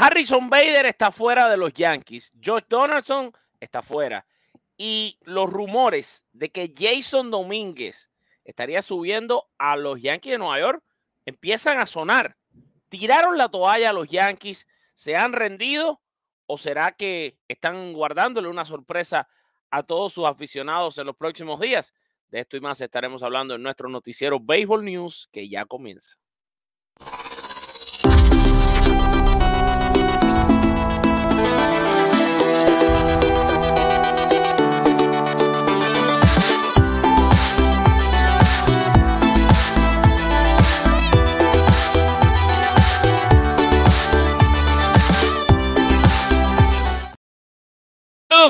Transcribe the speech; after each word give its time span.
Harrison 0.00 0.48
Bader 0.48 0.86
está 0.86 1.10
fuera 1.10 1.48
de 1.48 1.56
los 1.56 1.72
Yankees. 1.72 2.32
Josh 2.42 2.62
Donaldson 2.68 3.32
está 3.58 3.82
fuera. 3.82 4.24
Y 4.76 5.18
los 5.22 5.50
rumores 5.50 6.24
de 6.32 6.50
que 6.50 6.72
Jason 6.72 7.32
Domínguez 7.32 8.08
estaría 8.44 8.80
subiendo 8.80 9.50
a 9.58 9.74
los 9.74 10.00
Yankees 10.00 10.32
de 10.34 10.38
Nueva 10.38 10.60
York 10.60 10.84
empiezan 11.26 11.80
a 11.80 11.86
sonar. 11.86 12.36
¿Tiraron 12.88 13.36
la 13.36 13.48
toalla 13.48 13.90
a 13.90 13.92
los 13.92 14.08
Yankees? 14.08 14.68
¿Se 14.94 15.16
han 15.16 15.32
rendido? 15.32 16.00
¿O 16.46 16.58
será 16.58 16.92
que 16.92 17.36
están 17.48 17.92
guardándole 17.92 18.48
una 18.48 18.64
sorpresa 18.64 19.28
a 19.68 19.82
todos 19.82 20.12
sus 20.12 20.26
aficionados 20.28 20.96
en 20.98 21.06
los 21.06 21.16
próximos 21.16 21.58
días? 21.58 21.92
De 22.28 22.38
esto 22.38 22.56
y 22.56 22.60
más 22.60 22.80
estaremos 22.80 23.24
hablando 23.24 23.56
en 23.56 23.64
nuestro 23.64 23.88
noticiero 23.88 24.38
Baseball 24.38 24.84
News 24.84 25.28
que 25.32 25.48
ya 25.48 25.64
comienza. 25.64 26.18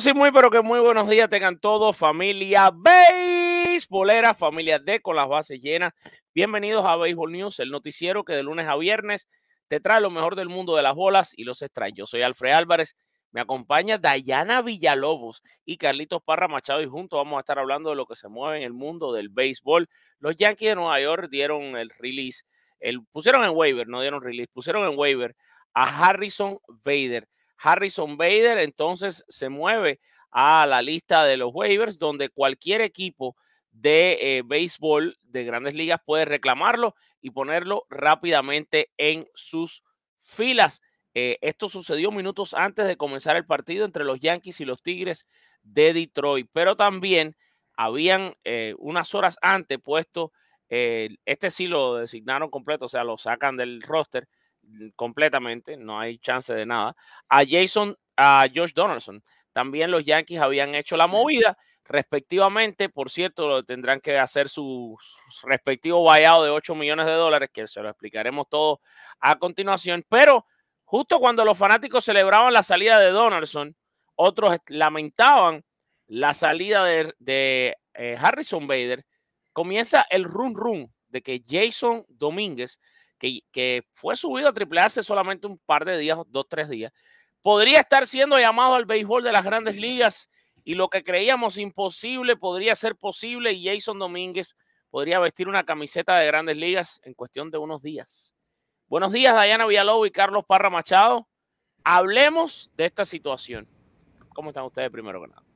Sí, 0.00 0.14
muy, 0.14 0.31
pero 0.31 0.50
que 0.50 0.60
muy 0.60 0.78
buenos 0.78 1.09
días 1.09 1.28
tengan 1.28 1.59
todos, 1.59 1.97
familia 1.97 2.70
beisbolera, 2.70 4.32
familia 4.32 4.78
D 4.78 5.00
con 5.00 5.16
las 5.16 5.28
bases 5.28 5.60
llenas. 5.60 5.92
Bienvenidos 6.32 6.86
a 6.86 6.94
Baseball 6.94 7.32
News, 7.32 7.59
el 7.59 7.70
noticiero 7.70 8.22
que 8.22 8.34
de 8.34 8.44
lunes 8.44 8.69
a 8.69 8.76
viernes 8.76 9.28
te 9.66 9.81
trae 9.81 10.00
lo 10.00 10.10
mejor 10.10 10.37
del 10.37 10.48
mundo 10.48 10.76
de 10.76 10.82
las 10.82 10.94
bolas 10.94 11.32
y 11.37 11.42
los 11.42 11.62
extrae. 11.62 11.92
Yo 11.94 12.06
soy 12.06 12.22
Alfred 12.22 12.53
Álvarez, 12.53 12.97
me 13.32 13.41
acompaña 13.41 13.98
Dayana 13.98 14.62
Villalobos 14.62 15.42
y 15.64 15.78
Carlitos 15.78 16.22
Parra 16.22 16.47
Machado 16.47 16.81
y 16.81 16.87
juntos 16.87 17.19
vamos 17.19 17.38
a 17.38 17.41
estar 17.41 17.58
hablando 17.58 17.91
de 17.91 17.97
lo 17.97 18.06
que 18.06 18.14
se 18.14 18.28
mueve 18.28 18.58
en 18.58 18.62
el 18.62 18.75
mundo 18.75 19.12
del 19.12 19.31
béisbol. 19.31 19.88
Los 20.20 20.37
Yankees 20.37 20.69
de 20.69 20.75
Nueva 20.76 21.00
York 21.00 21.28
dieron 21.28 21.76
el 21.76 21.91
release, 21.98 22.44
el, 22.78 23.04
pusieron 23.10 23.44
en 23.44 23.50
waiver, 23.50 23.88
no 23.88 24.00
dieron 24.00 24.22
release, 24.22 24.50
pusieron 24.53 24.88
en 24.88 24.97
waiver 24.97 25.34
a 25.75 26.08
Harrison 26.08 26.58
Bader 26.69 27.26
Harrison 27.58 28.16
Bader 28.16 28.58
entonces 28.58 29.24
se 29.28 29.48
mueve 29.48 30.00
a 30.30 30.66
la 30.66 30.82
lista 30.82 31.24
de 31.24 31.36
los 31.36 31.50
waivers, 31.52 31.98
donde 31.98 32.28
cualquier 32.28 32.80
equipo 32.80 33.36
de 33.70 34.19
eh, 34.20 34.42
béisbol 34.44 35.19
de 35.22 35.44
grandes 35.44 35.74
ligas 35.74 36.00
puede 36.04 36.24
reclamarlo 36.24 36.94
y 37.20 37.30
ponerlo 37.30 37.86
rápidamente 37.88 38.91
en 38.96 39.26
sus 39.34 39.82
filas. 40.22 40.80
Eh, 41.14 41.38
esto 41.41 41.69
sucedió 41.69 42.10
minutos 42.10 42.54
antes 42.54 42.86
de 42.86 42.96
comenzar 42.96 43.36
el 43.36 43.46
partido 43.46 43.84
entre 43.84 44.04
los 44.04 44.20
Yankees 44.20 44.60
y 44.60 44.64
los 44.64 44.82
Tigres 44.82 45.26
de 45.62 45.92
Detroit, 45.92 46.48
pero 46.52 46.76
también 46.76 47.36
habían 47.76 48.34
eh, 48.44 48.75
unas 48.78 49.14
horas 49.14 49.36
antes 49.42 49.78
puesto, 49.78 50.32
este 50.70 51.50
sí 51.50 51.66
lo 51.66 51.94
designaron 51.94 52.50
completo, 52.50 52.84
o 52.84 52.88
sea, 52.90 53.02
lo 53.02 53.16
sacan 53.16 53.56
del 53.56 53.80
roster, 53.80 54.28
completamente, 54.96 55.76
no 55.76 55.98
hay 55.98 56.18
chance 56.18 56.52
de 56.54 56.66
nada. 56.66 56.94
A 57.28 57.44
Jason, 57.48 57.96
a 58.16 58.46
Josh 58.52 58.72
Donaldson. 58.74 59.22
También 59.52 59.90
los 59.90 60.04
Yankees 60.04 60.40
habían 60.40 60.74
hecho 60.74 60.96
la 60.96 61.06
movida, 61.06 61.56
respectivamente. 61.84 62.88
Por 62.88 63.10
cierto, 63.10 63.64
tendrán 63.64 64.00
que 64.00 64.18
hacer 64.18 64.48
su 64.48 64.96
respectivo 65.44 66.02
buyout 66.02 66.44
de 66.44 66.50
8 66.50 66.74
millones 66.74 67.06
de 67.06 67.12
dólares, 67.12 67.50
que 67.52 67.66
se 67.66 67.82
lo 67.82 67.88
explicaremos 67.88 68.48
todo 68.48 68.80
a 69.20 69.36
continuación. 69.38 70.04
Pero 70.08 70.46
justo 70.84 71.18
cuando 71.18 71.44
los 71.44 71.58
fanáticos 71.58 72.04
celebraban 72.04 72.52
la 72.52 72.62
salida 72.62 72.98
de 72.98 73.10
Donaldson, 73.10 73.76
otros 74.16 74.56
lamentaban 74.68 75.64
la 76.06 76.34
salida 76.34 76.84
de, 76.84 77.76
eh, 77.94 78.16
Harrison 78.18 78.66
Bader, 78.66 79.04
comienza 79.52 80.06
el 80.10 80.24
run 80.24 80.54
run 80.54 80.92
de 81.08 81.22
que 81.22 81.42
Jason 81.46 82.04
Domínguez 82.08 82.78
que, 83.18 83.84
fue 83.92 84.16
subido 84.16 84.48
a 84.48 84.52
Triple 84.52 84.80
hace 84.80 85.02
solamente 85.02 85.46
un 85.46 85.58
par 85.58 85.84
de 85.84 85.98
días, 85.98 86.18
dos, 86.28 86.46
tres 86.48 86.68
días, 86.68 86.92
podría 87.42 87.80
estar 87.80 88.06
siendo 88.06 88.38
llamado 88.38 88.74
al 88.74 88.86
béisbol 88.86 89.22
de 89.22 89.32
las 89.32 89.44
grandes 89.44 89.76
ligas 89.76 90.28
y 90.64 90.74
lo 90.74 90.88
que 90.88 91.02
creíamos 91.02 91.58
imposible 91.58 92.36
podría 92.36 92.74
ser 92.74 92.96
posible 92.96 93.52
y 93.52 93.66
Jason 93.66 93.98
Domínguez 93.98 94.54
podría 94.90 95.18
vestir 95.18 95.48
una 95.48 95.64
camiseta 95.64 96.18
de 96.18 96.26
grandes 96.26 96.56
ligas 96.56 97.00
en 97.04 97.14
cuestión 97.14 97.50
de 97.50 97.58
unos 97.58 97.82
días. 97.82 98.34
Buenos 98.86 99.12
días, 99.12 99.34
Dayana 99.34 99.66
Villalobos 99.66 100.08
y 100.08 100.10
Carlos 100.10 100.44
Parra 100.46 100.70
Machado. 100.70 101.28
Hablemos 101.84 102.72
de 102.74 102.86
esta 102.86 103.04
situación. 103.04 103.68
¿Cómo 104.34 104.50
están 104.50 104.64
ustedes 104.64 104.90
primero 104.90 105.20
que 105.20 105.28
nada? 105.28 105.47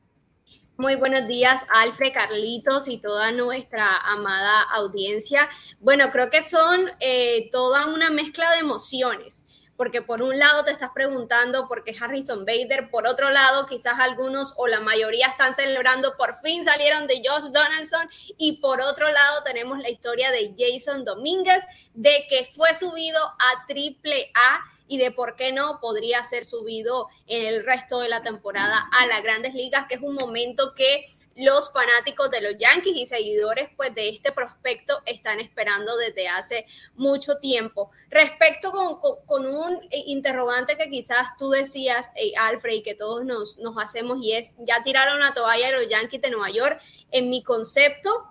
Muy 0.82 0.97
buenos 0.97 1.28
días, 1.28 1.62
Alfred, 1.72 2.12
Carlitos 2.12 2.88
y 2.88 2.98
toda 2.98 3.31
nuestra 3.31 3.98
amada 3.98 4.62
audiencia. 4.62 5.48
Bueno, 5.78 6.10
creo 6.10 6.28
que 6.28 6.43
son 6.43 6.91
eh, 6.98 7.50
toda 7.53 7.87
una 7.87 8.10
mezcla 8.10 8.50
de 8.50 8.59
emociones, 8.59 9.44
porque 9.76 10.03
por 10.03 10.22
un 10.22 10.37
lado 10.37 10.65
te 10.65 10.72
estás 10.72 10.91
preguntando 10.93 11.69
por 11.69 11.84
qué 11.84 11.94
Harrison 12.00 12.44
Bader, 12.44 12.91
por 12.91 13.06
otro 13.06 13.31
lado 13.31 13.66
quizás 13.66 14.00
algunos 14.00 14.54
o 14.56 14.66
la 14.66 14.81
mayoría 14.81 15.28
están 15.28 15.54
celebrando 15.54 16.16
por 16.16 16.41
fin 16.41 16.64
salieron 16.64 17.06
de 17.06 17.23
Josh 17.25 17.52
Donaldson 17.52 18.11
y 18.37 18.61
por 18.61 18.81
otro 18.81 19.08
lado 19.08 19.44
tenemos 19.44 19.78
la 19.78 19.88
historia 19.88 20.32
de 20.32 20.52
Jason 20.58 21.05
Domínguez 21.05 21.64
de 21.94 22.26
que 22.28 22.50
fue 22.56 22.75
subido 22.75 23.23
a 23.25 23.67
Triple 23.69 24.32
A 24.35 24.64
y 24.92 24.98
de 24.98 25.10
por 25.10 25.36
qué 25.36 25.52
no 25.52 25.80
podría 25.80 26.22
ser 26.22 26.44
subido 26.44 27.08
en 27.26 27.46
el 27.46 27.64
resto 27.64 28.00
de 28.00 28.10
la 28.10 28.22
temporada 28.22 28.90
a 28.92 29.06
las 29.06 29.22
grandes 29.22 29.54
ligas, 29.54 29.86
que 29.86 29.94
es 29.94 30.02
un 30.02 30.14
momento 30.14 30.74
que 30.74 31.06
los 31.34 31.72
fanáticos 31.72 32.30
de 32.30 32.42
los 32.42 32.58
Yankees 32.58 32.94
y 32.94 33.06
seguidores 33.06 33.70
pues 33.74 33.94
de 33.94 34.10
este 34.10 34.32
prospecto 34.32 35.00
están 35.06 35.40
esperando 35.40 35.96
desde 35.96 36.28
hace 36.28 36.66
mucho 36.94 37.38
tiempo. 37.38 37.90
Respecto 38.10 38.70
con, 39.26 39.46
un 39.46 39.80
interrogante 39.90 40.76
que 40.76 40.90
quizás 40.90 41.38
tú 41.38 41.48
decías, 41.48 42.10
eh, 42.16 42.32
Alfred, 42.38 42.74
y 42.74 42.82
que 42.82 42.94
todos 42.94 43.24
nos, 43.24 43.56
nos 43.56 43.78
hacemos, 43.82 44.18
y 44.20 44.32
es, 44.32 44.56
ya 44.58 44.82
tiraron 44.84 45.20
la 45.20 45.32
toalla 45.32 45.68
de 45.68 45.76
los 45.78 45.88
Yankees 45.88 46.20
de 46.20 46.28
Nueva 46.28 46.50
York. 46.50 46.82
En 47.10 47.30
mi 47.30 47.42
concepto, 47.42 48.26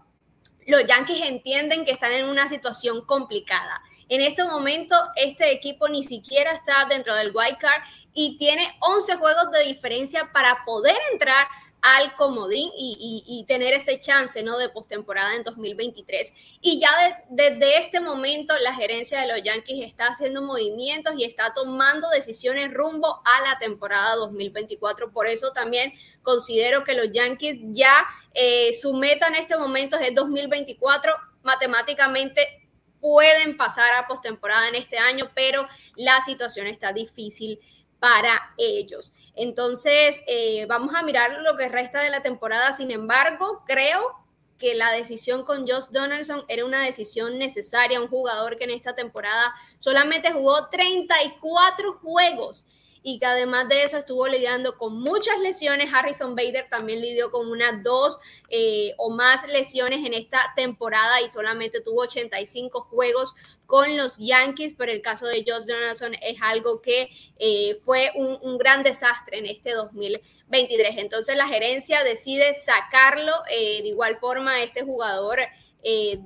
los 0.68 0.86
Yankees 0.86 1.24
entienden 1.24 1.86
que 1.86 1.92
están 1.92 2.12
en 2.12 2.30
una 2.30 2.48
situación 2.50 3.04
complicada. 3.04 3.82
En 4.12 4.20
este 4.20 4.44
momento, 4.44 4.94
este 5.16 5.54
equipo 5.54 5.88
ni 5.88 6.04
siquiera 6.04 6.52
está 6.52 6.84
dentro 6.84 7.16
del 7.16 7.32
wild 7.34 7.58
card 7.58 7.82
y 8.14 8.38
tiene 8.38 8.76
11 8.82 9.16
juegos 9.16 9.52
de 9.54 9.64
diferencia 9.64 10.30
para 10.34 10.66
poder 10.66 10.98
entrar 11.14 11.48
al 11.82 12.14
comodín 12.18 12.70
y, 12.78 13.46
tener 13.48 13.74
ese 13.74 14.02
chance 14.02 14.44
¿no? 14.44 14.58
de 14.58 14.68
postemporada 14.68 15.34
en 15.38 15.46
2023. 15.46 16.34
Y 16.60 16.82
ya 16.82 16.90
desde 17.30 17.78
este 17.78 18.02
momento 18.02 18.54
la 18.58 18.74
gerencia 18.74 19.22
de 19.22 19.30
los 19.30 19.42
Yankees 19.44 19.86
está 19.86 20.08
haciendo 20.08 20.42
movimientos 20.42 21.14
y 21.18 21.24
está 21.24 21.54
tomando 21.54 22.10
decisiones 22.10 22.74
rumbo 22.74 23.22
a 23.24 23.50
la 23.50 23.60
temporada 23.60 24.16
2024. 24.18 25.14
Por 25.14 25.28
eso 25.28 25.54
también 25.54 25.94
considero 26.22 26.84
que 26.84 26.96
los 26.96 27.14
Yankees 27.14 27.60
ya 27.70 28.06
eh, 28.34 28.74
su 28.74 28.94
meta 28.94 29.28
en 29.28 29.36
este 29.36 29.58
momento 29.58 29.98
es 29.98 30.14
2024. 30.14 31.14
Matemáticamente 31.44 32.61
pueden 33.02 33.58
pasar 33.58 33.94
a 33.96 34.08
postemporada 34.08 34.70
en 34.70 34.76
este 34.76 34.98
año, 34.98 35.30
pero 35.34 35.68
la 35.96 36.22
situación 36.22 36.68
está 36.68 36.94
difícil 36.94 37.60
para 38.00 38.54
ellos. 38.58 39.12
Entonces, 39.36 40.20
eh, 40.28 40.66
vamos 40.68 40.94
a 40.96 41.04
mirar 41.04 41.40
lo 41.42 41.58
que 41.58 41.70
resta 41.70 42.02
de 42.02 42.10
la 42.10 42.22
temporada. 42.22 42.74
Sin 42.74 42.92
embargo, 42.92 43.64
creo 43.66 44.22
que 44.58 44.76
la 44.76 44.92
decisión 44.92 45.44
con 45.44 45.68
Josh 45.68 45.88
Donaldson 45.92 46.46
era 46.48 46.66
una 46.66 46.86
decisión 46.86 47.40
necesaria, 47.40 48.00
un 48.00 48.08
jugador 48.08 48.58
que 48.58 48.66
en 48.66 48.70
esta 48.70 48.94
temporada 48.94 49.54
solamente 49.80 50.32
jugó 50.32 50.70
34 50.70 51.94
juegos 51.94 52.68
y 53.04 53.20
que 53.20 53.26
además 53.26 53.68
de 53.68 53.84
eso 53.84 53.98
estuvo 53.98 54.28
lidiando 54.28 54.78
con 54.78 55.00
muchas 55.00 55.40
lesiones. 55.40 55.92
Harrison 55.94 56.36
Bader 56.36 56.68
también 56.70 57.02
lidió 57.02 57.32
con 57.32 57.50
unas 57.50 57.84
dos 57.84 58.20
eh, 58.50 58.94
o 58.98 59.10
más 59.10 59.48
lesiones 59.48 60.06
en 60.06 60.14
esta 60.14 60.54
temporada 60.56 61.22
y 61.22 61.32
solamente 61.32 61.82
tuvo 61.82 62.02
85 62.02 62.82
juegos 62.82 63.34
con 63.66 63.98
los 63.98 64.18
Yankees, 64.18 64.76
pero 64.78 64.92
el 64.92 65.02
caso 65.02 65.26
de 65.26 65.44
Josh 65.48 65.66
Donaldson 65.66 66.14
es 66.22 66.38
algo 66.42 66.82
que 66.82 67.10
eh, 67.40 67.80
fue 67.84 68.12
un, 68.16 68.58
gran 68.58 68.84
desastre 68.84 69.40
en 69.40 69.46
este 69.48 69.72
2023. 69.72 70.98
Entonces 70.98 71.36
la 71.36 71.48
gerencia 71.48 72.04
decide 72.04 72.54
sacarlo. 72.54 73.34
Eh, 73.50 73.82
de 73.82 73.88
igual 73.88 74.18
forma, 74.18 74.62
este 74.62 74.84
jugador 74.84 75.40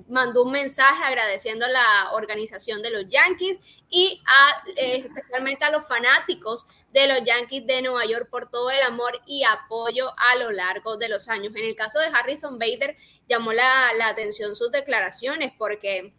mandó 0.10 0.44
un 0.44 0.52
mensaje 0.52 1.02
agradeciendo 1.06 1.66
a 1.66 1.70
la 1.70 2.12
organización 2.12 2.82
de 2.82 2.90
los 2.90 3.08
Yankees 3.08 3.62
y 3.90 4.22
a, 4.26 4.64
especialmente 4.76 5.64
a 5.64 5.72
los 5.72 5.88
fanáticos 5.88 6.68
de 6.92 7.08
los 7.08 7.24
Yankees 7.24 7.68
de 7.68 7.82
Nueva 7.82 8.06
York 8.06 8.30
por 8.30 8.50
todo 8.50 8.72
el 8.72 8.82
amor 8.82 9.22
y 9.26 9.44
apoyo 9.44 10.14
a 10.18 10.36
lo 10.36 10.52
largo 10.52 10.98
de 10.98 11.10
los 11.10 11.28
años. 11.28 11.56
En 11.56 11.66
el 11.66 11.76
caso 11.76 12.00
de 12.00 12.08
Harrison 12.08 12.58
Bader, 12.58 12.98
llamó 13.28 13.54
la, 13.54 13.92
la 13.98 14.08
atención 14.08 14.56
sus 14.56 14.72
declaraciones 14.72 15.52
porque 15.58 16.14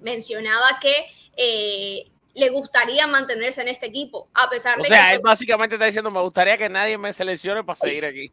mencionaba 0.00 0.78
que 0.80 1.06
eh, 1.36 2.10
le 2.34 2.50
gustaría 2.50 3.06
mantenerse 3.06 3.62
en 3.62 3.68
este 3.68 3.86
equipo, 3.86 4.28
a 4.34 4.48
pesar 4.48 4.76
de 4.76 4.84
que... 4.84 4.92
O 4.92 4.94
sea, 4.94 5.12
él 5.12 5.20
básicamente 5.20 5.74
está 5.74 5.86
diciendo, 5.86 6.10
me 6.10 6.20
gustaría 6.20 6.56
que 6.56 6.68
nadie 6.68 6.96
me 6.96 7.12
seleccione 7.12 7.64
para 7.64 7.78
seguir 7.78 8.04
aquí. 8.06 8.30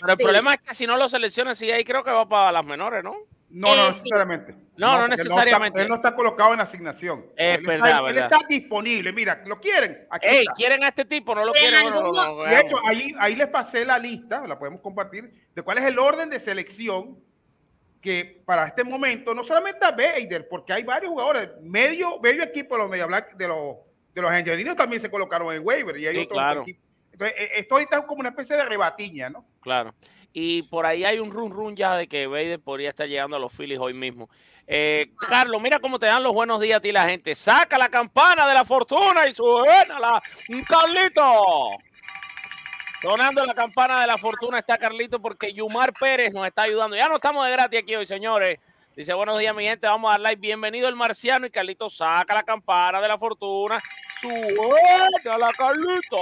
Pero 0.00 0.12
el 0.12 0.18
problema 0.18 0.54
es 0.54 0.60
que 0.60 0.74
si 0.74 0.86
no 0.86 0.96
lo 0.96 1.08
selecciona, 1.08 1.54
sí, 1.54 1.70
ahí 1.70 1.84
creo 1.84 2.04
que 2.04 2.10
va 2.10 2.28
para 2.28 2.52
las 2.52 2.64
menores, 2.64 3.02
¿no? 3.02 3.16
No, 3.48 3.74
no 3.74 3.84
eh, 3.84 3.86
necesariamente. 3.88 4.54
No, 4.76 4.98
no, 4.98 5.08
necesariamente. 5.08 5.80
Él 5.80 5.88
no, 5.88 5.94
está, 5.94 6.14
colocado 6.14 6.52
en 6.52 6.60
asignación. 6.60 7.26
Es 7.36 7.58
él, 7.58 7.66
verdad, 7.66 7.88
está, 7.88 8.02
verdad. 8.02 8.18
él 8.18 8.32
está 8.32 8.48
disponible. 8.48 9.12
Mira, 9.12 9.42
¿lo 9.46 9.60
quieren? 9.60 10.06
Aquí 10.10 10.26
Ey, 10.28 10.46
¿quieren 10.54 10.84
a 10.84 10.88
este 10.88 11.04
tipo? 11.04 11.34
¿No 11.34 11.44
lo 11.44 11.52
quieren? 11.52 11.92
de 11.92 12.60
hecho, 12.60 12.76
ahí, 12.86 13.14
ahí 13.18 13.36
les 13.36 13.48
pasé 13.48 13.84
la 13.84 13.98
lista, 13.98 14.46
la 14.46 14.58
podemos 14.58 14.80
compartir, 14.80 15.32
de 15.54 15.62
cuál 15.62 15.78
es 15.78 15.84
el 15.84 15.98
orden 15.98 16.28
de 16.28 16.40
selección 16.40 17.18
que 18.00 18.42
para 18.44 18.66
este 18.66 18.84
momento, 18.84 19.34
no 19.34 19.42
solamente 19.42 19.84
a 19.84 19.90
Bader, 19.90 20.48
porque 20.48 20.72
hay 20.72 20.84
varios 20.84 21.10
jugadores, 21.10 21.50
medio, 21.62 22.20
medio 22.20 22.42
equipo 22.42 22.76
de 22.76 22.82
los 22.82 22.90
Media 22.90 23.06
Black, 23.06 23.36
de 23.36 23.48
los, 23.48 23.78
de 24.14 24.22
los 24.22 24.30
angelinos 24.30 24.76
también 24.76 25.02
se 25.02 25.10
colocaron 25.10 25.52
en 25.52 25.66
waiver 25.66 25.96
y 25.96 26.06
hay 26.06 26.18
otros 26.18 26.38
claro. 26.38 26.62
equipos. 26.62 26.84
Entonces, 27.10 27.36
e, 27.38 27.60
esto 27.60 27.74
ahorita 27.74 27.98
es 27.98 28.04
como 28.04 28.20
una 28.20 28.28
especie 28.28 28.56
de 28.56 28.64
rebatiña, 28.64 29.30
¿no? 29.30 29.46
Claro. 29.60 29.94
Y 30.38 30.64
por 30.64 30.84
ahí 30.84 31.02
hay 31.02 31.18
un 31.18 31.30
run 31.30 31.50
run 31.50 31.74
ya 31.74 31.96
de 31.96 32.08
que 32.08 32.26
Bader 32.26 32.60
podría 32.60 32.90
estar 32.90 33.08
llegando 33.08 33.36
a 33.36 33.38
los 33.38 33.50
Phillies 33.50 33.78
hoy 33.78 33.94
mismo. 33.94 34.28
Eh, 34.66 35.12
Carlos, 35.18 35.62
mira 35.62 35.78
cómo 35.78 35.98
te 35.98 36.04
dan 36.04 36.22
los 36.22 36.34
buenos 36.34 36.60
días 36.60 36.76
a 36.76 36.80
ti 36.82 36.92
la 36.92 37.08
gente. 37.08 37.34
Saca 37.34 37.78
la 37.78 37.88
campana 37.88 38.46
de 38.46 38.52
la 38.52 38.62
fortuna 38.62 39.26
y 39.26 39.32
suena 39.32 39.98
la 39.98 40.22
Carlito. 40.68 41.70
Sonando 43.00 43.46
la 43.46 43.54
campana 43.54 43.98
de 43.98 44.06
la 44.06 44.18
fortuna 44.18 44.58
está 44.58 44.76
Carlito 44.76 45.22
porque 45.22 45.54
Yumar 45.54 45.94
Pérez 45.94 46.34
nos 46.34 46.46
está 46.46 46.64
ayudando. 46.64 46.96
Ya 46.96 47.08
no 47.08 47.14
estamos 47.14 47.42
de 47.46 47.52
gratis 47.52 47.80
aquí 47.80 47.96
hoy, 47.96 48.04
señores. 48.04 48.58
Dice, 48.94 49.14
buenos 49.14 49.38
días, 49.38 49.56
mi 49.56 49.64
gente. 49.64 49.86
Vamos 49.86 50.10
a 50.10 50.12
dar 50.12 50.20
like. 50.20 50.38
Bienvenido 50.38 50.86
el 50.90 50.96
marciano. 50.96 51.46
Y 51.46 51.50
Carlito 51.50 51.88
saca 51.88 52.34
la 52.34 52.42
campana 52.42 53.00
de 53.00 53.08
la 53.08 53.16
fortuna. 53.16 53.80
Suena 54.20 55.38
la 55.38 55.50
Carlito. 55.54 56.20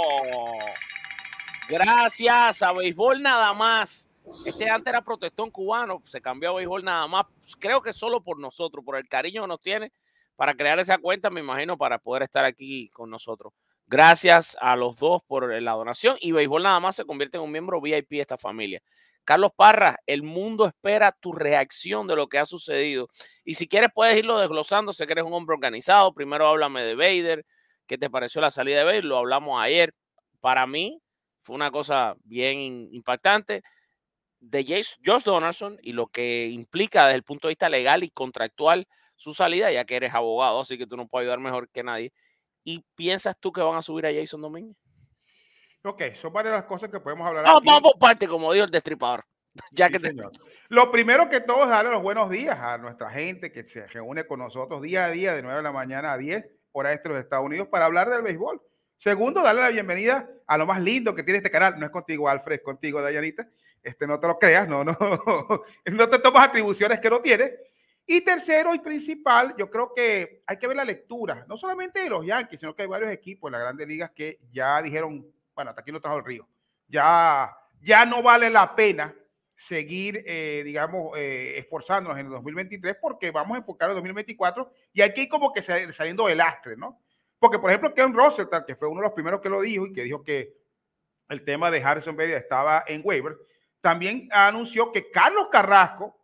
Gracias 1.68 2.62
a 2.62 2.72
Béisbol 2.72 3.22
Nada 3.22 3.54
Más. 3.54 4.08
Este 4.44 4.68
antes 4.68 4.86
era 4.86 5.02
protestón 5.02 5.50
cubano. 5.50 6.02
Se 6.04 6.20
cambió 6.20 6.50
a 6.50 6.54
Béisbol 6.54 6.84
Nada 6.84 7.06
Más. 7.06 7.24
Creo 7.58 7.80
que 7.80 7.92
solo 7.92 8.22
por 8.22 8.38
nosotros, 8.38 8.84
por 8.84 8.96
el 8.96 9.08
cariño 9.08 9.42
que 9.42 9.48
nos 9.48 9.60
tiene 9.60 9.92
para 10.36 10.54
crear 10.54 10.78
esa 10.78 10.98
cuenta, 10.98 11.30
me 11.30 11.40
imagino, 11.40 11.78
para 11.78 11.98
poder 11.98 12.24
estar 12.24 12.44
aquí 12.44 12.90
con 12.90 13.08
nosotros. 13.08 13.52
Gracias 13.86 14.56
a 14.60 14.76
los 14.76 14.98
dos 14.98 15.22
por 15.26 15.50
la 15.62 15.72
donación 15.72 16.16
y 16.20 16.32
Béisbol 16.32 16.62
nada 16.62 16.80
más 16.80 16.96
se 16.96 17.04
convierte 17.04 17.36
en 17.38 17.44
un 17.44 17.52
miembro 17.52 17.80
VIP 17.80 18.10
de 18.10 18.20
esta 18.20 18.36
familia. 18.36 18.82
Carlos 19.24 19.52
Parra, 19.56 19.96
el 20.06 20.22
mundo 20.22 20.66
espera 20.66 21.12
tu 21.12 21.32
reacción 21.32 22.06
de 22.06 22.16
lo 22.16 22.28
que 22.28 22.38
ha 22.38 22.44
sucedido. 22.44 23.08
Y 23.42 23.54
si 23.54 23.66
quieres 23.66 23.88
puedes 23.94 24.18
irlo 24.18 24.38
desglosando, 24.38 24.92
sé 24.92 25.06
que 25.06 25.12
eres 25.12 25.24
un 25.24 25.32
hombre 25.32 25.54
organizado. 25.54 26.12
Primero 26.12 26.46
háblame 26.46 26.82
de 26.82 26.94
Vader, 26.94 27.46
¿qué 27.86 27.96
te 27.96 28.10
pareció 28.10 28.42
la 28.42 28.50
salida 28.50 28.78
de 28.78 28.84
Vader? 28.84 29.04
Lo 29.04 29.16
hablamos 29.16 29.62
ayer. 29.62 29.94
Para 30.40 30.66
mí 30.66 31.00
fue 31.44 31.54
una 31.54 31.70
cosa 31.70 32.16
bien 32.24 32.88
impactante 32.92 33.62
de 34.40 34.64
Josh 35.04 35.22
Donaldson 35.24 35.78
y 35.82 35.92
lo 35.92 36.06
que 36.08 36.48
implica 36.48 37.04
desde 37.04 37.16
el 37.16 37.22
punto 37.22 37.48
de 37.48 37.52
vista 37.52 37.68
legal 37.68 38.02
y 38.02 38.10
contractual 38.10 38.86
su 39.16 39.32
salida, 39.32 39.70
ya 39.70 39.84
que 39.84 39.96
eres 39.96 40.12
abogado, 40.14 40.60
así 40.60 40.76
que 40.76 40.86
tú 40.86 40.96
no 40.96 41.06
puedes 41.06 41.24
ayudar 41.24 41.38
mejor 41.38 41.68
que 41.68 41.82
nadie. 41.82 42.12
¿Y 42.64 42.82
piensas 42.94 43.38
tú 43.38 43.52
que 43.52 43.60
van 43.60 43.76
a 43.76 43.82
subir 43.82 44.06
a 44.06 44.12
Jason 44.12 44.40
Domínguez? 44.40 44.76
Ok, 45.84 46.02
son 46.20 46.32
varias 46.32 46.54
las 46.54 46.64
cosas 46.64 46.90
que 46.90 46.98
podemos 46.98 47.26
hablar. 47.26 47.44
Vamos, 47.44 47.62
vamos 47.64 47.92
por 47.92 47.98
parte, 47.98 48.26
como 48.26 48.52
dijo 48.52 48.64
el 48.64 48.70
destripador. 48.70 49.24
Ya 49.70 49.88
que 49.88 50.00
sí, 50.00 50.16
Lo 50.68 50.90
primero 50.90 51.28
que 51.28 51.40
todo 51.40 51.62
es 51.62 51.68
darle 51.68 51.92
los 51.92 52.02
buenos 52.02 52.28
días 52.28 52.58
a 52.58 52.76
nuestra 52.76 53.10
gente 53.10 53.52
que 53.52 53.62
se 53.68 53.86
reúne 53.86 54.26
con 54.26 54.40
nosotros 54.40 54.82
día 54.82 55.04
a 55.04 55.10
día 55.10 55.32
de 55.32 55.42
9 55.42 55.58
de 55.58 55.62
la 55.62 55.70
mañana 55.70 56.12
a 56.12 56.18
10 56.18 56.44
hora 56.72 56.92
este 56.92 57.08
de 57.08 57.14
los 57.14 57.22
Estados 57.22 57.46
Unidos 57.46 57.68
para 57.68 57.84
hablar 57.86 58.10
del 58.10 58.22
béisbol. 58.22 58.60
Segundo, 59.04 59.42
darle 59.42 59.60
la 59.60 59.68
bienvenida 59.68 60.26
a 60.46 60.56
lo 60.56 60.64
más 60.64 60.80
lindo 60.80 61.14
que 61.14 61.22
tiene 61.22 61.36
este 61.36 61.50
canal. 61.50 61.78
No 61.78 61.84
es 61.84 61.92
contigo, 61.92 62.26
Alfred, 62.26 62.56
es 62.56 62.62
contigo, 62.62 63.02
Dayanita. 63.02 63.46
Este, 63.82 64.06
no 64.06 64.18
te 64.18 64.26
lo 64.26 64.38
creas, 64.38 64.66
no, 64.66 64.82
no. 64.82 64.96
no 65.84 66.08
te 66.08 66.18
tomas 66.20 66.48
atribuciones 66.48 67.00
que 67.00 67.10
no 67.10 67.20
tienes. 67.20 67.52
Y 68.06 68.22
tercero 68.22 68.74
y 68.74 68.78
principal, 68.78 69.54
yo 69.58 69.68
creo 69.68 69.92
que 69.94 70.42
hay 70.46 70.56
que 70.56 70.66
ver 70.66 70.78
la 70.78 70.86
lectura, 70.86 71.44
no 71.46 71.58
solamente 71.58 72.00
de 72.00 72.08
los 72.08 72.24
Yankees, 72.24 72.60
sino 72.60 72.74
que 72.74 72.80
hay 72.80 72.88
varios 72.88 73.12
equipos 73.12 73.48
en 73.48 73.52
las 73.52 73.60
grandes 73.60 73.86
ligas 73.86 74.10
que 74.12 74.38
ya 74.50 74.80
dijeron, 74.80 75.26
bueno, 75.54 75.68
hasta 75.68 75.82
aquí 75.82 75.92
no 75.92 76.00
trajo 76.00 76.16
el 76.16 76.24
río, 76.24 76.48
ya, 76.88 77.54
ya 77.82 78.06
no 78.06 78.22
vale 78.22 78.48
la 78.48 78.74
pena 78.74 79.14
seguir, 79.54 80.24
eh, 80.26 80.62
digamos, 80.64 81.12
eh, 81.18 81.58
esforzándonos 81.58 82.18
en 82.18 82.24
el 82.24 82.32
2023 82.32 82.96
porque 83.02 83.30
vamos 83.30 83.56
a 83.56 83.58
enfocar 83.58 83.90
el 83.90 83.96
2024 83.96 84.72
y 84.94 85.02
hay 85.02 85.12
que 85.12 85.24
ir 85.24 85.28
como 85.28 85.52
que 85.52 85.62
saliendo 85.62 86.26
del 86.26 86.38
lastre, 86.38 86.74
¿no? 86.78 87.03
Porque, 87.44 87.58
por 87.58 87.68
ejemplo, 87.68 87.92
Ken 87.92 88.14
Russell, 88.14 88.46
que 88.66 88.74
fue 88.74 88.88
uno 88.88 89.02
de 89.02 89.08
los 89.08 89.12
primeros 89.12 89.42
que 89.42 89.50
lo 89.50 89.60
dijo 89.60 89.86
y 89.86 89.92
que 89.92 90.04
dijo 90.04 90.24
que 90.24 90.54
el 91.28 91.44
tema 91.44 91.70
de 91.70 91.84
Harrison 91.84 92.16
Bader 92.16 92.38
estaba 92.38 92.84
en 92.86 93.02
waiver, 93.04 93.36
también 93.82 94.30
anunció 94.32 94.90
que 94.90 95.10
Carlos 95.10 95.48
Carrasco, 95.52 96.18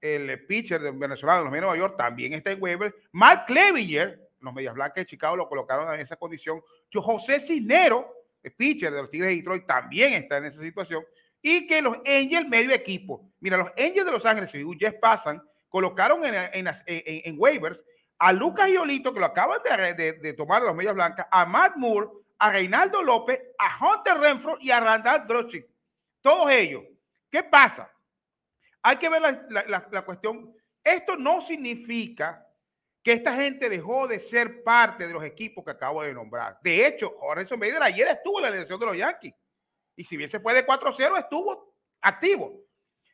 el 0.00 0.46
pitcher 0.46 0.80
de 0.80 0.90
venezolano 0.92 1.40
de 1.40 1.44
los 1.44 1.52
Medias 1.52 1.64
de 1.64 1.66
Nueva 1.66 1.76
York 1.76 1.98
también 1.98 2.32
está 2.32 2.52
en 2.52 2.62
waiver. 2.62 2.94
Mark 3.12 3.44
Clevinger, 3.48 4.30
los 4.40 4.54
Medias 4.54 4.72
Blancas 4.72 4.94
de 4.94 5.06
Chicago 5.08 5.36
lo 5.36 5.46
colocaron 5.46 5.92
en 5.92 6.00
esa 6.00 6.16
condición. 6.16 6.62
Yo, 6.90 7.02
José 7.02 7.40
Cisnero, 7.42 8.10
el 8.42 8.54
pitcher 8.54 8.90
de 8.92 9.02
los 9.02 9.10
Tigres 9.10 9.28
de 9.28 9.36
Detroit, 9.36 9.66
también 9.66 10.14
está 10.14 10.38
en 10.38 10.46
esa 10.46 10.62
situación. 10.62 11.04
Y 11.42 11.66
que 11.66 11.82
los 11.82 11.98
Angels, 12.06 12.48
medio 12.48 12.74
equipo. 12.74 13.30
Mira, 13.40 13.58
los 13.58 13.68
Angels 13.76 14.06
de 14.06 14.10
Los 14.10 14.24
Ángeles 14.24 14.50
y 14.54 14.78
Jets 14.78 14.98
pasan, 14.98 15.42
colocaron 15.68 16.24
en, 16.24 16.34
en, 16.34 16.66
en, 16.66 16.74
en, 16.86 17.34
waivers 17.38 17.78
a 18.22 18.32
Lucas 18.32 18.70
Iolito, 18.70 19.12
que 19.12 19.18
lo 19.18 19.26
acaban 19.26 19.60
de, 19.64 20.12
de, 20.12 20.32
tomar 20.34 20.62
de 20.62 20.68
los 20.68 20.76
Medias 20.76 20.94
Blancas, 20.94 21.26
a 21.28 21.44
Matt 21.44 21.74
Moore, 21.74 22.08
a 22.38 22.52
Reinaldo 22.52 23.02
López, 23.02 23.40
a 23.58 23.84
Hunter 23.84 24.16
Renfro 24.16 24.58
y 24.60 24.70
a 24.70 24.78
Randall 24.78 25.26
Drochick. 25.26 25.66
Todos 26.20 26.48
ellos. 26.52 26.84
¿Qué 27.28 27.42
pasa? 27.42 27.90
Hay 28.80 28.96
que 28.98 29.08
ver 29.08 29.22
la, 29.50 30.04
cuestión. 30.04 30.54
Esto 30.84 31.16
no 31.16 31.40
significa 31.40 32.46
que 33.02 33.14
esta 33.14 33.34
gente 33.34 33.68
dejó 33.68 34.06
de 34.06 34.20
ser 34.20 34.62
parte 34.62 35.08
de 35.08 35.14
los 35.14 35.24
equipos 35.24 35.64
que 35.64 35.72
acabo 35.72 36.04
de 36.04 36.14
nombrar. 36.14 36.60
De 36.62 36.86
hecho, 36.86 37.12
Horacio 37.22 37.58
Bader 37.58 37.82
ayer 37.82 38.06
estuvo 38.06 38.38
en 38.38 38.42
la 38.44 38.56
elección 38.56 38.78
de 38.78 38.86
los 38.86 38.96
Yankees. 38.96 39.34
Y 39.96 40.04
si 40.04 40.16
bien 40.16 40.30
se 40.30 40.38
fue 40.38 40.54
de 40.54 40.64
4-0, 40.64 41.18
estuvo 41.18 41.74
activo. 42.00 42.60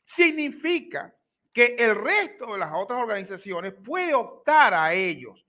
Significa 0.05 1.15
que 1.59 1.75
el 1.77 1.97
resto 1.97 2.53
de 2.53 2.59
las 2.61 2.71
otras 2.73 3.00
organizaciones 3.00 3.75
puede 3.85 4.15
optar 4.15 4.75
a 4.75 4.95
ellos 4.95 5.45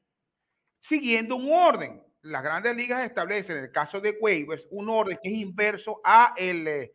siguiendo 0.80 1.36
un 1.36 1.52
orden. 1.52 2.04
Las 2.24 2.42
grandes 2.42 2.76
ligas 2.76 3.06
establecen, 3.06 3.58
en 3.58 3.66
el 3.66 3.72
caso 3.72 4.02
de 4.02 4.18
waivers, 4.20 4.66
un 4.72 4.90
orden 4.90 5.20
que 5.22 5.30
es 5.30 5.36
inverso 5.36 6.02
a 6.04 6.34
el, 6.36 6.92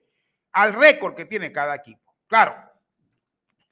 al 0.51 0.73
récord 0.73 1.15
que 1.15 1.27
tiene 1.27 1.53
cada 1.53 1.77
equipo. 1.77 2.13
Claro, 2.27 2.57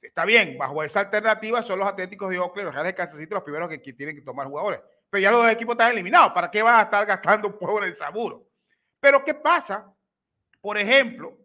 está 0.01 0.23
bien, 0.23 0.57
bajo 0.57 0.81
esa 0.81 1.01
alternativa 1.01 1.61
son 1.61 1.79
los 1.79 1.89
Atléticos 1.89 2.29
de 2.29 2.39
Oakland, 2.39 2.67
los 2.67 2.75
Reales 2.75 2.93
de 2.93 2.95
Kansas 2.95 3.19
City 3.19 3.33
los 3.33 3.43
primeros 3.43 3.69
que, 3.69 3.79
tienen 3.79 4.15
que 4.15 4.21
tomar 4.21 4.47
jugadores. 4.47 4.79
Pero 5.09 5.23
ya 5.23 5.31
los 5.31 5.43
dos 5.43 5.51
equipos 5.51 5.73
están 5.73 5.91
eliminados. 5.91 6.31
¿Para 6.31 6.49
qué 6.49 6.61
van 6.61 6.75
a 6.75 6.83
estar 6.83 7.05
gastando 7.05 7.49
un 7.49 7.59
pueblo 7.59 7.85
en 7.85 7.97
Saburo? 7.97 8.47
Pero 9.01 9.25
¿qué 9.25 9.33
pasa? 9.33 9.93
Por 10.61 10.77
ejemplo, 10.77 11.37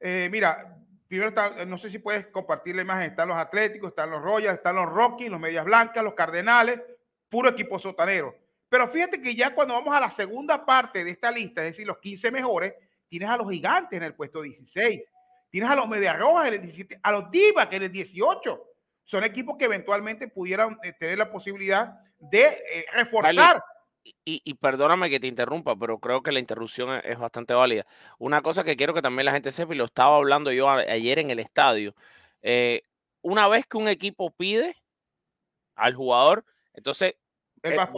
eh, 0.00 0.30
mira, 0.32 0.77
primero 1.08 1.30
está, 1.30 1.64
no 1.64 1.78
sé 1.78 1.90
si 1.90 1.98
puedes 1.98 2.26
compartir 2.28 2.76
la 2.76 2.82
imagen, 2.82 3.10
están 3.10 3.28
los 3.28 3.38
Atléticos, 3.38 3.88
están 3.88 4.10
los 4.10 4.22
Royals, 4.22 4.58
están 4.58 4.76
los 4.76 4.86
Rockies, 4.86 5.30
los 5.30 5.40
Medias 5.40 5.64
Blancas, 5.64 6.04
los 6.04 6.14
Cardenales, 6.14 6.80
puro 7.28 7.48
equipo 7.48 7.78
sotanero. 7.78 8.36
Pero 8.68 8.88
fíjate 8.88 9.20
que 9.20 9.34
ya 9.34 9.54
cuando 9.54 9.74
vamos 9.74 9.96
a 9.96 10.00
la 10.00 10.10
segunda 10.10 10.64
parte 10.64 11.02
de 11.02 11.10
esta 11.10 11.30
lista, 11.30 11.64
es 11.64 11.72
decir, 11.72 11.86
los 11.86 11.98
15 11.98 12.30
mejores, 12.30 12.74
tienes 13.08 13.28
a 13.30 13.36
los 13.38 13.50
gigantes 13.50 13.96
en 13.96 14.02
el 14.02 14.14
puesto 14.14 14.42
16, 14.42 15.02
tienes 15.50 15.70
a 15.70 15.74
los 15.74 15.88
Medias 15.88 16.18
Rojas 16.18 16.48
en 16.48 16.54
el 16.54 16.62
17, 16.62 17.00
a 17.02 17.12
los 17.12 17.30
Divas 17.30 17.68
en 17.70 17.82
el 17.82 17.90
18. 17.90 18.64
Son 19.04 19.24
equipos 19.24 19.56
que 19.56 19.64
eventualmente 19.64 20.28
pudieran 20.28 20.78
eh, 20.82 20.92
tener 20.92 21.16
la 21.16 21.30
posibilidad 21.30 21.94
de 22.18 22.44
eh, 22.44 22.86
reforzar. 22.92 23.62
Y, 24.24 24.54
perdóname 24.54 25.10
que 25.10 25.20
te 25.20 25.26
interrumpa, 25.26 25.76
pero 25.76 25.98
creo 25.98 26.22
que 26.22 26.32
la 26.32 26.38
interrupción 26.38 27.00
es, 27.04 27.18
bastante 27.18 27.54
válida. 27.54 27.86
Una 28.18 28.42
cosa 28.42 28.64
que 28.64 28.76
quiero 28.76 28.94
que 28.94 29.02
también 29.02 29.26
la 29.26 29.32
gente 29.32 29.52
sepa, 29.52 29.74
y 29.74 29.78
lo 29.78 29.84
estaba 29.84 30.16
hablando 30.16 30.52
yo 30.52 30.68
ayer 30.68 31.18
en 31.18 31.30
el 31.30 31.38
estadio, 31.38 31.94
eh, 32.42 32.82
una 33.22 33.48
vez 33.48 33.66
que 33.66 33.76
un 33.76 33.88
equipo 33.88 34.30
pide 34.30 34.76
al 35.74 35.94
jugador, 35.94 36.44
entonces 36.74 37.14
va, 37.64 37.90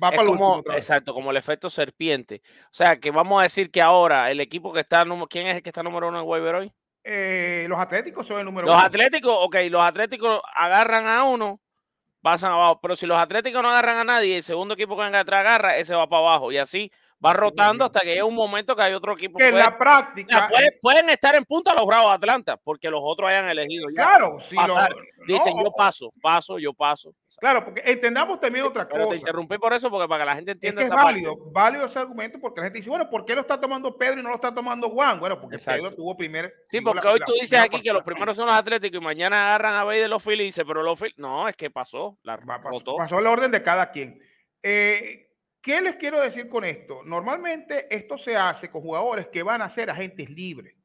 para 0.00 0.24
como, 0.24 0.62
exacto, 0.74 1.14
como 1.14 1.30
el 1.30 1.36
efecto 1.36 1.70
serpiente. 1.70 2.42
O 2.64 2.74
sea, 2.74 2.98
que 2.98 3.10
vamos 3.10 3.40
a 3.40 3.44
decir 3.44 3.70
que 3.70 3.82
ahora 3.82 4.30
el 4.30 4.40
equipo 4.40 4.72
que 4.72 4.80
está, 4.80 5.04
¿quién 5.28 5.46
es 5.46 5.56
el 5.56 5.62
que 5.62 5.70
está 5.70 5.82
número 5.82 6.08
uno 6.08 6.20
en 6.20 6.26
waiver 6.26 6.54
hoy? 6.56 6.72
Eh, 7.04 7.66
los 7.68 7.78
Atléticos 7.78 8.26
son 8.26 8.38
el 8.38 8.44
número 8.46 8.66
los 8.66 8.74
uno. 8.74 8.82
Los 8.82 8.88
Atléticos, 8.88 9.36
ok, 9.38 9.56
los 9.70 9.82
Atléticos 9.82 10.40
agarran 10.54 11.06
a 11.06 11.24
uno, 11.24 11.60
pasan 12.24 12.50
abajo. 12.52 12.80
Pero 12.80 12.96
si 12.96 13.06
los 13.06 13.18
Atléticos 13.18 13.62
no 13.62 13.70
agarran 13.70 13.98
a 13.98 14.04
nadie, 14.04 14.36
el 14.38 14.42
segundo 14.42 14.74
equipo 14.74 14.96
que 14.96 15.04
venga 15.04 15.20
atrás 15.20 15.40
agarra, 15.40 15.76
ese 15.76 15.94
va 15.94 16.08
para 16.08 16.20
abajo. 16.20 16.50
Y 16.50 16.56
así 16.56 16.90
va 17.24 17.32
rotando 17.32 17.84
hasta 17.84 18.00
que 18.00 18.06
llegue 18.06 18.22
un 18.22 18.34
momento 18.34 18.74
que 18.74 18.82
hay 18.82 18.92
otro 18.92 19.12
equipo 19.14 19.38
que 19.38 19.48
en 19.48 19.58
la 19.58 19.76
práctica 19.76 20.48
pueden 20.80 21.08
estar 21.10 21.34
en 21.34 21.44
punta 21.44 21.74
los 21.74 21.86
Bravos 21.86 22.10
de 22.10 22.14
Atlanta 22.14 22.56
porque 22.56 22.88
los 22.90 23.00
otros 23.02 23.30
hayan 23.30 23.48
elegido 23.48 23.88
claro 23.88 24.38
si 24.48 24.56
dicen 25.26 25.54
yo 25.56 25.72
paso 25.72 26.12
paso 26.20 26.58
yo 26.58 26.72
paso. 26.72 27.14
Claro 27.38 27.64
porque 27.64 27.82
entendamos 27.84 28.40
también 28.40 28.64
otra 28.64 28.88
cosa 28.88 29.08
te 29.08 29.16
interrumpí 29.16 29.58
por 29.58 29.72
eso 29.72 29.90
porque 29.90 30.06
para 30.06 30.24
que 30.24 30.30
la 30.30 30.36
gente 30.36 30.52
entienda 30.52 30.82
es, 30.82 30.90
válido 30.90 31.36
válido 31.50 31.86
ese 31.86 31.98
argumento 31.98 32.38
porque 32.38 32.60
la 32.60 32.66
gente 32.66 32.78
dice 32.78 32.90
bueno 32.90 33.10
¿por 33.10 33.24
qué 33.24 33.34
lo 33.34 33.40
está 33.40 33.60
tomando 33.60 33.96
Pedro 33.96 34.20
y 34.20 34.22
no 34.22 34.28
lo 34.28 34.36
está 34.36 34.54
tomando 34.54 34.88
Juan? 34.90 35.18
bueno 35.18 35.40
porque 35.40 35.58
Pedro 35.58 35.92
tuvo 35.94 36.16
primer 36.16 36.52
sí 36.70 36.80
porque 36.80 37.06
hoy 37.08 37.20
tú 37.26 37.32
dices 37.32 37.60
aquí 37.60 37.80
que 37.80 37.92
los 37.92 38.02
primeros 38.02 38.36
son 38.36 38.46
los 38.46 38.54
Atléticos 38.54 39.00
y 39.00 39.04
mañana 39.04 39.46
agarran 39.46 39.74
a 39.74 39.84
de 39.84 40.08
los 40.08 40.22
Phillies 40.22 40.60
pero 40.66 40.82
los 40.82 40.98
Phillies 40.98 41.18
no 41.18 41.48
es 41.48 41.56
que 41.56 41.70
pasó 41.70 42.18
la 42.22 42.38
pasó, 42.38 42.96
pasó 42.96 43.18
el 43.18 43.26
orden 43.26 43.50
de 43.50 43.62
cada 43.62 43.90
quien. 43.90 44.20
Eh, 44.62 45.33
¿Qué 45.64 45.80
les 45.80 45.96
quiero 45.96 46.20
decir 46.20 46.50
con 46.50 46.62
esto? 46.62 47.02
Normalmente 47.04 47.86
esto 47.88 48.18
se 48.18 48.36
hace 48.36 48.70
con 48.70 48.82
jugadores 48.82 49.28
que 49.28 49.42
van 49.42 49.62
a 49.62 49.70
ser 49.70 49.88
agentes 49.88 50.28
libres. 50.28 50.76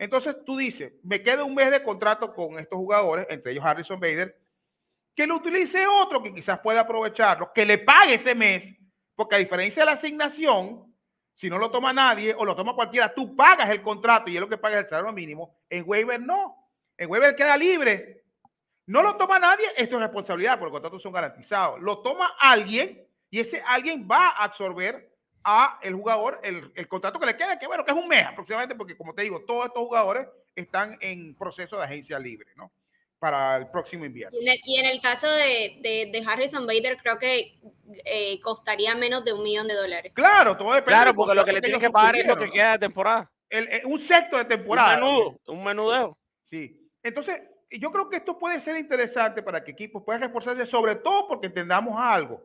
Entonces 0.00 0.34
tú 0.44 0.56
dices, 0.56 0.94
me 1.04 1.22
queda 1.22 1.44
un 1.44 1.54
mes 1.54 1.70
de 1.70 1.80
contrato 1.84 2.34
con 2.34 2.58
estos 2.58 2.76
jugadores, 2.76 3.28
entre 3.30 3.52
ellos 3.52 3.64
Harrison 3.64 4.00
Bader, 4.00 4.36
que 5.14 5.28
lo 5.28 5.36
utilice 5.36 5.86
otro 5.86 6.20
que 6.24 6.34
quizás 6.34 6.58
pueda 6.58 6.80
aprovecharlo, 6.80 7.52
que 7.54 7.64
le 7.64 7.78
pague 7.78 8.14
ese 8.14 8.34
mes, 8.34 8.76
porque 9.14 9.36
a 9.36 9.38
diferencia 9.38 9.82
de 9.82 9.86
la 9.86 9.92
asignación, 9.92 10.92
si 11.36 11.48
no 11.48 11.58
lo 11.58 11.70
toma 11.70 11.92
nadie 11.92 12.34
o 12.36 12.44
lo 12.44 12.56
toma 12.56 12.74
cualquiera, 12.74 13.14
tú 13.14 13.36
pagas 13.36 13.70
el 13.70 13.80
contrato 13.80 14.28
y 14.28 14.34
es 14.34 14.40
lo 14.40 14.48
que 14.48 14.58
paga 14.58 14.80
el 14.80 14.88
salario 14.88 15.12
mínimo. 15.12 15.60
En 15.68 15.84
waiver 15.86 16.20
no. 16.20 16.68
En 16.96 17.08
waiver 17.08 17.36
queda 17.36 17.56
libre. 17.56 18.24
No 18.86 19.02
lo 19.02 19.16
toma 19.16 19.38
nadie, 19.38 19.66
esto 19.76 19.94
es 19.94 20.02
responsabilidad, 20.02 20.58
porque 20.58 20.72
los 20.72 20.72
contratos 20.72 21.00
son 21.00 21.12
garantizados. 21.12 21.80
Lo 21.80 22.02
toma 22.02 22.34
alguien 22.40 23.06
y 23.30 23.40
ese 23.40 23.62
alguien 23.66 24.06
va 24.10 24.28
a 24.28 24.44
absorber 24.44 25.08
a 25.44 25.78
el 25.82 25.94
jugador 25.94 26.40
el, 26.42 26.70
el, 26.74 26.88
contrato 26.88 27.18
que 27.18 27.26
le 27.26 27.36
queda, 27.36 27.58
que 27.58 27.66
bueno, 27.66 27.84
que 27.84 27.92
es 27.92 27.96
un 27.96 28.08
mes 28.08 28.24
aproximadamente, 28.26 28.74
porque 28.74 28.96
como 28.96 29.14
te 29.14 29.22
digo, 29.22 29.42
todos 29.46 29.66
estos 29.66 29.82
jugadores 29.82 30.28
están 30.54 30.98
en 31.00 31.34
proceso 31.34 31.78
de 31.78 31.84
agencia 31.84 32.18
libre, 32.18 32.50
¿no? 32.56 32.70
Para 33.18 33.56
el 33.58 33.68
próximo 33.68 34.04
invierno. 34.04 34.38
Y 34.40 34.78
en 34.78 34.86
el, 34.86 35.00
caso 35.00 35.30
de, 35.30 35.78
de, 35.82 36.24
Harrison 36.26 36.66
Bader, 36.66 36.98
creo 37.02 37.18
que 37.18 37.58
eh, 38.04 38.40
costaría 38.40 38.94
menos 38.94 39.24
de 39.24 39.32
un 39.32 39.42
millón 39.42 39.68
de 39.68 39.74
dólares. 39.74 40.12
Claro, 40.14 40.56
todo 40.56 40.72
depende. 40.72 40.92
Claro, 40.92 41.14
porque 41.14 41.34
lo 41.34 41.44
que 41.44 41.52
le 41.52 41.60
tienen 41.60 41.80
que 41.80 41.90
pagar 41.90 42.16
es 42.16 42.26
lo 42.26 42.36
que 42.36 42.50
queda 42.50 42.72
de 42.72 42.78
temporada. 42.78 43.30
El, 43.48 43.82
un 43.84 43.98
sexto 43.98 44.38
de 44.38 44.46
temporada. 44.46 44.94
Un 44.94 45.00
menudo, 45.00 45.40
un 45.48 45.64
menudeo. 45.64 46.18
Sí. 46.50 46.90
Entonces, 47.02 47.42
yo 47.70 47.92
creo 47.92 48.08
que 48.08 48.16
esto 48.16 48.38
puede 48.38 48.60
ser 48.62 48.76
interesante 48.78 49.42
para 49.42 49.62
que 49.62 49.72
equipos 49.72 50.02
puedan 50.02 50.22
reforzarse, 50.22 50.64
sobre 50.66 50.96
todo 50.96 51.28
porque 51.28 51.48
entendamos 51.48 51.94
algo 51.98 52.42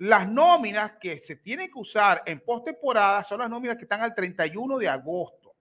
las 0.00 0.26
nóminas 0.26 0.92
que 0.98 1.20
se 1.20 1.36
tienen 1.36 1.70
que 1.70 1.78
usar 1.78 2.22
en 2.24 2.40
postemporada 2.40 3.22
son 3.24 3.40
las 3.40 3.50
nóminas 3.50 3.76
que 3.76 3.82
están 3.82 4.00
al 4.00 4.14
31 4.14 4.78
de 4.78 4.88
agosto. 4.88 5.54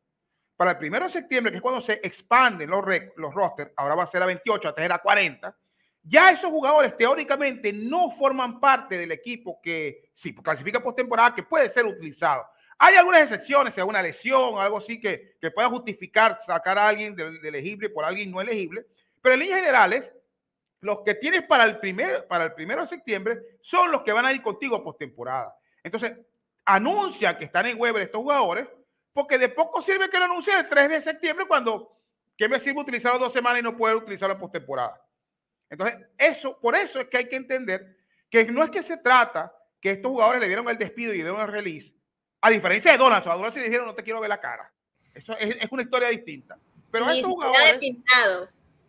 Para 0.55 0.71
el 0.71 0.77
1 0.77 0.99
de 0.99 1.09
septiembre, 1.09 1.51
que 1.51 1.57
es 1.57 1.61
cuando 1.61 1.81
se 1.81 1.99
expanden 2.01 2.69
los, 2.69 2.85
los 3.17 3.33
rosters, 3.33 3.73
ahora 3.75 3.95
va 3.95 4.03
a 4.03 4.07
ser 4.07 4.23
a 4.23 4.25
28, 4.25 4.69
antes 4.69 4.85
era 4.85 4.99
40, 4.99 5.57
ya 6.03 6.31
esos 6.31 6.49
jugadores 6.49 6.95
teóricamente 6.95 7.73
no 7.73 8.11
forman 8.11 8.61
parte 8.61 8.97
del 8.97 9.11
equipo 9.11 9.59
que 9.61 10.11
si 10.15 10.33
clasifica 10.33 10.81
postemporada, 10.81 11.35
que 11.35 11.43
puede 11.43 11.69
ser 11.69 11.85
utilizado. 11.85 12.45
Hay 12.77 12.95
algunas 12.95 13.23
excepciones, 13.23 13.77
hay 13.77 13.83
una 13.83 14.01
lesión 14.01 14.57
algo 14.57 14.77
así 14.77 15.01
que, 15.01 15.35
que 15.41 15.51
pueda 15.51 15.67
justificar 15.67 16.39
sacar 16.45 16.77
a 16.77 16.87
alguien 16.87 17.13
de, 17.13 17.39
de 17.39 17.49
elegible 17.49 17.89
por 17.89 18.05
alguien 18.05 18.31
no 18.31 18.39
elegible, 18.39 18.85
pero 19.21 19.33
en 19.33 19.41
líneas 19.41 19.59
generales, 19.59 20.09
los 20.81 20.99
que 21.03 21.15
tienes 21.15 21.43
para 21.43 21.65
el, 21.65 21.79
primer, 21.79 22.27
para 22.27 22.45
el 22.45 22.53
primero 22.53 22.81
de 22.81 22.87
septiembre 22.87 23.39
son 23.61 23.91
los 23.91 24.01
que 24.03 24.13
van 24.13 24.25
a 24.25 24.31
ir 24.31 24.41
contigo 24.41 24.83
postemporada. 24.83 25.55
Entonces, 25.83 26.17
anuncian 26.65 27.37
que 27.37 27.45
están 27.45 27.65
en 27.65 27.79
Weber 27.79 28.03
estos 28.03 28.21
jugadores, 28.21 28.67
porque 29.13 29.37
de 29.37 29.49
poco 29.49 29.81
sirve 29.81 30.09
que 30.09 30.19
lo 30.19 30.25
anuncien 30.25 30.59
el 30.59 30.69
3 30.69 30.89
de 30.89 31.01
septiembre 31.01 31.45
cuando, 31.47 31.97
¿qué 32.37 32.47
me 32.47 32.59
sirve 32.59 32.81
utilizarlo 32.81 33.19
dos 33.19 33.33
semanas 33.33 33.59
y 33.59 33.63
no 33.63 33.75
puedo 33.75 33.97
utilizarlo 33.97 34.35
en 34.35 34.41
postemporada? 34.41 35.01
Entonces, 35.69 35.97
eso, 36.17 36.57
por 36.59 36.75
eso 36.75 36.99
es 36.99 37.07
que 37.07 37.17
hay 37.17 37.29
que 37.29 37.35
entender 37.35 37.97
que 38.29 38.45
no 38.45 38.63
es 38.63 38.71
que 38.71 38.83
se 38.83 38.97
trata 38.97 39.53
que 39.81 39.91
estos 39.91 40.11
jugadores 40.11 40.41
le 40.41 40.47
dieron 40.47 40.67
el 40.69 40.77
despido 40.77 41.13
y 41.13 41.17
le 41.17 41.23
dieron 41.23 41.41
el 41.41 41.47
release, 41.47 41.93
a 42.41 42.49
diferencia 42.49 42.91
de 42.91 42.97
Donaldson, 42.97 43.31
a 43.31 43.35
Donaldson 43.35 43.61
le 43.61 43.67
dijeron 43.67 43.87
no 43.87 43.95
te 43.95 44.03
quiero 44.03 44.19
ver 44.21 44.29
la 44.29 44.39
cara. 44.39 44.71
Eso 45.13 45.35
es, 45.37 45.57
es 45.59 45.71
una 45.71 45.81
historia 45.81 46.09
distinta. 46.09 46.57
Pero 46.91 47.09
estos 47.09 47.31
jugadores, 47.31 47.79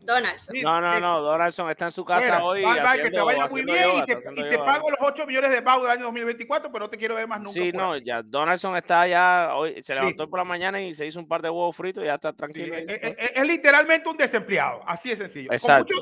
Donaldson. 0.03 0.57
No, 0.63 0.81
no, 0.81 1.01
no, 1.01 1.21
Donaldson 1.21 1.71
está 1.71 1.87
en 1.87 1.93
su 1.93 2.05
casa 2.05 2.43
hoy. 2.43 2.65
que 3.03 3.11
te 3.11 3.21
vaya 3.21 3.47
muy 3.49 3.63
bien 3.65 3.89
y, 3.99 4.05
te, 4.51 4.59
pago 4.59 4.91
los 4.91 4.99
8 5.01 5.27
millones 5.27 5.51
de 5.51 5.63
pago 5.63 5.83
del 5.83 5.93
año 5.93 6.05
2024, 6.05 6.71
pero 6.73 6.85
no 6.87 6.91
te 6.91 6.97
quiero 6.97 7.15
ver 7.15 7.27
más 7.27 7.39
nunca. 7.41 7.53
Sí, 7.53 7.73
no, 7.73 7.97
ya 7.97 8.23
Donaldson 8.23 8.77
está 8.77 9.07
ya, 9.07 9.53
hoy 9.55 9.83
se 9.83 9.95
levantó 9.95 10.29
por 10.29 10.39
la 10.39 10.45
mañana 10.45 10.81
y 10.81 10.95
se 10.95 11.07
hizo 11.07 11.21
un 11.21 11.29
par 11.29 11.43
de 11.43 11.51
huevos 11.51 11.77
fritos 11.77 12.03
y 12.03 12.07
ya 12.07 12.15
está 12.15 12.33
tranquilo. 12.33 12.75
es, 12.77 13.47
literalmente 13.47 14.09
un 14.09 14.17
desempleado, 14.17 14.83
así 14.87 15.11
de 15.11 15.17
sencillo. 15.17 15.51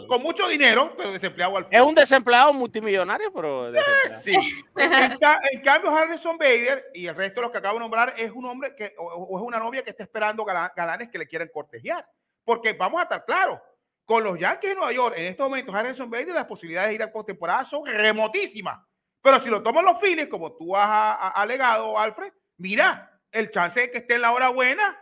Con 0.07 0.23
mucho, 0.23 0.49
dinero, 0.49 0.95
pero 0.97 1.13
desempleado 1.13 1.57
al 1.57 1.65
final. 1.67 1.83
Es 1.83 1.87
un 1.87 1.95
desempleado 1.95 2.53
multimillonario, 2.53 3.33
pero 3.33 3.75
eh, 3.75 3.81
sí. 4.23 4.33
en, 4.77 5.61
cambio, 5.63 5.91
Harrison 5.91 6.39
Bader 6.39 6.87
y 6.95 7.07
el 7.07 7.15
resto 7.15 7.41
de 7.41 7.47
los 7.47 7.53
que 7.53 7.59
acabo 7.59 7.75
de 7.75 7.81
nombrar 7.81 8.15
es 8.17 8.31
un 8.31 8.47
hombre 8.47 8.75
que, 8.77 8.95
o, 8.99 9.39
es 9.39 9.45
una 9.45 9.59
novia 9.59 9.83
que 9.83 9.91
está 9.91 10.05
esperando 10.05 10.45
galanes 10.45 11.11
que 11.11 11.19
le 11.19 11.27
quieren 11.27 11.51
cortejar. 11.53 12.07
Porque 12.45 12.73
vamos 12.73 13.01
a 13.01 13.03
estar 13.03 13.25
claros, 13.27 13.61
con 14.09 14.25
los 14.25 14.39
Yankees 14.39 14.71
de 14.71 14.75
Nueva 14.75 14.91
York, 14.91 15.15
en 15.19 15.27
estos 15.27 15.45
momentos, 15.45 15.75
Harrison 15.75 16.09
Bader, 16.09 16.29
las 16.29 16.47
posibilidades 16.47 16.89
de 16.89 16.95
ir 16.95 17.03
a 17.03 17.13
postemporada 17.13 17.67
son 17.67 17.85
remotísimas. 17.85 18.83
Pero 19.21 19.39
si 19.39 19.51
lo 19.51 19.63
toman 19.63 19.85
los 19.85 20.01
Phillies, 20.01 20.29
como 20.29 20.57
tú 20.57 20.75
has 20.75 21.19
alegado, 21.35 21.99
Alfred, 21.99 22.33
mira, 22.57 23.21
el 23.31 23.51
chance 23.51 23.79
de 23.79 23.91
que 23.91 23.99
esté 23.99 24.15
en 24.15 24.23
la 24.23 24.33
hora 24.33 24.49
buena 24.49 24.99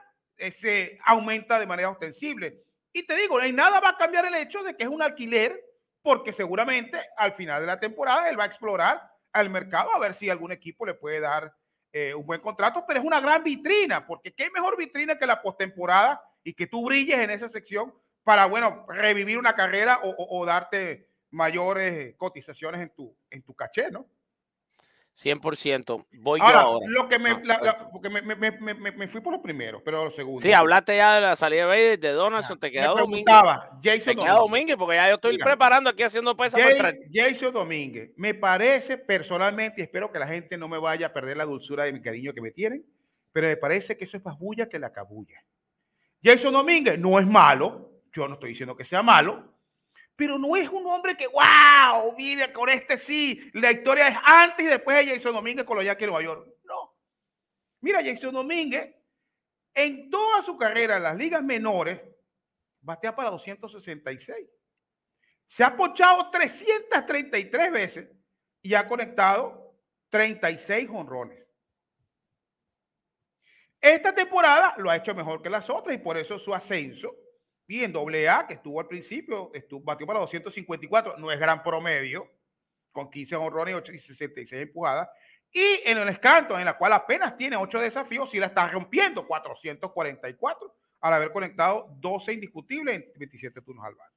se 0.50 0.98
aumenta 1.04 1.56
de 1.60 1.66
manera 1.66 1.88
ostensible. 1.88 2.64
Y 2.92 3.06
te 3.06 3.14
digo, 3.14 3.40
no 3.40 3.52
nada 3.52 3.78
va 3.78 3.90
a 3.90 3.96
cambiar 3.96 4.26
el 4.26 4.34
hecho 4.34 4.64
de 4.64 4.76
que 4.76 4.82
es 4.82 4.88
un 4.88 5.00
alquiler, 5.00 5.56
porque 6.02 6.32
seguramente 6.32 6.98
al 7.16 7.34
final 7.34 7.60
de 7.60 7.68
la 7.68 7.78
temporada 7.78 8.28
él 8.28 8.36
va 8.36 8.42
a 8.42 8.48
explorar 8.48 9.00
al 9.32 9.50
mercado 9.50 9.94
a 9.94 10.00
ver 10.00 10.14
si 10.14 10.28
algún 10.28 10.50
equipo 10.50 10.84
le 10.84 10.94
puede 10.94 11.20
dar 11.20 11.54
eh, 11.92 12.12
un 12.12 12.26
buen 12.26 12.40
contrato, 12.40 12.82
pero 12.84 12.98
es 12.98 13.06
una 13.06 13.20
gran 13.20 13.44
vitrina, 13.44 14.04
porque 14.04 14.34
qué 14.34 14.50
mejor 14.50 14.76
vitrina 14.76 15.16
que 15.16 15.26
la 15.26 15.40
postemporada 15.40 16.20
y 16.42 16.54
que 16.54 16.66
tú 16.66 16.84
brilles 16.84 17.20
en 17.20 17.30
esa 17.30 17.48
sección 17.48 17.94
para, 18.26 18.46
bueno, 18.46 18.84
revivir 18.88 19.38
una 19.38 19.54
carrera 19.54 20.00
o, 20.02 20.44
darte 20.44 21.10
mayores 21.30 22.16
cotizaciones 22.16 22.80
en 22.80 22.90
tu, 22.90 23.16
en 23.30 23.40
tu 23.44 23.54
caché, 23.54 23.88
¿no? 23.88 24.04
100%. 25.14 26.06
Voy 26.10 26.40
yo 26.40 26.44
ahora. 26.44 26.86
Lo 26.88 27.08
que 27.08 27.20
me, 27.20 27.36
porque 27.92 28.10
me, 28.10 28.22
me, 28.22 28.50
me, 28.74 29.06
fui 29.06 29.20
por 29.20 29.32
lo 29.32 29.40
primero, 29.40 29.80
pero 29.84 30.06
lo 30.06 30.10
segundo. 30.10 30.40
Sí, 30.40 30.52
hablaste 30.52 30.96
ya 30.96 31.14
de 31.14 31.20
la 31.20 31.36
salida 31.36 31.68
de, 31.68 31.98
de 31.98 32.08
Donaldson, 32.10 32.58
te 32.58 32.72
quedó 32.72 32.96
Domínguez. 32.96 33.32
Jason 33.80 34.04
te 34.04 34.16
queda 34.16 34.34
Domínguez, 34.34 34.76
porque 34.76 34.96
ya 34.96 35.08
yo 35.08 35.14
estoy 35.14 35.38
preparando 35.38 35.88
aquí 35.88 36.02
haciendo 36.02 36.36
pesas. 36.36 36.60
Jason 37.12 37.52
Domínguez, 37.52 38.10
me 38.16 38.34
parece 38.34 38.98
personalmente, 38.98 39.80
y 39.80 39.84
espero 39.84 40.10
que 40.10 40.18
la 40.18 40.26
gente 40.26 40.56
no 40.56 40.66
me 40.66 40.78
vaya 40.78 41.06
a 41.06 41.12
perder 41.12 41.36
la 41.36 41.44
dulzura 41.44 41.84
de 41.84 41.92
mi 41.92 42.02
cariño 42.02 42.34
que 42.34 42.40
me 42.40 42.50
tienen, 42.50 42.84
pero 43.32 43.46
me 43.46 43.56
parece 43.56 43.96
que 43.96 44.04
eso 44.04 44.16
es 44.16 44.24
más 44.24 44.36
bulla 44.36 44.68
que 44.68 44.80
la 44.80 44.92
cabulla. 44.92 45.44
Jason 46.24 46.52
Domínguez 46.52 46.98
no 46.98 47.20
es 47.20 47.26
malo, 47.26 47.95
yo 48.16 48.26
no 48.26 48.34
estoy 48.34 48.50
diciendo 48.50 48.74
que 48.74 48.84
sea 48.84 49.02
malo, 49.02 49.54
pero 50.16 50.38
no 50.38 50.56
es 50.56 50.68
un 50.70 50.86
hombre 50.86 51.16
que, 51.16 51.26
wow, 51.26 52.14
mire, 52.16 52.52
con 52.52 52.68
este 52.70 52.96
sí, 52.96 53.50
la 53.52 53.70
historia 53.70 54.08
es 54.08 54.16
antes 54.24 54.64
y 54.64 54.68
después 54.68 54.96
de 54.96 55.14
Jason 55.14 55.34
Domínguez 55.34 55.66
con 55.66 55.76
los 55.76 55.84
Yankees 55.84 56.06
de 56.06 56.06
Nueva 56.06 56.24
York. 56.24 56.48
No. 56.64 56.96
Mira, 57.82 58.02
Jason 58.02 58.32
Domínguez, 58.32 58.94
en 59.74 60.08
toda 60.08 60.42
su 60.42 60.56
carrera 60.56 60.96
en 60.96 61.02
las 61.02 61.16
ligas 61.16 61.42
menores, 61.42 62.00
batea 62.80 63.14
para 63.14 63.30
266. 63.30 64.48
Se 65.48 65.62
ha 65.62 65.76
pochado 65.76 66.30
333 66.30 67.70
veces 67.70 68.08
y 68.62 68.74
ha 68.74 68.88
conectado 68.88 69.74
36 70.08 70.88
honrones. 70.90 71.46
Esta 73.80 74.14
temporada 74.14 74.74
lo 74.78 74.90
ha 74.90 74.96
hecho 74.96 75.14
mejor 75.14 75.42
que 75.42 75.50
las 75.50 75.68
otras 75.68 75.94
y 75.94 75.98
por 75.98 76.16
eso 76.16 76.38
su 76.38 76.54
ascenso. 76.54 77.14
Y 77.68 77.82
en 77.82 77.96
AA, 77.96 78.46
que 78.46 78.54
estuvo 78.54 78.80
al 78.80 78.86
principio, 78.86 79.50
estuvo, 79.52 79.82
batió 79.82 80.06
para 80.06 80.20
254, 80.20 81.16
no 81.18 81.32
es 81.32 81.40
gran 81.40 81.62
promedio, 81.62 82.30
con 82.92 83.10
15 83.10 83.36
honrones 83.36 83.82
y 83.92 83.98
66 83.98 84.62
empujadas. 84.62 85.08
Y 85.52 85.80
en 85.84 85.98
el 85.98 86.08
escanto, 86.08 86.58
en 86.58 86.64
la 86.64 86.76
cual 86.76 86.92
apenas 86.92 87.36
tiene 87.36 87.56
8 87.56 87.80
desafíos, 87.80 88.30
sí 88.30 88.38
la 88.38 88.46
está 88.46 88.68
rompiendo, 88.68 89.26
444, 89.26 90.74
al 91.00 91.12
haber 91.12 91.32
conectado 91.32 91.88
12 91.98 92.32
indiscutibles 92.32 92.94
en 92.94 93.12
27 93.16 93.60
turnos 93.62 93.84
al 93.84 93.94
bate. 93.94 94.14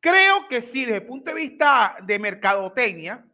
Creo 0.00 0.48
que 0.48 0.62
sí, 0.62 0.84
desde 0.84 0.96
el 0.96 1.06
punto 1.06 1.30
de 1.30 1.40
vista 1.40 1.96
de 2.02 2.18
mercadotecnia, 2.18 3.24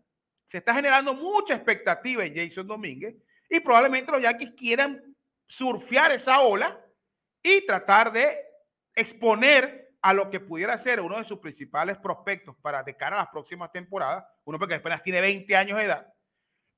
se 0.48 0.58
está 0.58 0.74
generando 0.74 1.14
mucha 1.14 1.54
expectativa 1.54 2.24
en 2.24 2.34
Jason 2.34 2.66
Domínguez 2.66 3.16
y 3.48 3.60
probablemente 3.60 4.12
los 4.12 4.22
Yankees 4.22 4.52
quieran 4.56 5.02
surfear 5.48 6.12
esa 6.12 6.40
ola 6.40 6.80
y 7.42 7.66
tratar 7.66 8.12
de 8.12 8.38
exponer 9.00 9.90
a 10.02 10.12
lo 10.12 10.30
que 10.30 10.40
pudiera 10.40 10.78
ser 10.78 11.00
uno 11.00 11.18
de 11.18 11.24
sus 11.24 11.38
principales 11.38 11.98
prospectos 11.98 12.56
para 12.62 12.82
de 12.82 12.96
cara 12.96 13.16
a 13.16 13.20
las 13.20 13.28
próximas 13.28 13.70
temporadas, 13.70 14.24
uno 14.44 14.58
porque 14.58 14.74
apenas 14.74 15.02
tiene 15.02 15.20
20 15.20 15.54
años 15.56 15.78
de 15.78 15.84
edad. 15.84 16.12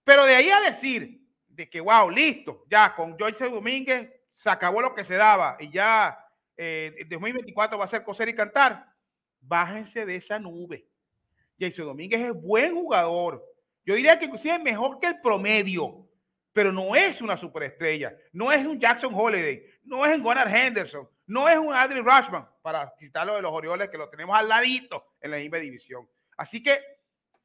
Pero 0.04 0.24
de 0.24 0.34
ahí 0.34 0.50
a 0.50 0.60
decir 0.60 1.20
de 1.48 1.68
que, 1.68 1.80
wow, 1.80 2.10
listo, 2.10 2.64
ya 2.68 2.94
con 2.94 3.16
Joyce 3.16 3.48
Domínguez 3.48 4.10
se 4.34 4.50
acabó 4.50 4.80
lo 4.80 4.94
que 4.94 5.04
se 5.04 5.14
daba 5.14 5.56
y 5.60 5.70
ya 5.70 6.18
eh, 6.56 7.06
2024 7.08 7.78
va 7.78 7.84
a 7.84 7.88
ser 7.88 8.02
coser 8.02 8.28
y 8.28 8.34
cantar, 8.34 8.86
bájense 9.40 10.04
de 10.04 10.16
esa 10.16 10.38
nube. 10.38 10.86
Jason 11.58 11.86
Domínguez 11.86 12.20
es 12.20 12.34
buen 12.34 12.74
jugador. 12.74 13.44
Yo 13.84 13.94
diría 13.94 14.18
que 14.18 14.24
inclusive 14.24 14.56
es 14.56 14.62
mejor 14.62 14.98
que 14.98 15.08
el 15.08 15.20
promedio, 15.20 16.08
pero 16.52 16.72
no 16.72 16.94
es 16.96 17.20
una 17.20 17.36
superestrella. 17.36 18.16
No 18.32 18.50
es 18.50 18.66
un 18.66 18.80
Jackson 18.80 19.12
Holiday, 19.14 19.64
no 19.84 20.06
es 20.06 20.16
un 20.16 20.22
Gunnar 20.22 20.48
Henderson, 20.48 21.08
no 21.26 21.48
es 21.48 21.58
un 21.58 21.74
Adrian 21.74 22.04
Rushman, 22.04 22.46
para 22.62 22.90
citarlo 22.98 23.36
de 23.36 23.42
los 23.42 23.52
Orioles, 23.52 23.90
que 23.90 23.98
lo 23.98 24.08
tenemos 24.08 24.36
al 24.36 24.48
ladito 24.48 25.14
en 25.20 25.30
la 25.30 25.38
misma 25.38 25.58
división. 25.58 26.08
Así 26.36 26.62
que 26.62 26.80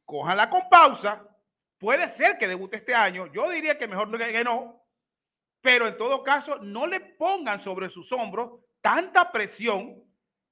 cójanla 0.06 0.50
con 0.50 0.70
pausa. 0.70 1.24
Puede 1.78 2.10
ser 2.12 2.38
que 2.38 2.48
debute 2.48 2.78
este 2.78 2.96
año. 2.96 3.28
Yo 3.28 3.50
diría 3.50 3.78
que 3.78 3.88
mejor 3.88 4.16
que 4.18 4.44
no. 4.44 4.84
Pero 5.62 5.88
en 5.88 5.98
todo 5.98 6.24
caso, 6.24 6.58
no 6.58 6.88
le 6.88 7.00
pongan 7.00 7.60
sobre 7.60 7.90
sus 7.90 8.12
hombros 8.12 8.62
tanta 8.82 9.32
presión 9.32 10.04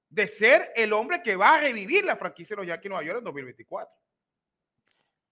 de 0.09 0.27
ser 0.27 0.71
el 0.75 0.93
hombre 0.93 1.21
que 1.23 1.35
va 1.35 1.55
a 1.55 1.59
revivir 1.59 2.05
la 2.05 2.17
franquicia 2.17 2.55
de 2.55 2.61
los 2.61 2.67
Yankees 2.67 2.89
Nueva 2.89 3.05
York 3.05 3.17
en 3.19 3.23
2024. 3.23 3.93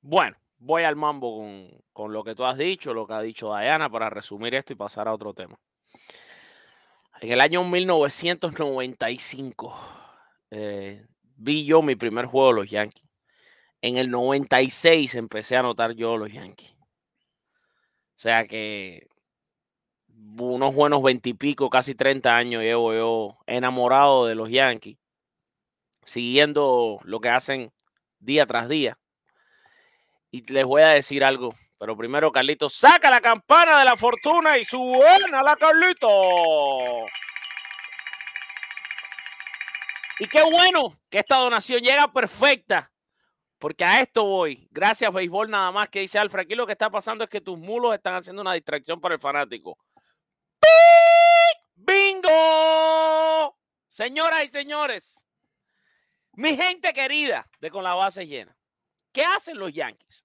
Bueno, 0.02 0.38
voy 0.58 0.84
al 0.84 0.96
mambo 0.96 1.40
con, 1.40 1.70
con, 1.92 2.14
lo 2.14 2.24
que 2.24 2.36
tú 2.36 2.44
has 2.44 2.58
dicho, 2.58 2.94
lo 2.94 3.08
que 3.08 3.14
ha 3.14 3.22
dicho 3.22 3.56
Diana, 3.56 3.90
para 3.90 4.10
resumir 4.10 4.56
esto 4.56 4.74
y 4.74 4.76
pasar 4.76 5.08
a 5.08 5.14
otro 5.14 5.34
tema. 5.34 5.58
En 7.24 7.32
el 7.32 7.40
año 7.40 7.64
1995 7.64 9.80
eh, 10.52 11.06
vi 11.38 11.64
yo 11.64 11.82
mi 11.82 11.96
primer 11.96 12.26
juego 12.26 12.50
de 12.50 12.56
los 12.56 12.70
Yankees. 12.70 13.06
En 13.82 13.96
el 13.96 14.12
96 14.12 15.16
empecé 15.16 15.56
a 15.56 15.62
anotar 15.62 15.94
yo 15.94 16.18
los 16.18 16.34
Yankees. 16.34 16.76
O 16.76 18.18
sea 18.18 18.46
que 18.46 19.08
unos 20.38 20.76
buenos 20.76 21.02
veintipico, 21.02 21.70
casi 21.70 21.96
30 21.96 22.36
años 22.36 22.62
llevo 22.62 22.94
yo 22.94 23.38
enamorado 23.48 24.26
de 24.26 24.36
los 24.36 24.50
Yankees, 24.50 24.98
siguiendo 26.04 27.00
lo 27.06 27.22
que 27.22 27.30
hacen 27.30 27.72
día 28.20 28.46
tras 28.46 28.68
día. 28.68 29.00
Y 30.30 30.42
les 30.52 30.66
voy 30.66 30.82
a 30.82 30.90
decir 30.90 31.24
algo, 31.24 31.56
pero 31.84 31.98
primero, 31.98 32.32
Carlito, 32.32 32.70
saca 32.70 33.10
la 33.10 33.20
campana 33.20 33.78
de 33.78 33.84
la 33.84 33.98
fortuna 33.98 34.58
y 34.58 34.64
suena 34.64 35.44
la 35.44 35.54
Carlito. 35.58 36.08
Y 40.18 40.26
qué 40.28 40.44
bueno 40.44 40.98
que 41.10 41.20
esta 41.20 41.36
donación 41.36 41.82
llega 41.82 42.10
perfecta, 42.14 42.90
porque 43.60 43.84
a 43.84 44.00
esto 44.00 44.24
voy. 44.24 44.66
Gracias, 44.72 45.12
béisbol, 45.12 45.50
nada 45.50 45.74
más 45.74 45.90
que 45.90 46.00
dice 46.00 46.18
Alfred. 46.18 46.44
Aquí 46.44 46.56
lo 46.56 46.66
que 46.66 46.72
está 46.72 46.90
pasando 46.90 47.26
es 47.26 47.30
que 47.30 47.42
tus 47.42 47.60
mulos 47.60 47.94
están 47.94 48.16
haciendo 48.16 48.42
una 48.42 48.54
distracción 48.54 49.02
para 49.02 49.16
el 49.16 49.20
fanático. 49.20 49.78
¡Bingo! 51.76 53.58
Señoras 53.90 54.46
y 54.46 54.52
señores, 54.52 55.28
mi 56.32 56.56
gente 56.56 56.94
querida 56.94 57.46
de 57.60 57.70
con 57.70 57.84
la 57.84 57.94
base 57.94 58.26
llena, 58.26 58.56
¿qué 59.12 59.26
hacen 59.26 59.58
los 59.58 59.74
Yankees? 59.74 60.23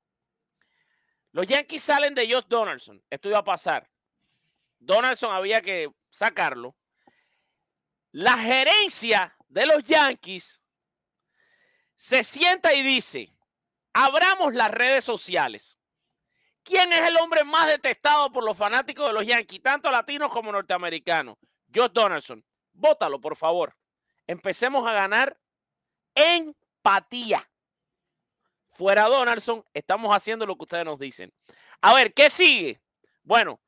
Los 1.39 1.47
Yankees 1.47 1.85
salen 1.85 2.17
de 2.17 2.29
Josh 2.29 2.47
Donaldson. 2.49 3.01
Esto 3.09 3.29
iba 3.29 3.39
a 3.39 3.45
pasar. 3.45 3.89
Donaldson 4.81 5.33
había 5.33 5.63
que 5.63 5.89
sacarlo. 6.11 6.75
La 8.11 8.37
gerencia 8.37 9.37
de 9.47 9.67
los 9.67 9.85
Yankees 9.85 10.61
se 11.95 12.25
sienta 12.25 12.75
y 12.75 12.83
dice, 12.83 13.33
abramos 13.93 14.53
las 14.53 14.73
redes 14.73 15.05
sociales. 15.05 15.79
¿Quién 16.65 16.93
es 16.93 17.07
el 17.07 17.17
hombre 17.19 17.45
más 17.45 17.69
detestado 17.69 18.33
por 18.33 18.43
los 18.43 18.59
fanáticos 18.59 19.07
de 19.07 19.13
los 19.13 19.25
Yankees, 19.25 19.63
tanto 19.63 19.93
latinos 19.93 20.33
como 20.33 20.51
norteamericanos? 20.51 21.37
Josh 21.73 21.93
Donaldson. 21.93 22.45
Bótalo, 22.73 23.21
por 23.21 23.37
favor. 23.37 23.77
Empecemos 24.27 24.85
a 24.89 24.93
ganar 24.93 25.39
empatía. 26.17 27.49
Fuera 28.79 29.09
Donaldson, 29.09 29.65
estamos 29.75 30.15
haciendo 30.15 30.47
lo 30.47 30.55
que 30.55 30.63
ustedes 30.63 30.85
nos 30.85 31.01
dicen. 31.01 31.33
A 31.81 31.95
ver, 31.95 32.15
¿qué 32.15 32.31
sigue? 32.31 32.81
Bueno, 33.25 33.59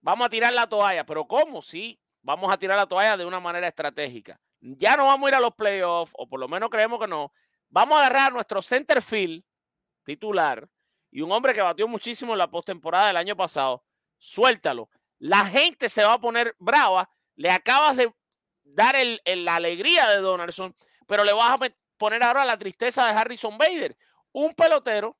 vamos 0.00 0.26
a 0.26 0.28
tirar 0.28 0.52
la 0.52 0.68
toalla, 0.68 1.06
pero 1.06 1.28
¿cómo? 1.28 1.62
Sí, 1.62 1.96
vamos 2.22 2.52
a 2.52 2.58
tirar 2.58 2.76
la 2.76 2.88
toalla 2.88 3.16
de 3.16 3.24
una 3.24 3.38
manera 3.38 3.68
estratégica. 3.68 4.40
Ya 4.60 4.96
no 4.96 5.04
vamos 5.04 5.28
a 5.28 5.30
ir 5.30 5.34
a 5.36 5.40
los 5.40 5.54
playoffs, 5.54 6.12
o 6.18 6.28
por 6.28 6.40
lo 6.40 6.48
menos 6.48 6.70
creemos 6.70 6.98
que 6.98 7.06
no. 7.06 7.32
Vamos 7.68 7.98
a 7.98 8.00
agarrar 8.00 8.32
nuestro 8.32 8.60
center 8.60 9.00
field 9.00 9.44
titular 10.02 10.68
y 11.12 11.20
un 11.20 11.30
hombre 11.30 11.54
que 11.54 11.62
batió 11.62 11.86
muchísimo 11.86 12.32
en 12.32 12.38
la 12.38 12.50
postemporada 12.50 13.06
del 13.06 13.16
año 13.16 13.36
pasado, 13.36 13.84
suéltalo. 14.18 14.90
La 15.20 15.46
gente 15.46 15.88
se 15.88 16.02
va 16.02 16.14
a 16.14 16.20
poner 16.20 16.56
brava. 16.58 17.08
Le 17.36 17.52
acabas 17.52 17.96
de 17.96 18.12
dar 18.64 18.96
el, 18.96 19.20
la 19.24 19.54
alegría 19.54 20.08
de 20.08 20.16
Donaldson, 20.16 20.74
pero 21.06 21.22
le 21.22 21.32
vas 21.32 21.52
a 21.52 21.70
poner 21.96 22.24
ahora 22.24 22.44
la 22.44 22.58
tristeza 22.58 23.06
de 23.06 23.12
Harrison 23.12 23.56
Bader, 23.56 23.96
un 24.32 24.54
pelotero 24.54 25.18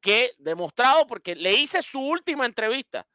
que 0.00 0.32
demostrado 0.38 1.06
porque 1.06 1.34
le 1.34 1.54
hice 1.54 1.82
su 1.82 2.00
última 2.00 2.46
entrevista 2.46 3.06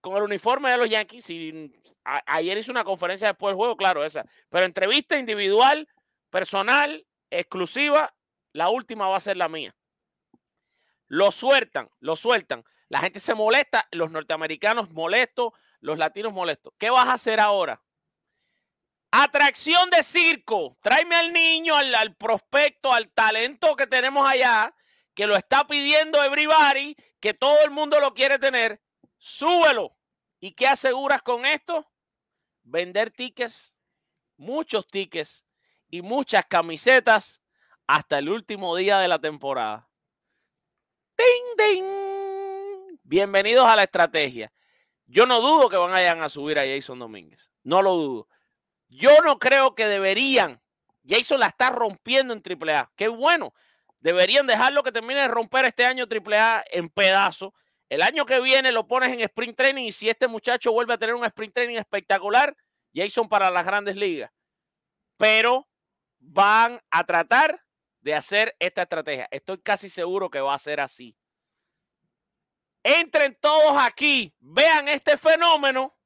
con 0.00 0.16
el 0.16 0.22
uniforme 0.22 0.70
de 0.70 0.78
los 0.78 0.88
Yankees 0.88 1.28
y 1.30 1.72
ayer 2.04 2.58
hizo 2.58 2.70
una 2.70 2.84
conferencia 2.84 3.28
después 3.28 3.50
del 3.52 3.56
juego, 3.56 3.76
claro, 3.76 4.04
esa, 4.04 4.24
pero 4.48 4.64
entrevista 4.64 5.18
individual, 5.18 5.88
personal, 6.30 7.06
exclusiva, 7.30 8.14
la 8.52 8.70
última 8.70 9.08
va 9.08 9.16
a 9.16 9.20
ser 9.20 9.36
la 9.36 9.48
mía. 9.48 9.74
Lo 11.06 11.30
sueltan, 11.30 11.88
lo 12.00 12.16
sueltan. 12.16 12.64
La 12.88 13.00
gente 13.00 13.20
se 13.20 13.34
molesta, 13.34 13.86
los 13.92 14.10
norteamericanos 14.10 14.90
molestos, 14.90 15.52
los 15.80 15.98
latinos 15.98 16.32
molestos. 16.32 16.72
¿Qué 16.78 16.90
vas 16.90 17.08
a 17.08 17.14
hacer 17.14 17.40
ahora? 17.40 17.82
Atracción 19.10 19.88
de 19.90 20.02
circo. 20.02 20.76
Tráeme 20.82 21.16
al 21.16 21.32
niño, 21.32 21.74
al, 21.74 22.14
prospecto, 22.16 22.92
al 22.92 23.10
talento 23.10 23.74
que 23.74 23.86
tenemos 23.86 24.28
allá, 24.28 24.74
que 25.14 25.26
lo 25.26 25.34
está 25.34 25.66
pidiendo 25.66 26.22
everybody, 26.22 26.94
que 27.20 27.32
todo 27.32 27.64
el 27.64 27.70
mundo 27.70 28.00
lo 28.00 28.12
quiere 28.12 28.38
tener. 28.38 28.82
Súbelo. 29.16 29.96
¿Y 30.40 30.52
qué 30.52 30.68
aseguras 30.68 31.22
con 31.22 31.46
esto? 31.46 31.90
Vender 32.62 33.10
tickets, 33.10 33.74
muchos 34.36 34.86
tickets 34.86 35.44
y 35.88 36.02
muchas 36.02 36.44
camisetas 36.44 37.40
hasta 37.86 38.18
el 38.18 38.28
último 38.28 38.76
día 38.76 38.98
de 38.98 39.08
la 39.08 39.18
temporada. 39.18 39.88
¡Ding, 41.16 41.56
ding! 41.56 42.98
Bienvenidos 43.02 43.66
a 43.66 43.74
la 43.74 43.84
estrategia. 43.84 44.52
Yo 45.06 45.24
no 45.24 45.40
dudo 45.40 45.70
que 45.70 45.78
van 45.78 45.94
a, 45.94 46.24
a 46.24 46.28
subir 46.28 46.58
a 46.58 46.66
Jason 46.66 46.98
Domínguez. 46.98 47.50
No 47.62 47.80
lo 47.80 47.94
dudo. 47.94 48.28
Yo 48.88 49.10
no 49.24 49.38
creo 49.38 49.74
que 49.74 49.86
deberían. 49.86 50.60
Jason 51.06 51.40
la 51.40 51.46
está 51.46 51.70
rompiendo 51.70 52.34
en 52.34 52.42
AAA. 52.42 52.92
Qué 52.96 53.08
bueno. 53.08 53.54
Deberían 54.00 54.46
dejarlo 54.46 54.82
que 54.82 54.92
termine 54.92 55.22
de 55.22 55.28
romper 55.28 55.64
este 55.64 55.84
año 55.84 56.06
AAA 56.06 56.64
en 56.70 56.88
pedazos. 56.88 57.52
El 57.88 58.02
año 58.02 58.26
que 58.26 58.40
viene 58.40 58.70
lo 58.70 58.86
pones 58.86 59.10
en 59.10 59.20
sprint 59.20 59.56
training 59.56 59.84
y 59.84 59.92
si 59.92 60.08
este 60.08 60.28
muchacho 60.28 60.72
vuelve 60.72 60.94
a 60.94 60.98
tener 60.98 61.14
un 61.14 61.24
sprint 61.24 61.54
training 61.54 61.76
espectacular, 61.76 62.54
Jason 62.94 63.28
para 63.28 63.50
las 63.50 63.64
grandes 63.64 63.96
ligas. 63.96 64.30
Pero 65.16 65.68
van 66.18 66.80
a 66.90 67.04
tratar 67.04 67.64
de 68.00 68.14
hacer 68.14 68.54
esta 68.58 68.82
estrategia. 68.82 69.26
Estoy 69.30 69.58
casi 69.58 69.88
seguro 69.88 70.30
que 70.30 70.40
va 70.40 70.54
a 70.54 70.58
ser 70.58 70.80
así. 70.80 71.16
Entren 72.82 73.36
todos 73.40 73.76
aquí, 73.78 74.34
vean 74.38 74.88
este 74.88 75.16
fenómeno. 75.16 75.97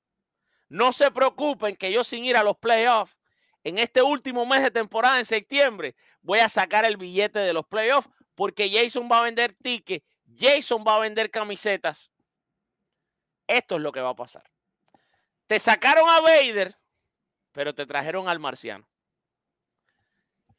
No 0.72 0.94
se 0.94 1.10
preocupen 1.10 1.76
que 1.76 1.92
yo 1.92 2.02
sin 2.02 2.24
ir 2.24 2.34
a 2.34 2.42
los 2.42 2.56
playoffs 2.56 3.14
en 3.62 3.78
este 3.78 4.00
último 4.00 4.46
mes 4.46 4.62
de 4.62 4.70
temporada 4.70 5.18
en 5.18 5.26
septiembre 5.26 5.94
voy 6.22 6.38
a 6.38 6.48
sacar 6.48 6.86
el 6.86 6.96
billete 6.96 7.40
de 7.40 7.52
los 7.52 7.66
playoffs 7.66 8.08
porque 8.34 8.70
Jason 8.70 9.06
va 9.12 9.18
a 9.18 9.22
vender 9.24 9.52
tickets, 9.52 10.02
Jason 10.34 10.82
va 10.82 10.96
a 10.96 11.00
vender 11.00 11.30
camisetas. 11.30 12.10
Esto 13.46 13.76
es 13.76 13.82
lo 13.82 13.92
que 13.92 14.00
va 14.00 14.08
a 14.08 14.16
pasar. 14.16 14.50
Te 15.46 15.58
sacaron 15.58 16.08
a 16.08 16.22
Vader, 16.22 16.74
pero 17.52 17.74
te 17.74 17.84
trajeron 17.84 18.30
al 18.30 18.38
marciano 18.38 18.88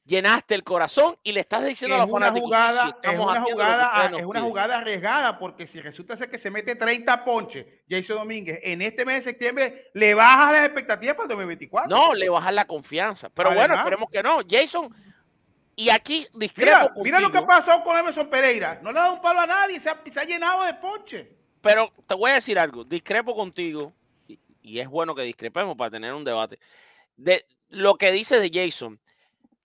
llenaste 0.06 0.54
el 0.56 0.64
corazón 0.64 1.18
y 1.24 1.32
le 1.32 1.40
estás 1.40 1.66
diciendo 1.66 1.96
a 1.96 2.00
los 2.00 2.12
fanáticos 2.12 2.48
jugada, 2.48 2.98
es 3.02 3.20
una 3.20 3.42
jugada, 3.42 4.12
es 4.18 4.26
una 4.26 4.42
jugada 4.42 4.78
arriesgada 4.80 5.40
porque 5.40 5.66
si 5.68 5.80
resulta 5.80 6.18
ser 6.18 6.30
que 6.30 6.38
se 6.38 6.50
mete 6.50 6.76
30 6.76 7.24
ponches 7.24 7.66
Jason 7.90 8.18
Domínguez 8.18 8.60
en 8.64 8.82
este 8.82 9.06
mes 9.06 9.24
de 9.24 9.32
septiembre 9.32 9.92
le 9.94 10.14
bajas 10.14 10.54
las 10.54 10.66
expectativas 10.66 11.16
para 11.16 11.26
el 11.26 11.30
2024 11.30 11.96
no 11.96 12.14
le 12.14 12.30
bajas 12.30 12.54
la 12.54 12.66
confianza. 12.66 13.30
Pero 13.30 13.54
bueno 13.54 13.76
esperemos 13.76 14.10
que 14.10 14.22
no. 14.22 14.40
Jason 14.48 14.94
y 15.76 15.90
aquí 15.90 16.28
discrepo 16.34 16.92
mira, 16.96 17.04
mira 17.04 17.20
lo 17.20 17.32
que 17.32 17.42
pasó 17.42 17.84
con 17.84 17.98
Emerson 17.98 18.30
Pereira. 18.30 18.80
No 18.84 18.92
le 18.92 19.00
ha 19.00 19.04
dado 19.04 19.16
un 19.16 19.22
palo 19.22 19.40
a 19.40 19.48
nadie 19.48 19.80
se 19.80 19.90
ha, 19.90 20.02
se 20.12 20.20
ha 20.20 20.24
llenado 20.24 20.64
de 20.64 20.74
ponches. 20.76 21.28
Pero 21.62 21.92
te 22.06 22.14
voy 22.14 22.32
a 22.32 22.36
decir 22.36 22.60
algo 22.60 22.84
discrepo 22.84 23.36
contigo 23.36 23.94
y, 24.28 24.38
y 24.62 24.80
es 24.80 24.88
bueno 24.88 25.16
que 25.16 25.22
discrepemos 25.24 25.78
para 25.78 25.92
tener 25.92 26.14
un 26.14 26.26
debate. 26.26 26.60
De 27.16 27.46
lo 27.70 27.96
que 27.96 28.12
dice 28.12 28.40
de 28.40 28.52
Jason 28.54 29.00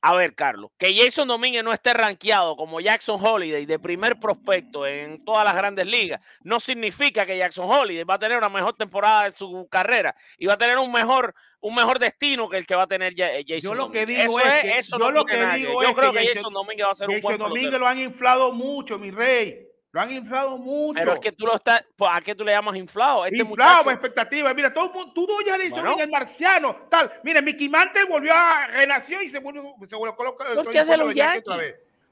a 0.01 0.15
ver, 0.15 0.35
Carlos, 0.35 0.71
que 0.79 0.95
Jason 0.95 1.27
Domínguez 1.27 1.65
no 1.65 1.73
esté 1.73 1.93
rankeado 1.93 2.57
como 2.57 2.81
Jackson 2.81 3.19
Holiday 3.21 3.67
de 3.67 3.79
primer 3.81 4.21
prospecto 4.21 4.87
en 4.87 5.25
todas 5.25 5.45
las 5.45 5.55
grandes 5.55 5.87
ligas, 5.87 6.21
no 6.43 6.61
significa 6.61 7.27
que 7.27 7.37
Jackson 7.37 7.69
Holiday 7.69 8.05
va 8.05 8.15
a 8.15 8.19
tener 8.19 8.39
una 8.39 8.49
mejor 8.49 8.75
temporada 8.75 9.27
en 9.27 9.35
su 9.35 9.67
carrera 9.69 10.15
y 10.39 10.47
va 10.47 10.55
a 10.55 10.59
tener 10.59 10.79
un 10.79 10.93
mejor, 10.93 11.35
un 11.61 11.75
mejor 11.75 11.99
destino 11.99 12.49
que 12.49 12.59
el 12.59 12.67
que 12.67 12.77
va 12.77 12.85
a 12.85 12.87
tener 12.87 13.13
eh, 13.17 13.45
Jason 13.47 13.71
Yo 13.71 13.75
lo 13.75 13.91
que 13.91 14.07
digo 14.07 14.39
es, 14.39 14.61
que, 14.61 14.79
eso 14.79 14.99
yo 14.99 15.11
lo 15.11 15.25
que 15.25 15.37
digo 15.55 15.83
yo 15.83 15.95
creo 15.95 16.13
que 16.13 16.27
Jason, 16.33 16.53
Domínguez 16.53 16.87
va 16.87 16.93
a 16.93 16.95
ser 16.95 17.11
un 17.11 17.21
buen 17.21 17.39
Domínguez 17.39 17.81
lo 17.81 17.87
han 17.87 17.99
inflado 17.99 18.53
mucho, 18.53 18.99
mi 18.99 19.11
rey. 19.11 19.68
Lo 19.91 20.01
han 20.03 20.13
inflado 20.13 20.59
mucho. 20.59 20.99
Pero 20.99 21.15
es 21.15 21.21
que 21.21 21.33
tú 21.33 21.47
lo 21.47 21.57
estás. 21.57 21.85
Pues, 21.97 22.11
¿A 22.13 22.21
qué 22.21 22.35
tú 22.35 22.45
le 22.45 22.53
llamas 22.53 22.77
inflado? 22.77 23.25
Este 23.25 23.39
inflado, 23.39 23.79
muchacho... 23.79 23.91
expectativa. 23.91 24.53
Mira, 24.53 24.73
todo 24.73 24.91
tú 25.15 25.27
ya 25.47 25.57
le 25.57 25.71
bueno. 25.71 25.97
el 25.99 26.11
marciano, 26.11 26.77
tal. 26.91 27.11
Mira, 27.23 27.41
Mickey 27.41 27.69
Mantle 27.69 28.05
volvió 28.05 28.35
a 28.35 28.67
renació 28.67 29.23
y 29.23 29.31
se 29.31 29.39
volvió, 29.39 29.63
se 29.89 29.97
volvió 29.97 30.13
a 30.13 30.17
colocar. 30.17 30.55
Porque 30.55 30.79
es 30.79 30.87
de 30.87 30.97
los 30.97 31.15
Yankees. 31.15 31.45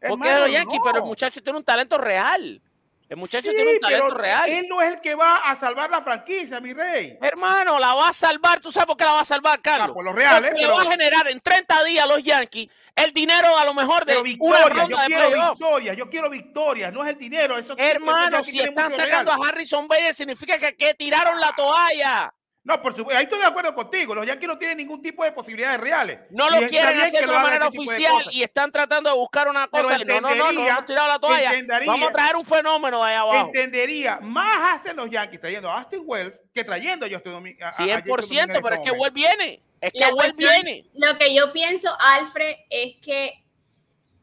Porque 0.09 0.29
es 0.29 0.35
de 0.35 0.41
los 0.41 0.53
Yankees, 0.53 0.81
pero 0.83 0.99
el 0.99 1.05
muchacho 1.05 1.43
tiene 1.43 1.59
un 1.59 1.65
talento 1.65 1.99
real. 1.99 2.63
El 3.09 3.19
muchacho 3.19 3.51
tiene 3.53 3.75
un 3.75 3.81
talento 3.81 4.15
real. 4.15 4.49
Él 4.49 4.67
no 4.69 4.83
es 4.83 4.95
el 4.95 5.01
que 5.01 5.15
va 5.15 5.37
a 5.37 5.55
salvar 5.55 5.89
la 5.91 6.03
franquicia, 6.03 6.59
mi 6.61 6.73
rey. 6.73 7.17
Hermano, 7.21 7.79
la 7.79 7.95
va 7.95 8.09
a 8.09 8.13
salvar. 8.13 8.61
¿Tú 8.61 8.73
sabes 8.73 8.87
por 8.87 8.97
qué 8.97 9.05
la 9.05 9.13
va 9.13 9.21
a 9.21 9.25
salvar, 9.25 9.61
Carlos? 9.63 9.91
Ah, 9.91 9.95
por 9.95 10.05
los 10.05 10.15
reales. 10.15 10.51
Porque 10.51 10.67
pero... 10.67 10.75
va 10.77 10.83
a 10.83 10.91
generar 10.91 11.29
en 11.29 11.41
30 11.41 11.85
días 11.85 12.09
los 12.09 12.23
Yankees 12.23 12.69
el 12.97 13.13
dinero 13.13 13.57
a 13.57 13.65
lo 13.65 13.75
mejor 13.75 14.05
de 14.05 14.21
victoria, 14.23 14.67
una 14.67 14.75
ronda 14.75 14.89
yo 14.89 14.97
de 14.99 15.07
quiero 15.07 15.51
victoria, 15.51 15.95
yo 15.95 16.11
quiero 16.11 16.31
victoria, 16.31 16.91
no 16.91 17.05
es 17.05 17.11
el 17.11 17.19
dinero. 17.19 17.59
Eso 17.59 17.75
Hermano, 17.79 18.43
si 18.43 18.59
están 18.59 18.91
sacando 18.91 19.33
real. 19.33 19.43
a 19.45 19.49
Harrison 19.49 19.87
Bader 19.87 20.15
significa 20.15 20.59
que, 20.59 20.75
que 20.75 20.95
tiraron 20.95 21.39
la 21.39 21.53
toalla. 21.55 22.33
No, 22.67 22.83
por 22.83 22.97
supuesto, 22.97 23.17
ahí 23.17 23.25
estoy 23.27 23.39
de 23.39 23.45
acuerdo 23.45 23.73
contigo. 23.77 24.13
Los 24.13 24.27
Yankees 24.27 24.49
no 24.49 24.59
tienen 24.59 24.79
ningún 24.79 25.01
tipo 25.01 25.23
de 25.23 25.31
posibilidades 25.31 25.79
reales. 25.79 26.19
No 26.31 26.51
lo 26.51 26.67
quieren 26.67 27.01
hacer 27.01 27.25
de 27.25 27.31
una 27.31 27.39
manera 27.39 27.69
este 27.69 27.79
oficial 27.79 28.25
y 28.33 28.43
están 28.43 28.73
tratando 28.73 29.09
de 29.09 29.15
buscar 29.15 29.49
una 29.49 29.69
cosa. 29.69 29.97
No, 29.99 30.21
no, 30.21 30.35
no, 30.35 30.51
no 30.51 30.67
hemos 30.67 30.85
tirado 30.85 31.07
la 31.07 31.21
toalla. 31.21 31.53
Vamos 31.87 32.09
a 32.09 32.13
traer 32.13 32.35
un 32.35 32.45
fenómeno 32.45 33.05
de 33.05 33.11
ahí 33.11 33.17
abajo. 33.17 33.47
Entendería, 33.47 34.19
más 34.21 34.81
hacen 34.81 34.97
los 34.97 35.09
Yankees 35.09 35.41
trayendo 35.41 35.71
a 35.71 35.79
Austin 35.79 36.03
Wells 36.05 36.35
que 36.53 36.65
trayendo 36.65 37.07
a 37.07 37.09
Justin 37.09 37.33
Dominguez. 37.35 37.77
100%, 37.77 38.61
pero 38.61 38.75
es 38.75 38.81
que 38.81 38.91
Wells 38.91 39.15
viene. 39.15 39.63
Es 39.81 39.93
que 39.93 40.13
Wells 40.13 40.37
viene. 40.37 40.87
Lo 40.95 41.17
que 41.19 41.33
yo 41.33 41.53
pienso, 41.53 41.97
Alfred, 42.01 42.57
es 42.69 42.97
que 43.01 43.45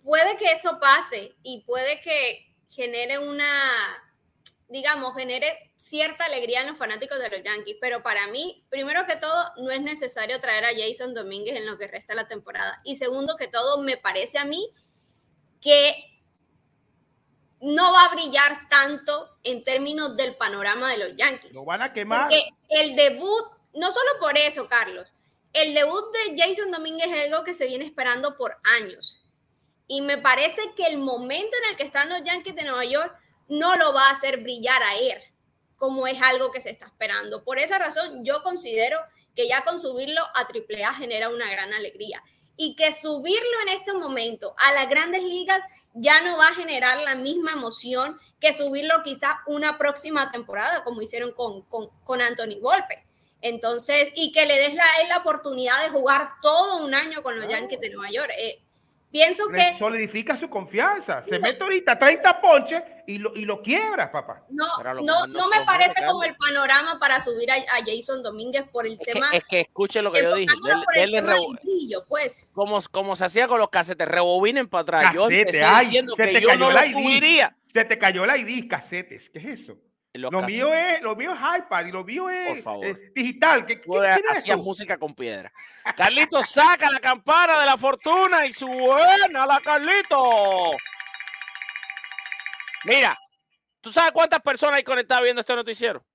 puede 0.04 0.36
que 0.36 0.52
eso 0.52 0.82
pase 0.82 1.34
y 1.44 1.64
puede 1.66 2.02
que 2.02 2.54
genere 2.70 3.20
una 3.20 3.72
digamos, 4.74 5.16
genere 5.16 5.72
cierta 5.84 6.24
alegría 6.24 6.62
en 6.62 6.68
los 6.68 6.78
fanáticos 6.78 7.20
de 7.20 7.30
los 7.30 7.44
Yankees, 7.44 7.76
pero 7.82 8.02
para 8.02 8.28
mí, 8.28 8.64
primero 8.70 9.06
que 9.06 9.18
todo, 9.18 9.52
no 9.58 9.70
es 9.70 9.82
necesario 9.82 10.40
traer 10.40 10.64
a 10.64 10.70
Jason 10.74 11.14
Domínguez 11.14 11.58
en 11.58 11.66
lo 11.66 11.78
que 11.78 11.88
resta 11.88 12.14
de 12.14 12.22
la 12.22 12.28
temporada. 12.30 12.80
Y 12.86 12.96
segundo 12.96 13.36
que 13.36 13.50
todo, 13.50 13.82
me 13.82 13.98
parece 13.98 14.38
a 14.38 14.46
mí 14.46 14.70
que 15.60 15.94
no 17.60 17.92
va 17.92 18.06
a 18.06 18.16
brillar 18.16 18.70
tanto 18.70 19.38
en 19.44 19.66
términos 19.66 20.16
del 20.16 20.38
panorama 20.38 20.90
de 20.90 21.00
los 21.00 21.18
Yankees. 21.18 21.54
Lo 21.54 21.66
van 21.66 21.82
a 21.82 21.92
quemar. 21.92 22.30
Porque 22.30 22.48
el 22.70 22.96
debut, 22.96 23.44
no 23.74 23.92
solo 23.92 24.12
por 24.22 24.38
eso, 24.38 24.70
Carlos, 24.70 25.12
el 25.52 25.74
debut 25.74 26.06
de 26.14 26.42
Jason 26.42 26.72
Domínguez 26.72 27.12
es 27.12 27.26
algo 27.30 27.44
que 27.44 27.54
se 27.54 27.68
viene 27.68 27.84
esperando 27.84 28.38
por 28.38 28.56
años. 28.64 29.22
Y 29.88 30.02
me 30.02 30.18
parece 30.18 30.62
que 30.78 30.88
el 30.88 30.98
momento 30.98 31.58
en 31.58 31.72
el 31.72 31.76
que 31.76 31.84
están 31.84 32.08
los 32.08 32.24
Yankees 32.24 32.56
de 32.56 32.64
Nueva 32.64 32.86
York 32.86 33.14
no 33.50 33.76
lo 33.76 33.94
va 33.94 34.08
a 34.08 34.12
hacer 34.12 34.42
brillar 34.42 34.82
a 34.82 34.96
él, 34.96 35.22
como 35.84 36.08
es 36.08 36.22
algo 36.22 36.50
que 36.50 36.62
se 36.62 36.70
está 36.70 36.86
esperando. 36.86 37.44
Por 37.44 37.60
esa 37.60 37.78
razón, 37.78 38.24
yo 38.24 38.42
considero 38.42 39.02
que 39.36 39.50
ya 39.50 39.66
con 39.66 39.78
subirlo 39.78 40.22
a 40.34 40.48
AAA 40.48 40.94
genera 40.94 41.28
una 41.28 41.52
gran 41.52 41.74
alegría 41.74 42.24
y 42.56 42.78
que 42.78 42.94
subirlo 42.94 43.62
en 43.64 43.68
este 43.78 43.92
momento 43.92 44.56
a 44.60 44.72
las 44.72 44.88
grandes 44.88 45.24
ligas 45.24 45.62
ya 45.94 46.22
no 46.22 46.38
va 46.38 46.48
a 46.48 46.54
generar 46.56 47.02
la 47.02 47.16
misma 47.16 47.52
emoción 47.52 48.18
que 48.40 48.54
subirlo 48.54 49.04
quizá 49.04 49.42
una 49.46 49.78
próxima 49.78 50.32
temporada, 50.32 50.86
como 50.86 51.02
hicieron 51.02 51.34
con, 51.34 51.64
con, 51.64 51.90
con 52.06 52.22
Anthony 52.22 52.62
Volpe. 52.62 53.06
Entonces, 53.42 54.08
y 54.16 54.32
que 54.32 54.46
le 54.46 54.58
des 54.58 54.76
la, 54.76 54.86
la 55.10 55.18
oportunidad 55.18 55.84
de 55.84 55.90
jugar 55.90 56.36
todo 56.42 56.78
un 56.78 56.94
año 56.94 57.22
con 57.24 57.38
los 57.38 57.50
Yankees 57.50 57.82
de 57.82 57.90
Nueva 57.90 58.10
York. 58.10 58.32
Eh, 58.38 58.62
Pienso 59.14 59.48
que. 59.48 59.78
Solidifica 59.78 60.36
su 60.36 60.50
confianza. 60.50 61.24
Se 61.24 61.38
mete 61.38 61.62
ahorita 61.62 62.00
30 62.00 62.42
ponches 62.42 62.82
y 63.06 63.20
lo, 63.20 63.36
y 63.36 63.46
lo 63.46 63.62
quiebra, 63.62 64.12
papá. 64.12 64.44
No, 64.50 64.66
no, 65.04 65.28
no 65.28 65.50
me 65.50 65.62
parece 65.64 66.04
como 66.08 66.24
el 66.24 66.36
panorama 66.36 66.98
para 67.00 67.20
subir 67.20 67.52
a, 67.52 67.54
a 67.54 67.86
Jason 67.86 68.24
Domínguez 68.24 68.68
por 68.70 68.88
el 68.88 68.98
tema. 68.98 69.30
es 69.32 69.44
que 69.44 69.62
escuche 69.62 70.02
lo 70.02 70.12
que 70.12 70.24
yo 70.24 70.34
dije. 70.34 70.52
Él, 70.96 71.24
brillo, 71.62 72.04
pues. 72.08 72.50
como, 72.56 72.82
como 72.90 73.16
se 73.16 73.26
hacía 73.26 73.48
con 73.48 73.60
los 73.60 73.70
casetes, 73.70 74.08
rebobinen 74.08 74.68
para 74.68 74.82
atrás. 74.82 75.02
Casete, 75.04 75.16
yo 75.16 75.30
empecé 75.30 75.64
ay, 75.64 75.86
diciendo 75.86 76.16
que 76.16 76.42
yo 76.42 76.56
no 76.56 76.72
lo 76.72 76.80
subiría. 76.80 77.56
Se 77.72 77.86
te 77.86 78.00
cayó 78.00 78.26
la 78.26 78.36
ID, 78.36 78.68
casetes. 78.68 79.30
¿Qué 79.30 79.38
es 79.38 79.62
eso? 79.62 79.78
Lo 80.16 80.30
mío, 80.30 80.72
es, 80.72 81.02
lo 81.02 81.16
mío 81.16 81.34
es 81.34 81.40
iPad 81.64 81.86
y 81.86 81.92
lo 81.92 82.04
mío 82.04 82.30
es, 82.30 82.64
es 82.84 83.14
digital. 83.16 83.66
¿Qué, 83.66 83.82
hacías 84.30 84.58
música 84.58 84.96
con 84.96 85.16
piedra. 85.16 85.52
Carlito 85.98 86.44
saca 86.44 86.92
la 86.92 87.00
campana 87.00 87.60
de 87.60 87.66
la 87.66 87.76
fortuna 87.78 88.46
y 88.46 88.54
su 88.54 88.68
buena 88.68 89.48
la 89.48 89.60
Carlito. 89.60 90.72
Mira, 92.86 93.18
¿tú 93.82 93.92
sabes 93.92 94.12
cuántas 94.12 94.40
personas 94.42 94.78
hay 94.78 94.84
conectadas 94.84 95.24
viendo 95.24 95.42
este 95.42 95.56
noticiero? 95.56 96.06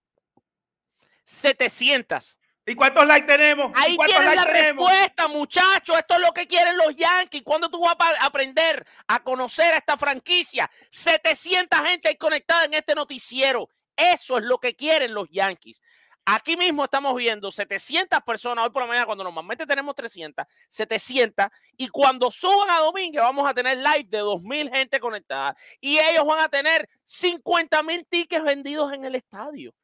700. 1.24 2.38
¿Y 2.66 2.74
cuántos 2.76 3.04
likes 3.04 3.26
tenemos? 3.26 3.72
Ahí 3.74 3.96
tienes 4.06 4.34
la 4.34 4.44
respuesta, 4.44 5.26
muchachos. 5.26 5.98
Esto 5.98 6.14
es 6.14 6.20
lo 6.20 6.32
que 6.32 6.46
quieren 6.46 6.76
los 6.76 6.94
Yankees. 6.94 7.42
¿Cuándo 7.42 7.68
tú 7.68 7.80
vas 7.80 7.96
a 8.20 8.26
aprender 8.26 8.86
a 9.08 9.24
conocer 9.24 9.74
a 9.74 9.78
esta 9.78 9.96
franquicia? 9.96 10.70
700 10.88 11.80
gente 11.80 12.08
hay 12.08 12.16
conectada 12.16 12.66
en 12.66 12.74
este 12.74 12.94
noticiero. 12.94 13.68
Eso 13.98 14.38
es 14.38 14.44
lo 14.44 14.58
que 14.58 14.76
quieren 14.76 15.12
los 15.12 15.28
Yankees. 15.28 15.82
Aquí 16.30 16.58
mismo 16.58 16.84
estamos 16.84 17.14
viendo 17.16 17.50
700 17.50 18.20
personas 18.20 18.66
hoy 18.66 18.70
por 18.70 18.82
la 18.82 18.88
mañana, 18.88 19.06
cuando 19.06 19.24
normalmente 19.24 19.64
tenemos 19.64 19.94
300, 19.94 20.44
700. 20.68 21.46
Y 21.76 21.88
cuando 21.88 22.30
suban 22.30 22.68
a 22.70 22.80
domingo, 22.80 23.22
vamos 23.22 23.48
a 23.48 23.54
tener 23.54 23.78
live 23.78 24.04
de 24.08 24.22
2.000 24.22 24.70
gente 24.70 25.00
conectada. 25.00 25.56
Y 25.80 25.98
ellos 25.98 26.26
van 26.26 26.40
a 26.40 26.48
tener 26.50 26.86
50 27.04 27.82
mil 27.82 28.06
tickets 28.06 28.44
vendidos 28.44 28.92
en 28.92 29.06
el 29.06 29.14
estadio. 29.14 29.74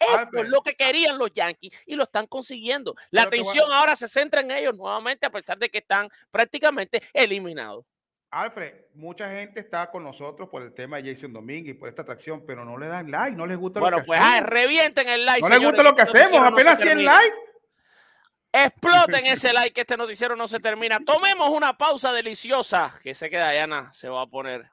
Esto 0.00 0.42
es 0.42 0.48
lo 0.48 0.60
que 0.62 0.74
querían 0.74 1.16
los 1.18 1.30
Yankees 1.30 1.72
y 1.86 1.94
lo 1.94 2.02
están 2.02 2.26
consiguiendo. 2.26 2.96
La 3.10 3.22
atención 3.22 3.70
ahora 3.72 3.94
se 3.94 4.08
centra 4.08 4.40
en 4.40 4.50
ellos 4.50 4.76
nuevamente, 4.76 5.26
a 5.26 5.30
pesar 5.30 5.56
de 5.56 5.70
que 5.70 5.78
están 5.78 6.08
prácticamente 6.32 7.00
eliminados. 7.12 7.84
Alfred, 8.32 8.72
mucha 8.94 9.28
gente 9.28 9.60
está 9.60 9.90
con 9.90 10.02
nosotros 10.02 10.48
por 10.48 10.62
el 10.62 10.72
tema 10.72 10.96
de 10.96 11.14
Jason 11.14 11.34
Domínguez 11.34 11.76
y 11.76 11.78
por 11.78 11.90
esta 11.90 12.00
atracción, 12.00 12.44
pero 12.46 12.64
no 12.64 12.78
le 12.78 12.86
dan 12.86 13.10
like, 13.10 13.36
no 13.36 13.46
les 13.46 13.58
gusta 13.58 13.78
bueno, 13.78 13.98
lo 13.98 14.02
que 14.02 14.06
pues, 14.06 14.18
hacemos. 14.18 14.40
Bueno, 14.40 14.48
pues 14.48 14.60
revienten 14.60 15.08
el 15.10 15.26
like. 15.26 15.42
No 15.42 15.48
les 15.50 15.62
gusta 15.62 15.82
lo 15.82 15.94
que 15.94 16.02
hacemos, 16.02 16.46
apenas 16.46 16.80
100 16.80 17.04
likes. 17.04 17.36
Exploten 18.50 19.26
ese 19.26 19.52
like, 19.52 19.72
que 19.74 19.82
este 19.82 19.98
noticiero 19.98 20.34
no 20.34 20.48
se 20.48 20.60
termina. 20.60 20.98
Tomemos 21.04 21.50
una 21.50 21.76
pausa 21.76 22.10
deliciosa, 22.10 22.98
que 23.02 23.14
sé 23.14 23.28
que 23.28 23.36
Dayana 23.36 23.92
se 23.92 24.08
va 24.08 24.22
a 24.22 24.26
poner 24.26 24.70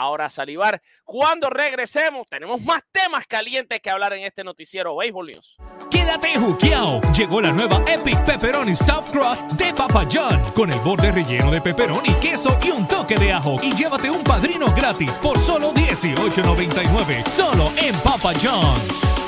ahora 0.00 0.28
salivar. 0.28 0.80
Cuando 1.04 1.50
regresemos, 1.50 2.26
tenemos 2.26 2.60
más 2.62 2.82
temas 2.90 3.26
calientes 3.26 3.80
que 3.80 3.90
hablar 3.90 4.12
en 4.14 4.24
este 4.24 4.44
noticiero 4.44 4.96
Béisbol 4.96 5.26
News. 5.26 5.56
Quédate 5.90 6.38
juqueado. 6.38 7.00
Llegó 7.12 7.40
la 7.40 7.52
nueva 7.52 7.82
Epic 7.86 8.24
Pepperoni 8.24 8.74
Stuffed 8.74 9.12
Crust 9.12 9.42
de 9.52 9.72
Papa 9.74 10.06
John's 10.10 10.50
con 10.52 10.72
el 10.72 10.78
borde 10.80 11.10
relleno 11.10 11.50
de 11.50 11.60
pepperoni, 11.60 12.12
queso 12.14 12.56
y 12.62 12.70
un 12.70 12.86
toque 12.86 13.14
de 13.16 13.32
ajo. 13.32 13.58
Y 13.62 13.74
llévate 13.76 14.10
un 14.10 14.24
padrino 14.24 14.72
gratis 14.74 15.12
por 15.18 15.38
solo 15.40 15.72
$18.99. 15.74 17.26
Solo 17.28 17.70
en 17.76 17.94
Papa 18.00 18.32
John's. 18.40 19.19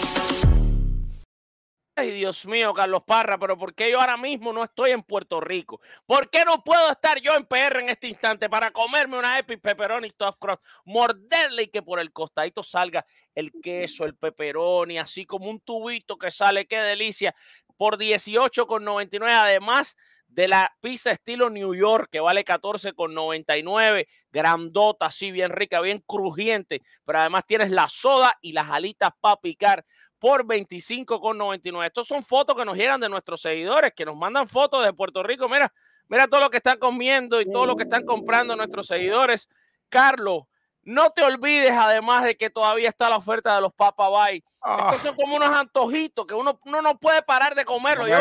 Ay, 1.95 2.11
Dios 2.11 2.47
mío, 2.47 2.73
Carlos 2.73 3.03
Parra, 3.07 3.39
pero 3.39 3.59
¿por 3.59 3.75
qué 3.75 3.91
yo 3.91 4.01
ahora 4.01 4.17
mismo 4.17 4.51
no 4.55 4.65
estoy 4.65 4.93
en 4.93 5.03
Puerto 5.03 5.43
Rico? 5.43 5.83
¿Por 6.07 6.31
qué 6.31 6.43
no 6.47 6.65
puedo 6.65 6.91
estar 6.91 7.21
yo 7.21 7.35
en 7.35 7.45
PR 7.45 7.81
en 7.81 7.91
este 7.91 8.09
instante 8.09 8.49
para 8.49 8.71
comerme 8.71 9.19
una 9.19 9.39
Epic 9.39 9.61
Pepperoni 9.61 10.09
Stuffed 10.09 10.39
Crust, 10.41 10.63
morderle 10.87 11.65
y 11.65 11.69
que 11.69 11.83
por 11.83 12.01
el 12.01 12.11
costadito 12.11 12.63
salga 12.63 13.05
el 13.35 13.53
queso, 13.63 14.07
el 14.07 14.17
pepperoni, 14.17 14.99
así 14.99 15.27
como 15.27 15.51
un 15.51 15.61
tubito 15.61 16.17
que 16.17 16.31
sale, 16.31 16.67
qué 16.67 16.79
delicia, 16.81 17.35
por 17.77 17.99
18,99 17.99 19.29
además 19.29 19.95
de 20.29 20.49
la 20.49 20.75
pizza 20.81 21.11
estilo 21.11 21.51
New 21.51 21.75
York 21.75 22.09
que 22.11 22.21
vale 22.21 22.43
14,99, 22.43 24.07
grandota, 24.31 25.07
así 25.07 25.31
bien 25.31 25.51
rica, 25.51 25.79
bien 25.83 26.03
crujiente, 26.07 26.81
pero 27.05 27.21
además 27.21 27.45
tienes 27.45 27.71
la 27.71 27.87
soda 27.87 28.39
y 28.41 28.53
las 28.53 28.71
alitas 28.71 29.11
para 29.21 29.37
picar 29.37 29.85
por 30.23 30.45
25,99. 30.45 31.85
Estos 31.85 32.07
son 32.07 32.23
fotos 32.23 32.55
que 32.57 32.65
nos 32.65 32.77
llegan 32.77 33.01
de 33.01 33.09
nuestros 33.09 33.43
seguidores, 33.43 33.93
que 33.93 34.05
nos 34.05 34.17
mandan 34.17 34.47
fotos 34.47 34.85
de 34.85 34.93
Puerto 34.93 35.21
Rico. 35.25 35.49
Mira, 35.49 35.73
mira 36.09 36.29
todo 36.29 36.43
lo 36.43 36.49
que 36.49 36.59
están 36.59 36.79
comiendo 36.79 37.41
y 37.41 37.51
todo 37.51 37.67
lo 37.67 37.75
que 37.75 37.83
están 37.83 38.07
comprando 38.07 38.55
nuestros 38.55 38.87
seguidores. 38.87 39.49
Carlos, 39.89 40.45
no 40.85 41.11
te 41.11 41.25
olvides 41.25 41.73
además 41.73 42.23
de 42.23 42.37
que 42.37 42.51
todavía 42.51 42.89
está 42.89 43.11
la 43.11 43.17
oferta 43.17 43.57
de 43.57 43.63
los 43.63 43.73
Papa 43.73 44.09
Bay. 44.11 44.45
Estos 44.85 45.03
son 45.03 45.17
como 45.17 45.35
unos 45.35 45.51
antojitos 45.51 46.25
que 46.25 46.35
uno, 46.35 46.61
no 46.67 46.99
puede 47.01 47.23
parar 47.23 47.57
de 47.57 47.65
comerlo. 47.65 48.07
yo 48.07 48.15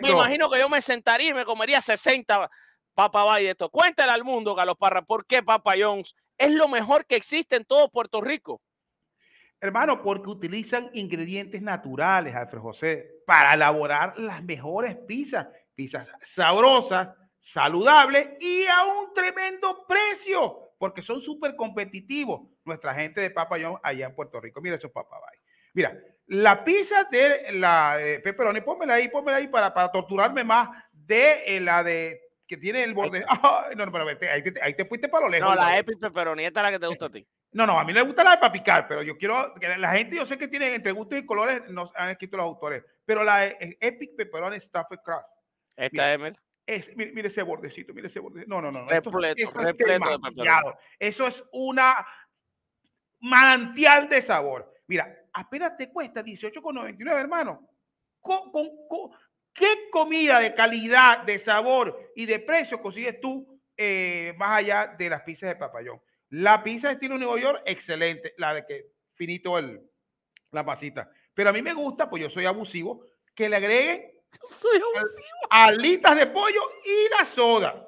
me 0.00 0.10
imagino 0.10 0.48
que 0.48 0.58
yo 0.58 0.70
me 0.70 0.80
sentaría 0.80 1.28
y 1.28 1.34
me 1.34 1.44
comería 1.44 1.82
60 1.82 2.48
Papa 2.94 3.24
Bay. 3.24 3.48
Esto. 3.48 3.68
Cuéntale 3.68 4.12
al 4.12 4.24
mundo, 4.24 4.56
Carlos 4.56 4.78
Parra, 4.78 5.02
por 5.02 5.26
qué 5.26 5.42
Papa 5.42 5.74
Jones 5.78 6.16
es 6.38 6.50
lo 6.50 6.66
mejor 6.66 7.04
que 7.04 7.16
existe 7.16 7.56
en 7.56 7.66
todo 7.66 7.90
Puerto 7.90 8.22
Rico. 8.22 8.62
Hermano, 9.62 10.02
porque 10.02 10.28
utilizan 10.28 10.90
ingredientes 10.92 11.62
naturales, 11.62 12.34
Alfredo 12.34 12.62
José, 12.62 13.22
para 13.24 13.54
elaborar 13.54 14.18
las 14.18 14.42
mejores 14.42 14.96
pizzas. 14.96 15.46
Pizzas 15.72 16.08
sabrosas, 16.24 17.10
saludables 17.40 18.30
y 18.40 18.66
a 18.66 18.84
un 18.84 19.14
tremendo 19.14 19.86
precio, 19.86 20.72
porque 20.80 21.00
son 21.00 21.22
súper 21.22 21.54
competitivos. 21.54 22.40
Nuestra 22.64 22.92
gente 22.92 23.20
de 23.20 23.30
Papa 23.30 23.54
allá 23.84 24.06
en 24.06 24.14
Puerto 24.16 24.40
Rico. 24.40 24.60
Mira 24.60 24.74
esos 24.74 24.90
Papa 24.90 25.20
Mira, 25.74 25.96
la 26.26 26.64
pizza 26.64 27.04
de 27.04 27.52
la 27.52 27.96
de 27.98 28.18
pepperoni, 28.18 28.62
pónmela 28.62 28.94
ahí, 28.94 29.08
pónmela 29.10 29.38
ahí 29.38 29.46
para, 29.46 29.72
para 29.72 29.92
torturarme 29.92 30.42
más 30.42 30.70
de 30.90 31.44
eh, 31.46 31.60
la 31.60 31.84
de 31.84 32.20
que 32.48 32.56
tiene 32.56 32.82
el 32.82 32.94
borde. 32.94 33.20
no, 33.76 33.86
no, 33.86 33.92
pero 33.92 34.08
ahí 34.08 34.42
te, 34.42 34.60
ahí 34.60 34.74
te 34.74 34.86
fuiste 34.86 35.08
para 35.08 35.26
lo 35.26 35.30
lejos. 35.30 35.48
No, 35.48 35.54
la 35.54 35.78
Epic 35.78 36.00
Pepperoni, 36.00 36.46
esta 36.46 36.62
es 36.62 36.66
la 36.66 36.72
que 36.72 36.80
te 36.80 36.88
gusta 36.88 37.06
a 37.06 37.10
ti. 37.10 37.24
No, 37.52 37.66
no, 37.66 37.78
a 37.78 37.84
mí 37.84 37.92
me 37.92 38.02
gusta 38.02 38.24
la 38.24 38.32
de 38.32 38.38
para 38.38 38.52
picar, 38.52 38.88
pero 38.88 39.02
yo 39.02 39.16
quiero 39.18 39.54
que 39.54 39.68
la 39.76 39.92
gente, 39.92 40.16
yo 40.16 40.24
sé 40.24 40.38
que 40.38 40.48
tiene 40.48 40.74
entre 40.74 40.92
gustos 40.92 41.18
y 41.18 41.26
colores, 41.26 41.68
nos 41.70 41.90
han 41.96 42.08
escrito 42.08 42.38
los 42.38 42.44
autores, 42.44 42.82
pero 43.04 43.22
la 43.22 43.46
Epic 43.46 44.16
Pepperoni 44.16 44.58
Stuffed 44.60 45.00
Crust. 45.04 45.26
Esta 45.76 46.14
es, 46.14 46.36
es 46.66 46.96
mire, 46.96 47.28
ese 47.28 47.42
bordecito, 47.42 47.92
mire 47.92 48.08
ese 48.08 48.20
bordecito. 48.20 48.48
No, 48.48 48.62
no, 48.62 48.72
no. 48.72 48.88
Repleto, 48.88 49.50
repleto 49.50 50.18
de 50.34 50.74
Eso 50.98 51.26
es 51.26 51.44
una 51.52 52.06
manantial 53.20 54.08
de 54.08 54.22
sabor. 54.22 54.72
Mira, 54.86 55.14
apenas 55.32 55.76
te 55.76 55.90
cuesta 55.90 56.22
18,99, 56.22 57.20
hermano. 57.20 57.68
con, 58.20 58.50
¿Qué 59.54 59.90
comida 59.90 60.40
de 60.40 60.54
calidad, 60.54 61.24
de 61.24 61.38
sabor 61.38 62.12
y 62.16 62.24
de 62.24 62.38
precio 62.38 62.80
consigues 62.80 63.20
tú 63.20 63.60
eh, 63.76 64.34
más 64.38 64.58
allá 64.58 64.94
de 64.98 65.10
las 65.10 65.22
pizzas 65.22 65.50
de 65.50 65.56
papayón? 65.56 66.00
La 66.32 66.62
pizza 66.62 66.88
de 66.88 66.94
estilo 66.94 67.18
Nueva 67.18 67.38
York, 67.38 67.62
excelente. 67.66 68.32
La 68.38 68.54
de 68.54 68.64
que 68.64 68.86
finito 69.12 69.58
el, 69.58 69.82
la 70.50 70.64
pasita. 70.64 71.10
Pero 71.34 71.50
a 71.50 71.52
mí 71.52 71.60
me 71.60 71.74
gusta, 71.74 72.08
pues 72.08 72.22
yo 72.22 72.30
soy 72.30 72.46
abusivo, 72.46 73.04
que 73.34 73.50
le 73.50 73.56
agreguen 73.56 74.10
soy 74.48 74.78
abusivo. 74.78 75.26
alitas 75.50 76.16
de 76.16 76.26
pollo 76.28 76.62
y 76.86 77.10
la 77.10 77.26
soda. 77.26 77.86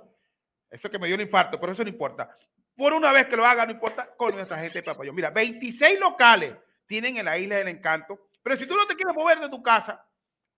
Eso 0.70 0.90
que 0.90 0.98
me 0.98 1.06
dio 1.06 1.16
un 1.16 1.22
infarto, 1.22 1.58
pero 1.58 1.72
eso 1.72 1.84
no 1.84 1.88
importa. 1.88 2.36
Por 2.76 2.92
una 2.92 3.12
vez 3.12 3.28
que 3.28 3.36
lo 3.36 3.46
haga, 3.46 3.64
no 3.64 3.72
importa 3.72 4.14
con 4.14 4.34
nuestra 4.34 4.58
gente 4.58 4.80
de 4.80 4.82
papayón. 4.82 5.14
Mira, 5.14 5.30
26 5.30 5.98
locales 5.98 6.54
tienen 6.86 7.16
en 7.16 7.24
la 7.24 7.38
isla 7.38 7.56
del 7.56 7.68
encanto. 7.68 8.28
Pero 8.42 8.58
si 8.58 8.66
tú 8.66 8.76
no 8.76 8.86
te 8.86 8.94
quieres 8.94 9.14
mover 9.14 9.40
de 9.40 9.48
tu 9.48 9.62
casa, 9.62 10.06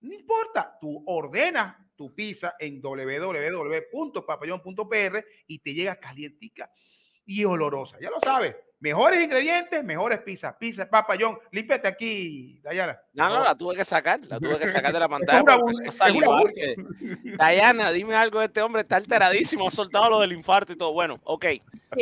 no 0.01 0.13
importa, 0.13 0.77
tú 0.81 1.05
ordenas 1.07 1.77
tu 1.95 2.13
pizza 2.13 2.57
en 2.59 2.83
www.papayón.pr 2.83 5.25
y 5.47 5.61
te 5.61 5.73
llega 5.73 6.01
calientica 6.01 6.69
y 7.27 7.45
olorosa. 7.45 7.99
Ya 8.01 8.11
lo 8.11 8.21
sabes. 8.21 8.57
Mejores 8.79 9.25
ingredientes, 9.25 9.83
mejores 9.83 10.21
pizzas. 10.21 10.55
Pizza, 10.57 10.87
papayón. 10.89 11.39
Límpiate 11.51 11.89
aquí, 11.89 12.61
Dayana. 12.63 13.01
No, 13.15 13.31
no, 13.31 13.43
la 13.43 13.57
tuve 13.57 13.75
que 13.75 13.85
sacar. 13.85 14.21
La 14.27 14.39
tuve 14.39 14.59
que 14.59 14.67
sacar 14.67 14.93
de 14.93 15.01
la 15.01 15.09
pantalla. 15.09 15.43
Dayana, 17.39 17.91
dime 17.91 18.15
algo 18.15 18.39
de 18.41 18.47
este 18.47 18.61
hombre. 18.61 18.83
Está 18.83 18.97
alteradísimo. 18.97 19.67
Ha 19.67 19.71
soltado 19.71 20.11
lo 20.11 20.21
del 20.21 20.33
infarto 20.33 20.75
y 20.75 20.77
todo. 20.77 20.93
Bueno, 20.93 21.19
ok. 21.25 21.47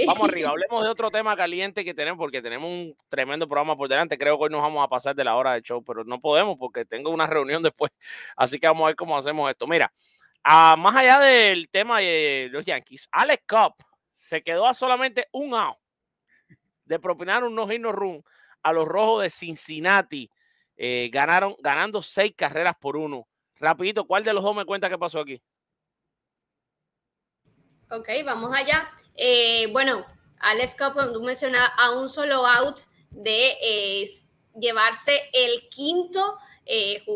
Vamos 0.04 0.28
arriba. 0.28 0.50
Hablemos 0.50 0.82
de 0.82 0.88
otro 0.88 1.12
tema 1.12 1.36
caliente 1.36 1.84
que 1.84 1.94
tenemos 1.94 2.18
porque 2.18 2.42
tenemos 2.42 2.68
un 2.68 2.96
tremendo 3.08 3.46
programa 3.46 3.76
por 3.76 3.88
delante. 3.88 4.18
Creo 4.18 4.36
que 4.36 4.44
hoy 4.44 4.50
nos 4.50 4.60
vamos 4.60 4.84
a 4.84 4.88
pasar 4.88 5.14
de 5.14 5.22
la 5.22 5.36
hora 5.36 5.52
de 5.52 5.62
show, 5.62 5.82
pero 5.84 6.02
no 6.02 6.20
podemos 6.20 6.58
porque 6.58 6.84
tengo 6.84 7.10
una 7.10 7.28
reunión 7.28 7.62
después. 7.62 7.92
Así 8.36 8.58
que 8.58 8.66
vamos 8.66 8.82
a 8.82 8.86
ver 8.88 8.96
cómo 8.96 9.16
hacemos 9.16 9.48
esto. 9.48 9.68
Mira, 9.68 9.92
a, 10.42 10.74
más 10.76 10.96
allá 10.96 11.20
del 11.20 11.68
tema 11.68 12.00
de 12.00 12.48
los 12.50 12.64
Yankees, 12.64 13.08
Alex 13.12 13.44
Cobb 13.46 13.74
se 14.24 14.42
quedó 14.42 14.66
a 14.66 14.72
solamente 14.72 15.28
un 15.32 15.54
out 15.54 15.76
de 16.86 16.98
propinar 16.98 17.44
un 17.44 17.54
no 17.54 17.66
run 17.92 18.24
a 18.62 18.72
los 18.72 18.88
rojos 18.88 19.22
de 19.22 19.28
Cincinnati. 19.28 20.30
Eh, 20.78 21.10
ganaron, 21.12 21.54
ganando 21.58 22.00
seis 22.00 22.32
carreras 22.34 22.74
por 22.80 22.96
uno. 22.96 23.28
Rapidito, 23.56 24.06
¿cuál 24.06 24.24
de 24.24 24.32
los 24.32 24.42
dos 24.42 24.56
me 24.56 24.64
cuenta 24.64 24.88
qué 24.88 24.96
pasó 24.96 25.20
aquí? 25.20 25.42
Ok, 27.90 28.08
vamos 28.24 28.50
allá. 28.54 28.88
Eh, 29.14 29.70
bueno, 29.72 30.06
Alex 30.38 30.74
Cobb, 30.74 31.12
tú 31.12 31.22
mencionas 31.22 31.70
a 31.76 31.90
un 31.90 32.08
solo 32.08 32.46
out 32.46 32.78
de 33.10 33.58
eh, 33.62 34.08
llevarse 34.58 35.20
el 35.34 35.68
quinto 35.68 36.38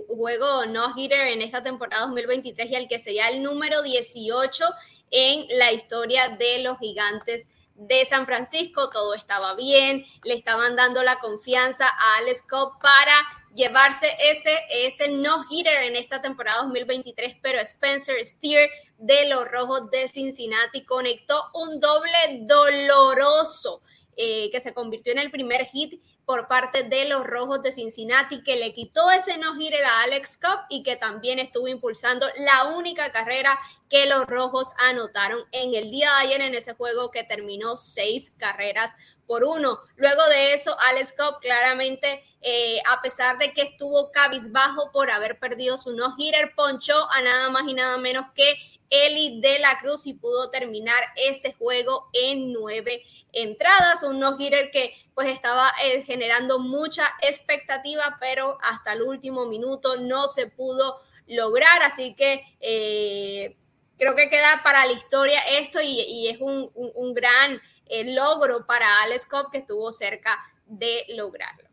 juego 0.08 0.66
no-hitter 0.66 1.28
en 1.28 1.40
esta 1.40 1.62
temporada 1.62 2.04
2023 2.04 2.70
y 2.70 2.74
el 2.74 2.86
que 2.86 2.98
sería 2.98 3.30
el 3.30 3.42
número 3.42 3.80
18 3.80 4.62
en 5.10 5.46
la 5.58 5.72
historia 5.72 6.36
de 6.38 6.62
los 6.62 6.78
gigantes 6.78 7.48
de 7.74 8.04
San 8.04 8.26
Francisco, 8.26 8.90
todo 8.90 9.14
estaba 9.14 9.54
bien, 9.54 10.04
le 10.24 10.34
estaban 10.34 10.74
dando 10.74 11.02
la 11.02 11.20
confianza 11.20 11.86
a 11.86 12.16
Alex 12.18 12.42
Cobb 12.42 12.80
para 12.80 13.14
llevarse 13.54 14.08
ese, 14.20 14.58
ese 14.70 15.08
no-hitter 15.08 15.84
en 15.84 15.96
esta 15.96 16.20
temporada 16.20 16.62
2023, 16.62 17.36
pero 17.40 17.60
Spencer 17.60 18.24
Steer 18.26 18.68
de 18.98 19.28
los 19.28 19.48
Rojos 19.48 19.90
de 19.90 20.08
Cincinnati 20.08 20.84
conectó 20.84 21.40
un 21.54 21.78
doble 21.80 22.40
doloroso 22.40 23.82
eh, 24.16 24.50
que 24.50 24.60
se 24.60 24.74
convirtió 24.74 25.12
en 25.12 25.20
el 25.20 25.30
primer 25.30 25.66
hit 25.66 26.02
por 26.28 26.46
parte 26.46 26.82
de 26.82 27.06
los 27.06 27.26
Rojos 27.26 27.62
de 27.62 27.72
Cincinnati, 27.72 28.42
que 28.42 28.56
le 28.56 28.74
quitó 28.74 29.10
ese 29.10 29.38
no-hitter 29.38 29.82
a 29.82 30.02
Alex 30.02 30.36
Cobb 30.36 30.66
y 30.68 30.82
que 30.82 30.96
también 30.96 31.38
estuvo 31.38 31.68
impulsando 31.68 32.26
la 32.36 32.64
única 32.64 33.10
carrera 33.12 33.58
que 33.88 34.04
los 34.04 34.26
Rojos 34.26 34.68
anotaron 34.76 35.40
en 35.52 35.74
el 35.74 35.90
día 35.90 36.10
de 36.10 36.26
ayer 36.26 36.42
en 36.42 36.54
ese 36.54 36.74
juego 36.74 37.10
que 37.10 37.24
terminó 37.24 37.78
seis 37.78 38.30
carreras 38.36 38.94
por 39.26 39.42
uno. 39.42 39.80
Luego 39.96 40.22
de 40.28 40.52
eso, 40.52 40.78
Alex 40.78 41.14
Cobb 41.16 41.40
claramente, 41.40 42.22
eh, 42.42 42.82
a 42.86 43.00
pesar 43.00 43.38
de 43.38 43.54
que 43.54 43.62
estuvo 43.62 44.12
cabizbajo 44.12 44.92
por 44.92 45.10
haber 45.10 45.38
perdido 45.38 45.78
su 45.78 45.92
no-hitter, 45.92 46.52
ponchó 46.54 47.10
a 47.10 47.22
nada 47.22 47.48
más 47.48 47.62
y 47.66 47.72
nada 47.72 47.96
menos 47.96 48.26
que 48.34 48.54
Eli 48.90 49.40
de 49.40 49.60
la 49.60 49.78
Cruz 49.80 50.06
y 50.06 50.12
pudo 50.12 50.50
terminar 50.50 51.02
ese 51.16 51.54
juego 51.54 52.10
en 52.12 52.52
nueve 52.52 53.02
entradas, 53.32 54.02
un 54.02 54.20
no-hitter 54.20 54.70
que 54.70 54.94
pues 55.18 55.30
estaba 55.30 55.72
eh, 55.82 56.02
generando 56.02 56.60
mucha 56.60 57.12
expectativa, 57.22 58.18
pero 58.20 58.56
hasta 58.62 58.92
el 58.92 59.02
último 59.02 59.46
minuto 59.46 59.96
no 59.96 60.28
se 60.28 60.46
pudo 60.46 61.00
lograr, 61.26 61.82
así 61.82 62.14
que 62.14 62.44
eh, 62.60 63.56
creo 63.98 64.14
que 64.14 64.30
queda 64.30 64.60
para 64.62 64.86
la 64.86 64.92
historia 64.92 65.40
esto 65.40 65.80
y, 65.82 66.28
es 66.28 66.38
un, 66.40 66.70
gran 67.14 67.60
eh, 67.86 68.14
logro 68.14 68.64
para 68.64 69.02
Alex 69.02 69.26
Cobb 69.26 69.50
que 69.50 69.58
estuvo 69.58 69.90
cerca 69.90 70.38
de 70.66 71.04
lograrlo. 71.08 71.68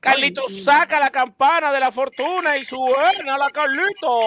Carlito 0.00 0.48
saca 0.48 0.98
la 0.98 1.10
campana 1.10 1.70
de 1.70 1.78
la 1.78 1.92
fortuna 1.92 2.56
y 2.56 2.64
suena 2.64 3.38
la 3.38 3.50
Carlito. 3.50 4.18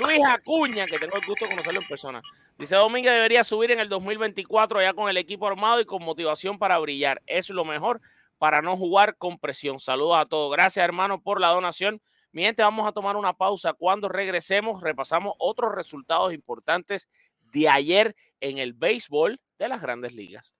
Luis 0.00 0.20
Acuña, 0.26 0.84
que 0.84 0.98
tengo 0.98 1.14
el 1.14 1.24
gusto 1.24 1.44
de 1.44 1.52
conocerlo 1.52 1.80
en 1.80 1.86
persona. 1.86 2.22
Dice 2.60 2.76
Domínguez 2.76 3.14
debería 3.14 3.42
subir 3.42 3.70
en 3.70 3.80
el 3.80 3.88
2024 3.88 4.82
ya 4.82 4.92
con 4.92 5.08
el 5.08 5.16
equipo 5.16 5.46
armado 5.46 5.80
y 5.80 5.86
con 5.86 6.04
motivación 6.04 6.58
para 6.58 6.76
brillar. 6.76 7.22
Es 7.24 7.48
lo 7.48 7.64
mejor 7.64 8.02
para 8.36 8.60
no 8.60 8.76
jugar 8.76 9.16
con 9.16 9.38
presión. 9.38 9.80
Saludos 9.80 10.18
a 10.18 10.26
todos. 10.26 10.52
Gracias, 10.52 10.84
hermano, 10.84 11.22
por 11.22 11.40
la 11.40 11.48
donación. 11.48 12.02
Mientras 12.32 12.66
vamos 12.66 12.86
a 12.86 12.92
tomar 12.92 13.16
una 13.16 13.32
pausa. 13.32 13.72
Cuando 13.72 14.10
regresemos, 14.10 14.82
repasamos 14.82 15.32
otros 15.38 15.74
resultados 15.74 16.34
importantes 16.34 17.08
de 17.50 17.66
ayer 17.66 18.14
en 18.40 18.58
el 18.58 18.74
béisbol 18.74 19.40
de 19.58 19.68
las 19.68 19.80
grandes 19.80 20.12
ligas. 20.12 20.52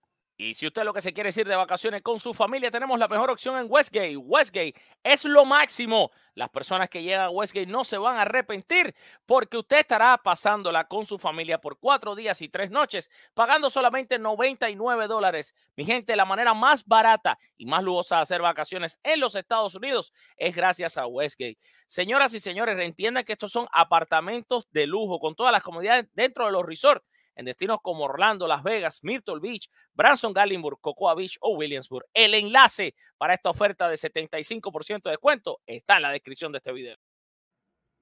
Y 0.43 0.55
si 0.55 0.67
usted 0.67 0.85
lo 0.85 0.95
que 0.95 1.03
se 1.03 1.13
quiere 1.13 1.29
es 1.29 1.37
ir 1.37 1.47
de 1.47 1.55
vacaciones 1.55 2.01
con 2.01 2.19
su 2.19 2.33
familia, 2.33 2.71
tenemos 2.71 2.99
la 2.99 3.09
mejor 3.09 3.29
opción 3.29 3.59
en 3.59 3.67
Westgate. 3.69 4.17
Westgate 4.17 4.75
es 5.05 5.27
lo 5.27 5.45
máximo. 5.45 6.11
Las 6.35 6.49
personas 6.49 6.89
que 6.89 7.03
llegan 7.03 7.27
a 7.27 7.29
Westgate 7.29 7.67
no 7.67 7.85
se 7.85 7.99
van 7.99 8.17
a 8.17 8.23
arrepentir 8.23 8.95
porque 9.27 9.59
usted 9.59 9.81
estará 9.81 10.17
pasándola 10.17 10.85
con 10.85 11.05
su 11.05 11.19
familia 11.19 11.61
por 11.61 11.79
cuatro 11.79 12.15
días 12.15 12.41
y 12.41 12.49
tres 12.49 12.71
noches, 12.71 13.11
pagando 13.35 13.69
solamente 13.69 14.19
99 14.19 15.09
dólares. 15.09 15.55
Mi 15.77 15.85
gente, 15.85 16.17
la 16.17 16.25
manera 16.25 16.55
más 16.55 16.87
barata 16.87 17.39
y 17.59 17.67
más 17.67 17.83
lujosa 17.83 18.17
de 18.17 18.23
hacer 18.23 18.41
vacaciones 18.41 18.99
en 19.03 19.21
los 19.21 19.35
Estados 19.35 19.75
Unidos 19.75 20.11
es 20.39 20.57
gracias 20.57 20.97
a 20.97 21.07
Westgate. 21.07 21.59
Señoras 21.87 22.33
y 22.33 22.41
señores, 22.41 22.81
entiendan 22.81 23.25
que 23.25 23.35
estos 23.35 23.53
son 23.53 23.67
apartamentos 23.73 24.67
de 24.71 24.87
lujo 24.87 25.19
con 25.19 25.35
todas 25.35 25.53
las 25.53 25.63
comodidades 25.63 26.07
dentro 26.15 26.47
de 26.47 26.53
los 26.53 26.65
resorts 26.65 27.05
en 27.41 27.47
destinos 27.47 27.79
como 27.83 28.05
Orlando, 28.05 28.47
Las 28.47 28.63
Vegas, 28.63 29.01
Myrtle 29.03 29.41
Beach, 29.41 29.71
Branson, 29.95 30.35
Gallenburg, 30.35 30.79
Cocoa 30.81 31.15
Beach 31.15 31.39
o 31.41 31.57
Williamsburg. 31.57 32.05
El 32.13 32.35
enlace 32.35 32.95
para 33.17 33.33
esta 33.33 33.49
oferta 33.49 33.89
de 33.89 33.97
75% 33.97 35.05
de 35.05 35.11
descuento 35.11 35.61
está 35.67 35.97
en 35.97 36.03
la 36.03 36.11
descripción 36.11 36.53
de 36.53 36.59
este 36.59 36.73
video. 36.73 36.97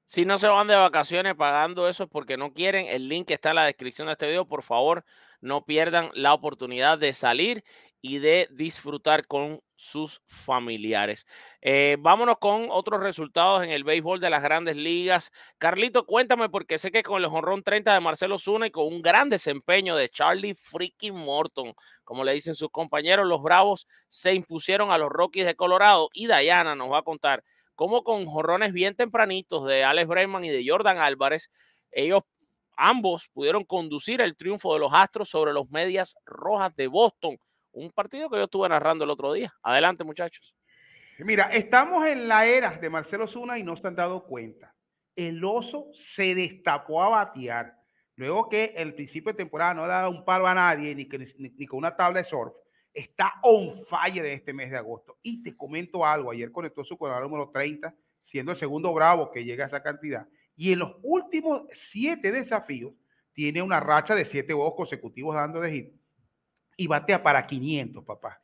Si 0.06 0.24
no 0.24 0.38
se 0.38 0.48
van 0.48 0.66
de 0.66 0.74
vacaciones 0.74 1.36
pagando 1.36 1.88
eso 1.88 2.04
es 2.04 2.10
porque 2.10 2.36
no 2.36 2.52
quieren, 2.52 2.86
el 2.86 3.08
link 3.08 3.30
está 3.30 3.50
en 3.50 3.56
la 3.56 3.64
descripción 3.66 4.06
de 4.08 4.14
este 4.14 4.26
video. 4.26 4.48
Por 4.48 4.64
favor, 4.64 5.04
no 5.40 5.64
pierdan 5.64 6.10
la 6.14 6.34
oportunidad 6.34 6.98
de 6.98 7.12
salir 7.12 7.62
y 8.00 8.18
de 8.18 8.48
disfrutar 8.50 9.26
con 9.26 9.60
sus 9.78 10.20
familiares. 10.26 11.24
Eh, 11.62 11.96
vámonos 12.00 12.38
con 12.38 12.66
otros 12.70 13.00
resultados 13.00 13.62
en 13.62 13.70
el 13.70 13.84
béisbol 13.84 14.18
de 14.18 14.28
las 14.28 14.42
grandes 14.42 14.76
ligas. 14.76 15.30
Carlito, 15.56 16.04
cuéntame, 16.04 16.48
porque 16.48 16.78
sé 16.78 16.90
que 16.90 17.02
con 17.02 17.22
el 17.22 17.30
jonrón 17.30 17.62
30 17.62 17.94
de 17.94 18.00
Marcelo 18.00 18.38
Zuna 18.38 18.66
y 18.66 18.70
con 18.70 18.86
un 18.86 19.00
gran 19.00 19.28
desempeño 19.28 19.94
de 19.96 20.08
Charlie 20.08 20.54
Freaking 20.54 21.14
Morton, 21.14 21.72
como 22.04 22.24
le 22.24 22.34
dicen 22.34 22.56
sus 22.56 22.70
compañeros, 22.70 23.26
los 23.26 23.40
Bravos 23.40 23.86
se 24.08 24.34
impusieron 24.34 24.90
a 24.90 24.98
los 24.98 25.10
Rockies 25.10 25.46
de 25.46 25.54
Colorado 25.54 26.08
y 26.12 26.26
Diana 26.26 26.74
nos 26.74 26.90
va 26.90 26.98
a 26.98 27.02
contar 27.02 27.44
cómo 27.76 28.02
con 28.02 28.26
jorrones 28.26 28.72
bien 28.72 28.96
tempranitos 28.96 29.64
de 29.64 29.84
Alex 29.84 30.08
Bregman 30.08 30.44
y 30.44 30.50
de 30.50 30.64
Jordan 30.68 30.98
Álvarez, 30.98 31.50
ellos 31.92 32.22
ambos 32.76 33.28
pudieron 33.32 33.64
conducir 33.64 34.20
el 34.20 34.36
triunfo 34.36 34.74
de 34.74 34.80
los 34.80 34.92
Astros 34.92 35.28
sobre 35.28 35.52
los 35.52 35.70
Medias 35.70 36.16
Rojas 36.26 36.74
de 36.74 36.88
Boston 36.88 37.38
un 37.72 37.90
partido 37.90 38.28
que 38.28 38.36
yo 38.36 38.44
estuve 38.44 38.68
narrando 38.68 39.04
el 39.04 39.10
otro 39.10 39.32
día. 39.32 39.52
Adelante, 39.62 40.04
muchachos. 40.04 40.54
Mira, 41.18 41.44
estamos 41.46 42.06
en 42.06 42.28
la 42.28 42.46
era 42.46 42.70
de 42.78 42.90
Marcelo 42.90 43.26
Zuna 43.26 43.58
y 43.58 43.64
no 43.64 43.76
se 43.76 43.86
han 43.86 43.96
dado 43.96 44.24
cuenta. 44.24 44.74
El 45.16 45.44
oso 45.44 45.88
se 45.92 46.34
destapó 46.34 47.02
a 47.02 47.08
batear. 47.08 47.74
Luego 48.14 48.48
que 48.48 48.72
el 48.76 48.94
principio 48.94 49.32
de 49.32 49.36
temporada 49.36 49.74
no 49.74 49.84
ha 49.84 49.88
dado 49.88 50.10
un 50.10 50.24
palo 50.24 50.46
a 50.46 50.54
nadie, 50.54 50.94
ni, 50.94 51.08
con 51.66 51.78
una 51.78 51.96
tabla 51.96 52.22
de 52.22 52.28
surf, 52.28 52.52
está 52.94 53.34
on 53.42 53.72
fire 53.86 54.22
de 54.22 54.34
este 54.34 54.52
mes 54.52 54.70
de 54.70 54.76
agosto. 54.76 55.18
Y 55.22 55.42
te 55.42 55.56
comento 55.56 56.04
algo, 56.04 56.30
ayer 56.30 56.52
conectó 56.52 56.84
su 56.84 56.96
cuadro 56.96 57.20
número 57.20 57.50
30, 57.50 57.94
siendo 58.24 58.52
el 58.52 58.58
segundo 58.58 58.92
bravo 58.92 59.30
que 59.30 59.44
llega 59.44 59.64
a 59.64 59.68
esa 59.68 59.82
cantidad. 59.82 60.26
Y 60.56 60.72
en 60.72 60.80
los 60.80 60.96
últimos 61.02 61.62
siete 61.72 62.30
desafíos, 62.30 62.92
tiene 63.32 63.62
una 63.62 63.78
racha 63.78 64.14
de 64.14 64.24
siete 64.24 64.52
juegos 64.52 64.74
consecutivos 64.76 65.34
dando 65.34 65.60
de 65.60 65.70
hit 65.70 65.97
y 66.78 66.86
batea 66.86 67.22
para 67.22 67.46
500, 67.46 68.04
papá. 68.04 68.40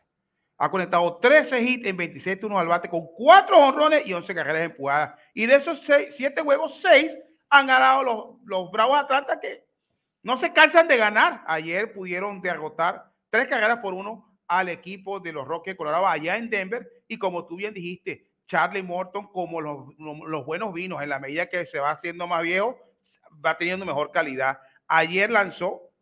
Ha 0.59 0.71
conectado 0.71 1.17
13 1.19 1.63
hits 1.63 1.87
en 1.87 1.97
27 1.97 2.41
turnos 2.41 2.61
al 2.61 2.67
bate 2.67 2.89
con 2.89 3.07
4 3.17 3.59
honrones 3.59 4.07
y 4.07 4.13
11 4.13 4.35
carreras 4.35 4.63
empujadas. 4.65 5.19
Y 5.33 5.47
de 5.47 5.55
esos 5.55 5.81
7 6.11 6.43
juegos, 6.43 6.81
6 6.83 7.13
han 7.49 7.67
ganado 7.69 8.03
los, 8.03 8.25
los 8.45 8.71
Bravos 8.73 8.99
Atlanta 8.99 9.39
que 9.41 9.65
no 10.23 10.37
se 10.37 10.53
cansan 10.53 10.89
de 10.89 10.97
ganar. 10.97 11.43
Ayer 11.47 11.93
pudieron 11.93 12.41
derrotar 12.41 13.05
3 13.31 13.47
carreras 13.47 13.79
por 13.79 13.95
1 13.95 14.39
al 14.49 14.69
equipo 14.69 15.21
de 15.21 15.33
los 15.33 15.47
Rockies 15.47 15.75
de 15.75 15.77
Colorado 15.77 16.07
allá 16.09 16.37
en 16.37 16.51
Denver. 16.51 16.89
Y 17.07 17.19
como 17.19 17.47
tú 17.47 17.57
bien 17.57 17.73
dijiste, 17.73 18.27
Charlie 18.49 18.83
Morton, 18.83 19.29
como 19.29 19.61
los, 19.61 19.97
los 19.99 20.45
buenos 20.45 20.75
vinos, 20.75 21.03
en 21.03 21.09
la 21.09 21.21
medida 21.21 21.49
que 21.49 21.67
se 21.67 21.79
va 21.79 21.93
haciendo 21.93 22.27
más 22.27 22.43
viejo, 22.43 22.79
va 23.45 23.57
teniendo 23.57 23.87
mejor 23.87 24.11
calidad. 24.11 24.59
Ayer 24.89 25.31
lanzó 25.31 25.94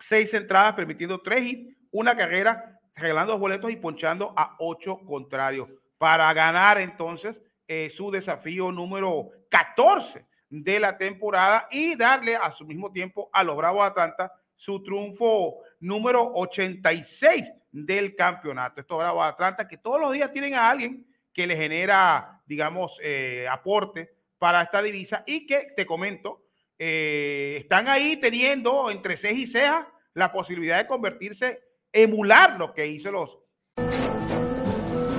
seis 0.00 0.32
entradas, 0.34 0.74
permitiendo 0.74 1.20
tres 1.20 1.44
hits, 1.44 1.76
una 1.90 2.16
carrera, 2.16 2.80
regalando 2.94 3.38
boletos 3.38 3.70
y 3.70 3.76
ponchando 3.76 4.32
a 4.36 4.56
ocho 4.58 4.98
contrarios 5.06 5.68
para 5.98 6.32
ganar 6.32 6.80
entonces 6.80 7.36
eh, 7.68 7.92
su 7.94 8.10
desafío 8.10 8.72
número 8.72 9.28
14 9.50 10.24
de 10.48 10.80
la 10.80 10.96
temporada 10.96 11.68
y 11.70 11.94
darle 11.94 12.36
a 12.36 12.50
su 12.52 12.64
mismo 12.64 12.90
tiempo 12.90 13.30
a 13.32 13.44
los 13.44 13.56
Bravos 13.56 13.84
Atlanta 13.84 14.32
su 14.56 14.82
triunfo 14.82 15.58
número 15.78 16.32
86 16.34 17.44
del 17.70 18.16
campeonato. 18.16 18.80
Estos 18.80 18.98
Bravos 18.98 19.24
Atlanta 19.24 19.68
que 19.68 19.78
todos 19.78 20.00
los 20.00 20.12
días 20.12 20.32
tienen 20.32 20.54
a 20.54 20.68
alguien 20.68 21.06
que 21.32 21.46
le 21.46 21.56
genera, 21.56 22.40
digamos, 22.46 22.96
eh, 23.02 23.46
aporte 23.50 24.10
para 24.38 24.62
esta 24.62 24.82
divisa 24.82 25.22
y 25.26 25.46
que, 25.46 25.68
te 25.76 25.86
comento, 25.86 26.42
eh, 26.82 27.58
están 27.60 27.88
ahí 27.88 28.16
teniendo 28.16 28.90
entre 28.90 29.18
ceja 29.18 29.34
y 29.34 29.46
ceja 29.46 29.88
la 30.14 30.32
posibilidad 30.32 30.78
de 30.78 30.86
convertirse, 30.86 31.60
emular 31.92 32.58
lo 32.58 32.72
que 32.72 32.86
hizo 32.86 33.12
los. 33.12 33.30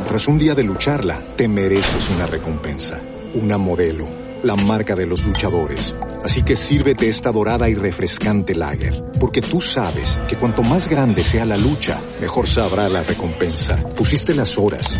Tras 0.07 0.27
un 0.27 0.39
día 0.39 0.55
de 0.55 0.63
lucharla, 0.63 1.21
te 1.37 1.47
mereces 1.47 2.09
una 2.09 2.25
recompensa, 2.25 2.99
una 3.35 3.59
modelo, 3.59 4.05
la 4.41 4.55
marca 4.55 4.95
de 4.95 5.05
los 5.05 5.23
luchadores. 5.23 5.95
Así 6.23 6.43
que 6.43 6.55
sírvete 6.55 7.07
esta 7.07 7.31
dorada 7.31 7.69
y 7.69 7.75
refrescante 7.75 8.55
lager, 8.55 9.03
porque 9.19 9.41
tú 9.41 9.61
sabes 9.61 10.19
que 10.27 10.37
cuanto 10.37 10.63
más 10.63 10.89
grande 10.89 11.23
sea 11.23 11.45
la 11.45 11.57
lucha, 11.57 12.01
mejor 12.19 12.47
sabrá 12.47 12.89
la 12.89 13.03
recompensa. 13.03 13.77
Pusiste 13.95 14.33
las 14.33 14.57
horas, 14.57 14.97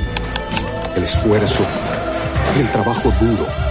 el 0.96 1.02
esfuerzo, 1.02 1.66
el 2.60 2.70
trabajo 2.70 3.12
duro. 3.20 3.71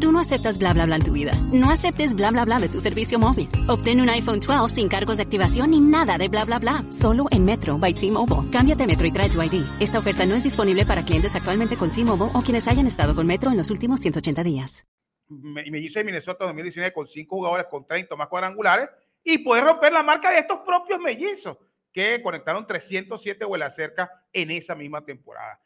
Tú 0.00 0.12
no 0.12 0.20
aceptas 0.20 0.58
bla 0.58 0.74
bla 0.74 0.84
bla 0.84 0.96
en 0.96 1.04
tu 1.04 1.12
vida. 1.12 1.32
No 1.52 1.70
aceptes 1.70 2.14
bla 2.14 2.30
bla 2.30 2.44
bla 2.44 2.58
de 2.60 2.68
tu 2.68 2.80
servicio 2.80 3.18
móvil. 3.18 3.48
Obtén 3.66 4.00
un 4.00 4.10
iPhone 4.10 4.40
12 4.40 4.74
sin 4.74 4.88
cargos 4.88 5.16
de 5.16 5.22
activación 5.22 5.70
ni 5.70 5.80
nada 5.80 6.18
de 6.18 6.28
bla 6.28 6.44
bla 6.44 6.58
bla. 6.58 6.84
Solo 6.90 7.24
en 7.30 7.46
Metro 7.46 7.78
by 7.78 7.94
T-Mobile. 7.94 8.50
Cámbiate 8.52 8.86
Metro 8.86 9.06
y 9.06 9.12
trae 9.12 9.30
tu 9.30 9.42
ID. 9.42 9.64
Esta 9.80 9.98
oferta 9.98 10.26
no 10.26 10.34
es 10.34 10.44
disponible 10.44 10.84
para 10.84 11.02
clientes 11.02 11.34
actualmente 11.34 11.76
con 11.76 11.90
T-Mobile 11.90 12.30
o 12.34 12.42
quienes 12.42 12.68
hayan 12.68 12.86
estado 12.86 13.14
con 13.14 13.26
Metro 13.26 13.50
en 13.50 13.56
los 13.56 13.70
últimos 13.70 14.00
180 14.00 14.44
días. 14.44 14.86
Me, 15.28 15.68
me 15.70 15.80
hice 15.80 16.04
Minnesota 16.04 16.44
2019 16.44 16.92
con 16.92 17.06
5 17.06 17.34
jugadores 17.34 17.66
con 17.70 17.86
30 17.86 18.14
más 18.16 18.28
cuadrangulares 18.28 18.90
y 19.24 19.38
puede 19.38 19.62
romper 19.62 19.92
la 19.92 20.02
marca 20.02 20.30
de 20.30 20.40
estos 20.40 20.60
propios 20.60 21.00
mellizos 21.00 21.56
que 21.90 22.20
conectaron 22.22 22.66
307 22.66 23.44
vuelas 23.46 23.74
cerca 23.74 24.10
en 24.30 24.50
esa 24.50 24.74
misma 24.74 25.02
temporada. 25.02 25.58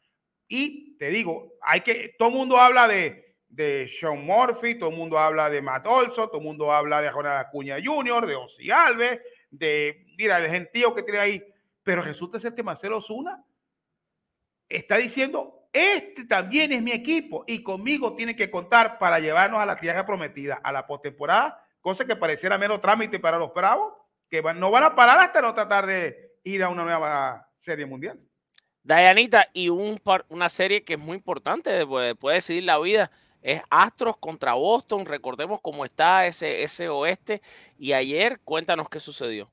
Y 0.47 0.97
te 0.97 1.09
digo, 1.09 1.53
hay 1.61 1.81
que, 1.81 2.15
todo 2.17 2.29
el 2.29 2.35
mundo 2.35 2.57
habla 2.57 2.87
de 2.87 3.30
de 3.51 3.91
Sean 3.99 4.25
Murphy, 4.25 4.75
todo 4.75 4.89
el 4.89 4.95
mundo 4.95 5.19
habla 5.19 5.49
de 5.49 5.61
Matt 5.61 5.85
Olson, 5.85 6.27
todo 6.27 6.37
el 6.37 6.43
mundo 6.43 6.71
habla 6.71 7.01
de 7.01 7.11
Ronald 7.11 7.45
Acuña 7.45 7.77
Jr., 7.83 8.25
de 8.25 8.35
Ozzy 8.35 8.71
Alves, 8.71 9.19
de, 9.49 10.05
mira, 10.17 10.37
el 10.37 10.49
gentío 10.49 10.95
que 10.95 11.03
tiene 11.03 11.19
ahí. 11.19 11.43
Pero 11.83 12.01
resulta 12.01 12.39
ser 12.39 12.55
que 12.55 12.63
Marcelo 12.63 13.01
Zuna 13.01 13.43
está 14.69 14.97
diciendo, 14.97 15.67
este 15.73 16.25
también 16.25 16.71
es 16.71 16.81
mi 16.81 16.91
equipo 16.91 17.43
y 17.45 17.61
conmigo 17.61 18.15
tiene 18.15 18.35
que 18.35 18.49
contar 18.49 18.97
para 18.97 19.19
llevarnos 19.19 19.59
a 19.59 19.65
la 19.65 19.75
tierra 19.75 20.05
prometida, 20.05 20.61
a 20.63 20.71
la 20.71 20.87
postemporada, 20.87 21.61
cosa 21.81 22.05
que 22.05 22.15
pareciera 22.15 22.57
menos 22.57 22.81
trámite 22.81 23.19
para 23.19 23.37
los 23.37 23.53
bravos, 23.53 23.93
que 24.29 24.41
no 24.41 24.71
van 24.71 24.83
a 24.83 24.95
parar 24.95 25.19
hasta 25.19 25.41
no 25.41 25.53
tratar 25.53 25.85
de 25.85 26.37
ir 26.43 26.63
a 26.63 26.69
una 26.69 26.85
nueva 26.85 27.49
serie 27.59 27.85
mundial. 27.85 28.17
Dayanita, 28.83 29.47
y 29.53 29.69
un, 29.69 30.01
una 30.29 30.49
serie 30.49 30.83
que 30.83 30.93
es 30.93 30.99
muy 30.99 31.17
importante, 31.17 31.85
puede, 31.85 32.15
puede 32.15 32.35
decidir 32.35 32.63
la 32.63 32.79
vida 32.79 33.11
es 33.41 33.61
Astros 33.69 34.17
contra 34.17 34.53
Boston. 34.53 35.05
Recordemos 35.05 35.59
cómo 35.61 35.85
está 35.85 36.25
ese, 36.27 36.63
ese 36.63 36.89
oeste. 36.89 37.41
Y 37.77 37.93
ayer, 37.93 38.39
cuéntanos 38.43 38.89
qué 38.89 38.99
sucedió. 38.99 39.51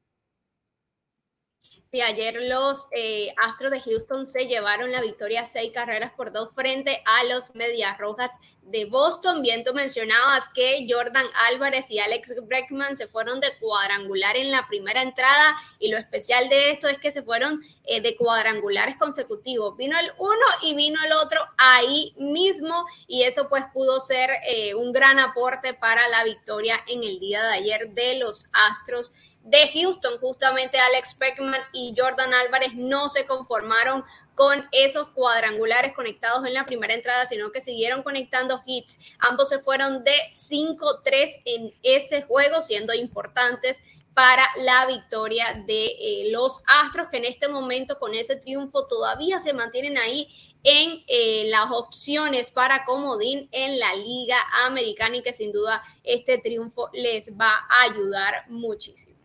Sí, 1.90 2.02
ayer 2.02 2.34
los 2.42 2.84
eh, 2.90 3.32
Astros 3.46 3.70
de 3.70 3.80
Houston 3.80 4.26
se 4.26 4.46
llevaron 4.46 4.92
la 4.92 5.00
victoria 5.00 5.46
seis 5.46 5.72
carreras 5.72 6.10
por 6.10 6.32
dos 6.32 6.52
frente 6.54 7.02
a 7.06 7.24
los 7.24 7.54
Medias 7.54 7.96
Rojas 7.96 8.30
de 8.60 8.84
Boston. 8.84 9.40
Bien, 9.40 9.64
tú 9.64 9.72
mencionabas 9.72 10.48
que 10.48 10.86
Jordan 10.86 11.24
Álvarez 11.48 11.90
y 11.90 11.98
Alex 11.98 12.34
Breckman 12.46 12.94
se 12.94 13.08
fueron 13.08 13.40
de 13.40 13.56
cuadrangular 13.58 14.36
en 14.36 14.50
la 14.50 14.66
primera 14.68 15.00
entrada 15.00 15.56
y 15.78 15.88
lo 15.88 15.96
especial 15.96 16.50
de 16.50 16.72
esto 16.72 16.88
es 16.88 16.98
que 16.98 17.10
se 17.10 17.22
fueron 17.22 17.62
eh, 17.84 18.02
de 18.02 18.16
cuadrangulares 18.16 18.98
consecutivos. 18.98 19.74
Vino 19.78 19.98
el 19.98 20.12
uno 20.18 20.46
y 20.60 20.74
vino 20.74 21.02
el 21.02 21.14
otro 21.14 21.40
ahí 21.56 22.12
mismo 22.18 22.84
y 23.06 23.22
eso 23.22 23.48
pues 23.48 23.64
pudo 23.72 23.98
ser 23.98 24.28
eh, 24.46 24.74
un 24.74 24.92
gran 24.92 25.18
aporte 25.18 25.72
para 25.72 26.06
la 26.08 26.22
victoria 26.24 26.78
en 26.86 27.02
el 27.02 27.18
día 27.18 27.42
de 27.44 27.54
ayer 27.54 27.88
de 27.94 28.18
los 28.18 28.50
Astros 28.52 29.12
de 29.48 29.68
Houston. 29.72 30.18
Justamente 30.18 30.78
Alex 30.78 31.16
Beckman 31.18 31.60
y 31.72 31.94
Jordan 31.96 32.32
Álvarez 32.34 32.74
no 32.74 33.08
se 33.08 33.26
conformaron 33.26 34.04
con 34.34 34.68
esos 34.70 35.08
cuadrangulares 35.08 35.94
conectados 35.94 36.46
en 36.46 36.54
la 36.54 36.64
primera 36.64 36.94
entrada, 36.94 37.26
sino 37.26 37.50
que 37.50 37.60
siguieron 37.60 38.04
conectando 38.04 38.62
hits. 38.64 38.98
Ambos 39.18 39.48
se 39.48 39.58
fueron 39.58 40.04
de 40.04 40.14
5-3 40.30 41.42
en 41.44 41.74
ese 41.82 42.22
juego, 42.22 42.62
siendo 42.62 42.94
importantes 42.94 43.82
para 44.14 44.48
la 44.58 44.86
victoria 44.86 45.64
de 45.66 45.86
eh, 45.86 46.30
los 46.30 46.62
Astros, 46.66 47.08
que 47.10 47.16
en 47.16 47.24
este 47.24 47.48
momento 47.48 47.98
con 47.98 48.14
ese 48.14 48.36
triunfo 48.36 48.86
todavía 48.86 49.40
se 49.40 49.52
mantienen 49.52 49.98
ahí 49.98 50.28
en 50.62 51.02
eh, 51.06 51.48
las 51.50 51.70
opciones 51.70 52.50
para 52.50 52.84
comodín 52.84 53.48
en 53.50 53.78
la 53.78 53.94
Liga 53.94 54.36
Americana 54.66 55.16
y 55.16 55.22
que 55.22 55.32
sin 55.32 55.52
duda 55.52 55.82
este 56.04 56.38
triunfo 56.38 56.90
les 56.92 57.36
va 57.36 57.66
a 57.68 57.82
ayudar 57.82 58.44
muchísimo. 58.48 59.17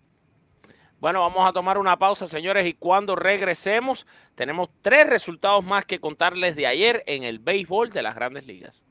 Bueno, 1.03 1.19
vamos 1.19 1.45
a 1.45 1.51
tomar 1.51 1.77
una 1.77 1.99
pausa, 1.99 2.27
señores, 2.27 2.65
y 2.65 2.75
cuando 2.75 3.17
regresemos, 3.17 4.07
tenemos 4.35 4.69
tres 4.81 5.05
resultados 5.05 5.61
más 5.61 5.83
que 5.83 5.99
contarles 5.99 6.55
de 6.55 6.65
ayer 6.65 7.03
en 7.07 7.25
el 7.25 7.39
béisbol 7.39 7.89
de 7.89 8.01
las 8.01 8.15
grandes 8.15 8.47
ligas. 8.47 8.85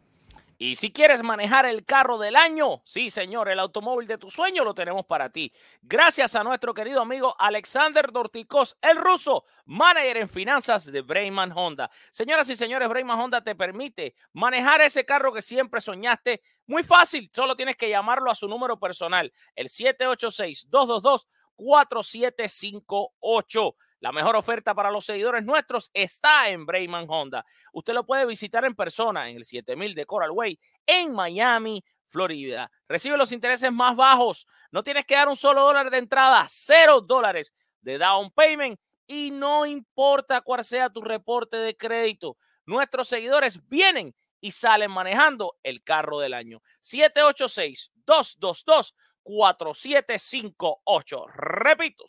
Y 0.58 0.76
si 0.76 0.92
quieres 0.92 1.22
manejar 1.22 1.64
el 1.64 1.86
carro 1.86 2.18
del 2.18 2.36
año, 2.36 2.82
sí, 2.84 3.08
señor, 3.08 3.48
el 3.48 3.58
automóvil 3.58 4.06
de 4.06 4.18
tu 4.18 4.30
sueño 4.30 4.62
lo 4.62 4.74
tenemos 4.74 5.06
para 5.06 5.30
ti. 5.30 5.54
Gracias 5.80 6.36
a 6.36 6.44
nuestro 6.44 6.74
querido 6.74 7.00
amigo 7.00 7.34
Alexander 7.38 8.12
Dorticos, 8.12 8.76
el 8.82 8.98
ruso, 8.98 9.46
manager 9.64 10.18
en 10.18 10.28
finanzas 10.28 10.84
de 10.84 11.00
Brayman 11.00 11.50
Honda. 11.56 11.90
Señoras 12.10 12.48
y 12.50 12.56
señores, 12.56 12.90
Brayman 12.90 13.18
Honda 13.18 13.40
te 13.40 13.54
permite 13.54 14.14
manejar 14.34 14.82
ese 14.82 15.06
carro 15.06 15.32
que 15.32 15.40
siempre 15.40 15.80
soñaste. 15.80 16.42
Muy 16.66 16.82
fácil, 16.82 17.30
solo 17.32 17.56
tienes 17.56 17.76
que 17.76 17.88
llamarlo 17.88 18.30
a 18.30 18.34
su 18.34 18.46
número 18.46 18.78
personal, 18.78 19.32
el 19.56 19.70
786 19.70 20.68
222 20.68 21.26
4758. 21.56 23.76
La 24.00 24.10
mejor 24.10 24.34
oferta 24.34 24.74
para 24.74 24.90
los 24.90 25.04
seguidores 25.04 25.44
nuestros 25.44 25.92
está 25.94 26.48
en 26.48 26.66
Brayman 26.66 27.06
Honda. 27.08 27.46
Usted 27.72 27.94
lo 27.94 28.04
puede 28.04 28.26
visitar 28.26 28.64
en 28.64 28.74
persona 28.74 29.30
en 29.30 29.36
el 29.36 29.44
7000 29.44 29.94
de 29.94 30.06
Coral 30.06 30.32
Way 30.32 30.58
en 30.86 31.12
Miami, 31.12 31.84
Florida. 32.08 32.68
Recibe 32.88 33.16
los 33.16 33.30
intereses 33.30 33.70
más 33.72 33.94
bajos. 33.94 34.48
No 34.72 34.82
tienes 34.82 35.06
que 35.06 35.14
dar 35.14 35.28
un 35.28 35.36
solo 35.36 35.62
dólar 35.62 35.88
de 35.90 35.98
entrada, 35.98 36.44
cero 36.48 37.00
dólares 37.00 37.52
de 37.80 37.98
down 37.98 38.32
payment 38.32 38.80
y 39.06 39.30
no 39.30 39.66
importa 39.66 40.40
cuál 40.40 40.64
sea 40.64 40.90
tu 40.90 41.00
reporte 41.00 41.58
de 41.58 41.76
crédito. 41.76 42.36
Nuestros 42.66 43.08
seguidores 43.08 43.60
vienen 43.68 44.14
y 44.40 44.50
salen 44.50 44.90
manejando 44.90 45.56
el 45.62 45.82
carro 45.82 46.18
del 46.18 46.34
año. 46.34 46.60
786 46.80 47.92
222 48.04 48.94
4758. 49.22 51.26
Repito, 51.34 52.04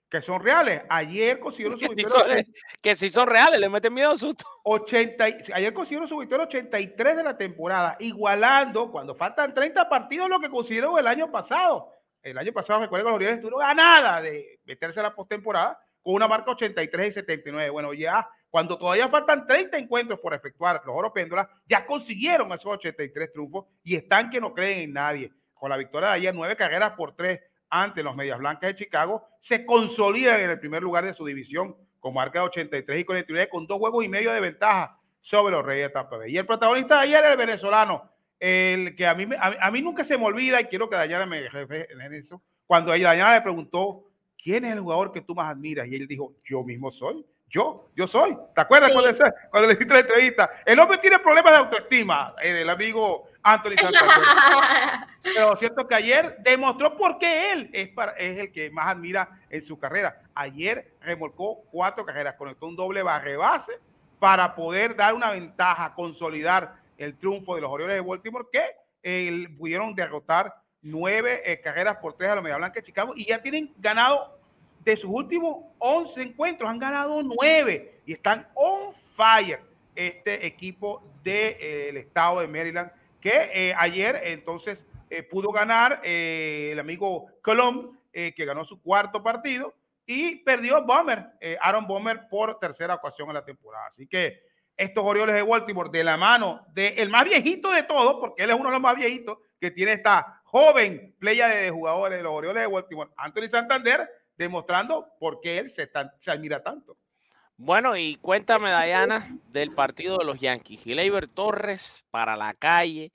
que 0.10 0.22
son 0.22 0.42
reales. 0.42 0.84
Ayer 0.90 1.40
consiguieron 1.40 1.80
su 1.80 1.94
victoria. 1.94 2.44
que 2.82 2.96
si 2.96 3.10
son 3.10 3.28
reales, 3.28 3.60
le 3.60 3.70
meten 3.70 3.94
miedo 3.94 4.12
a 4.12 4.18
susto. 4.18 4.46
80, 4.64 5.24
ayer 5.54 5.74
consiguieron 5.74 6.08
su 6.08 6.18
victoria 6.18 6.46
83 6.46 7.18
de 7.18 7.24
la 7.24 7.38
temporada, 7.38 7.96
igualando 8.00 8.92
cuando 8.92 9.16
faltan 9.16 9.54
30 9.54 9.88
partidos 9.90 10.30
lo 10.30 10.40
que 10.40 10.50
consiguieron 10.50 10.98
el 10.98 11.08
año 11.08 11.32
pasado. 11.32 11.92
El 12.22 12.40
año 12.40 12.52
pasado, 12.54 12.80
recuerdo 12.80 13.06
que 13.06 13.10
los 13.10 13.16
Orioles 13.16 13.36
estuvieron 13.38 13.62
a 13.62 13.74
nada 13.76 14.22
de 14.22 14.60
meterse 14.66 15.00
a 15.00 15.04
la 15.04 15.16
postemporada 15.16 15.80
con 16.06 16.14
una 16.14 16.28
marca 16.28 16.52
83 16.52 17.10
y 17.10 17.14
79. 17.14 17.72
Bueno, 17.72 17.92
ya 17.92 18.30
cuando 18.52 18.78
todavía 18.78 19.10
faltan 19.10 19.48
30 19.48 19.76
encuentros 19.76 20.20
por 20.20 20.36
efectuar 20.36 20.84
los 20.86 20.96
Oro 20.96 21.12
Péndulas, 21.12 21.48
ya 21.68 21.84
consiguieron 21.84 22.52
esos 22.52 22.68
83 22.68 23.34
triunfos 23.34 23.66
y 23.84 23.96
están 23.96 24.30
que 24.30 24.40
no 24.40 24.54
creen 24.54 24.82
en 24.82 24.94
nadie. 24.94 25.32
Con 25.56 25.72
la 25.72 25.78
victoria 25.78 26.10
de 26.10 26.16
ayer, 26.16 26.36
nueve 26.36 26.56
carreras 26.56 26.92
por 26.92 27.16
tres 27.16 27.42
ante 27.72 28.04
los 28.04 28.16
Medias 28.16 28.38
Blancas 28.38 28.70
de 28.70 28.76
Chicago, 28.76 29.28
se 29.42 29.66
consolidan 29.66 30.40
en 30.42 30.52
el 30.52 30.60
primer 30.60 30.84
lugar 30.84 31.06
de 31.06 31.16
su 31.16 31.26
división 31.26 31.76
con 32.00 32.14
marca 32.14 32.38
de 32.38 32.46
83 32.46 33.00
y 33.00 33.04
49 33.04 33.50
con 33.50 33.66
dos 33.66 33.80
juegos 33.80 34.06
y 34.06 34.08
medio 34.08 34.32
de 34.32 34.42
ventaja 34.42 35.00
sobre 35.22 35.56
los 35.56 35.66
Reyes 35.66 35.88
de 35.88 35.94
Tampa 35.94 36.18
Bay. 36.18 36.32
Y 36.32 36.38
el 36.38 36.46
protagonista 36.46 36.98
de 36.98 37.02
ayer, 37.02 37.26
el 37.26 37.36
venezolano, 37.36 38.12
el 38.40 38.96
que 38.96 39.08
a 39.08 39.16
mí, 39.16 39.28
a, 39.40 39.72
mí 39.72 39.82
nunca 39.82 40.04
se 40.04 40.20
me 40.20 40.26
olvida 40.26 40.62
y 40.62 40.66
quiero 40.66 40.88
que 40.88 40.98
Dayana 40.98 41.26
me 41.26 41.50
jefe 41.50 41.92
en 41.92 42.14
eso, 42.14 42.44
cuando 42.68 42.92
Dayana 42.92 43.34
le 43.34 43.42
preguntó 43.42 44.05
¿quién 44.46 44.64
es 44.64 44.74
el 44.74 44.80
jugador 44.80 45.12
que 45.12 45.22
tú 45.22 45.34
más 45.34 45.52
admiras? 45.52 45.88
Y 45.88 45.96
él 45.96 46.08
dijo, 46.08 46.34
yo 46.46 46.64
mismo 46.64 46.92
soy. 46.92 47.26
Yo, 47.50 47.90
yo 47.96 48.08
soy. 48.08 48.38
¿Te 48.54 48.62
acuerdas 48.62 48.92
cuando, 48.94 49.12
cuando, 49.50 49.68
le 49.68 49.74
hiciste 49.74 49.94
la 49.94 50.00
entrevista? 50.02 50.52
El 50.66 50.80
hombre 50.80 51.00
tiene 51.00 51.18
problemas 51.20 51.52
de 51.52 51.58
autoestima, 51.58 52.36
el 52.42 52.70
amigo 52.70 53.28
Anthony 53.42 53.76
Santander. 53.78 54.28
Pero 55.24 55.56
cierto 55.56 55.88
que 55.88 55.96
ayer 55.96 56.38
demostró 56.40 56.96
por 56.96 57.18
qué 57.18 57.54
él 57.54 57.70
es, 57.74 57.90
para, 57.90 58.12
es 58.14 58.38
el 58.38 58.52
que 58.52 58.70
más 58.70 58.88
admira 58.88 59.30
en 59.50 59.64
su 59.64 59.80
carrera. 59.80 60.22
Ayer 60.36 60.94
remolcó 61.02 61.64
cuatro 61.72 62.06
carreras, 62.06 62.36
conectó 62.36 62.68
un 62.68 62.76
doble 62.76 63.02
barre 63.02 63.38
base 63.38 63.72
para 64.20 64.54
poder 64.54 64.96
dar 64.96 65.16
una 65.16 65.32
ventaja, 65.32 65.94
consolidar 65.96 66.76
el 66.98 67.18
triunfo 67.18 67.56
de 67.56 67.62
los 67.62 67.72
Orioles 67.72 67.96
de 67.96 68.02
Baltimore 68.02 68.46
que 68.52 68.64
eh, 69.02 69.48
pudieron 69.58 69.96
derrotar 69.96 70.54
nueve 70.86 71.42
eh, 71.44 71.60
carreras 71.62 71.98
por 71.98 72.16
tres 72.16 72.30
a 72.30 72.36
los 72.36 72.44
Media 72.44 72.58
Blanca 72.58 72.80
de 72.80 72.86
Chicago 72.86 73.14
y 73.16 73.26
ya 73.26 73.42
tienen 73.42 73.74
ganado 73.78 74.40
de 74.82 74.96
sus 74.96 75.10
últimos 75.10 75.66
11 75.80 76.22
encuentros, 76.22 76.70
han 76.70 76.78
ganado 76.78 77.24
nueve 77.24 78.02
y 78.06 78.14
están 78.14 78.48
on 78.54 78.94
fire 79.16 79.60
este 79.96 80.46
equipo 80.46 81.04
del 81.24 81.24
de, 81.24 81.90
eh, 81.90 82.00
estado 82.00 82.42
de 82.42 82.48
Maryland 82.48 82.92
que 83.20 83.50
eh, 83.52 83.74
ayer 83.78 84.22
entonces 84.26 84.86
pudo 85.30 85.52
ganar 85.52 86.02
el 86.04 86.78
amigo 86.78 87.28
Colom, 87.42 87.98
que 88.12 88.46
ganó 88.46 88.66
su 88.66 88.82
cuarto 88.82 89.24
partido, 89.24 89.74
y 90.06 90.38
perdió 90.38 90.84
Bomber, 90.84 91.28
Aaron 91.62 91.88
Bomber, 91.88 92.28
por 92.30 92.60
tercera 92.60 92.96
ocasión 92.96 93.30
en 93.30 93.36
la 93.36 93.46
temporada. 93.46 93.88
Así 93.88 94.08
que 94.08 94.42
estos 94.76 95.06
Orioles 95.06 95.36
de 95.36 95.42
Baltimore, 95.42 95.90
de 95.90 96.04
la 96.04 96.18
mano 96.18 96.66
del 96.74 97.10
más 97.10 97.24
viejito 97.24 97.72
de 97.72 97.84
todos, 97.84 98.18
porque 98.20 98.44
él 98.44 98.50
es 98.50 98.56
uno 98.56 98.66
de 98.66 98.74
los 98.74 98.82
más 98.82 98.96
viejitos 98.96 99.38
que 99.60 99.72
tiene 99.72 99.94
esta 99.94 100.42
joven 100.56 101.14
playa 101.20 101.50
de 101.50 101.70
jugadores 101.70 102.18
de 102.18 102.24
los 102.24 102.32
Orioles 102.32 102.64
de 102.64 102.68
Baltimore, 102.68 103.12
Anthony 103.18 103.50
Santander, 103.50 104.10
demostrando 104.38 105.10
por 105.20 105.42
qué 105.42 105.58
él 105.58 105.70
se, 105.70 105.92
se 106.22 106.32
admira 106.32 106.64
tanto. 106.64 106.98
Bueno, 107.58 107.98
y 107.98 108.16
cuéntame, 108.16 108.70
Dayana, 108.70 109.38
del 109.50 109.72
partido 109.72 110.18
de 110.18 110.24
los 110.24 110.40
Yankees. 110.40 110.82
Gileiber 110.82 111.28
Torres 111.28 112.06
para 112.10 112.38
la 112.38 112.54
calle. 112.54 113.12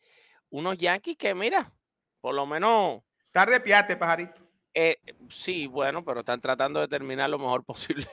Unos 0.51 0.77
Yankees 0.77 1.17
que, 1.17 1.35
mira, 1.35 1.73
por 2.21 2.35
lo 2.35 2.45
menos. 2.45 3.03
Tarde 3.33 3.59
piate, 3.61 3.97
pajarito. 3.97 4.43
Eh, 4.75 4.99
sí, 5.31 5.67
bueno, 5.67 6.05
pero 6.05 6.21
están 6.21 6.43
tratando 6.43 6.81
de 6.81 6.89
terminar 6.89 7.31
lo 7.31 7.39
mejor 7.39 7.65
posible. 7.65 8.07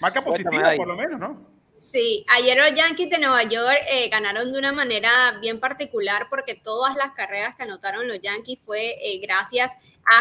Marca 0.00 0.22
positiva, 0.22 0.74
por 0.76 0.86
lo 0.86 0.96
menos, 0.96 1.18
¿no? 1.18 1.53
Sí, 1.84 2.24
ayer 2.28 2.56
los 2.56 2.74
Yankees 2.74 3.10
de 3.10 3.18
Nueva 3.18 3.42
York 3.42 3.78
eh, 3.86 4.08
ganaron 4.08 4.50
de 4.50 4.58
una 4.58 4.72
manera 4.72 5.36
bien 5.42 5.60
particular 5.60 6.28
porque 6.30 6.54
todas 6.54 6.96
las 6.96 7.12
carreras 7.12 7.54
que 7.56 7.64
anotaron 7.64 8.08
los 8.08 8.22
Yankees 8.22 8.58
fue 8.64 8.96
eh, 9.02 9.18
gracias 9.18 9.76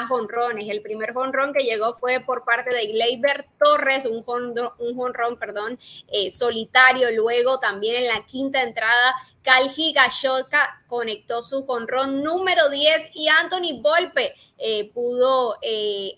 jonrones. 0.08 0.70
El 0.70 0.82
primer 0.82 1.14
jonrón 1.14 1.54
que 1.54 1.64
llegó 1.64 1.96
fue 1.96 2.20
por 2.20 2.44
parte 2.44 2.74
de 2.74 2.88
Gleyber 2.88 3.46
Torres, 3.58 4.06
un 4.06 4.24
jonrón, 4.24 4.72
un 4.80 5.38
perdón, 5.38 5.80
eh, 6.08 6.32
solitario. 6.32 7.12
Luego 7.12 7.60
también 7.60 7.96
en 7.96 8.08
la 8.08 8.26
quinta 8.26 8.62
entrada 8.62 9.14
Kalji 9.44 9.92
Gashoka 9.94 10.82
conectó 10.88 11.42
su 11.42 11.66
jonrón 11.66 12.24
número 12.24 12.70
10 12.70 13.12
y 13.14 13.28
Anthony 13.28 13.82
Volpe 13.82 14.34
eh, 14.58 14.92
pudo 14.94 15.58
eh, 15.62 16.18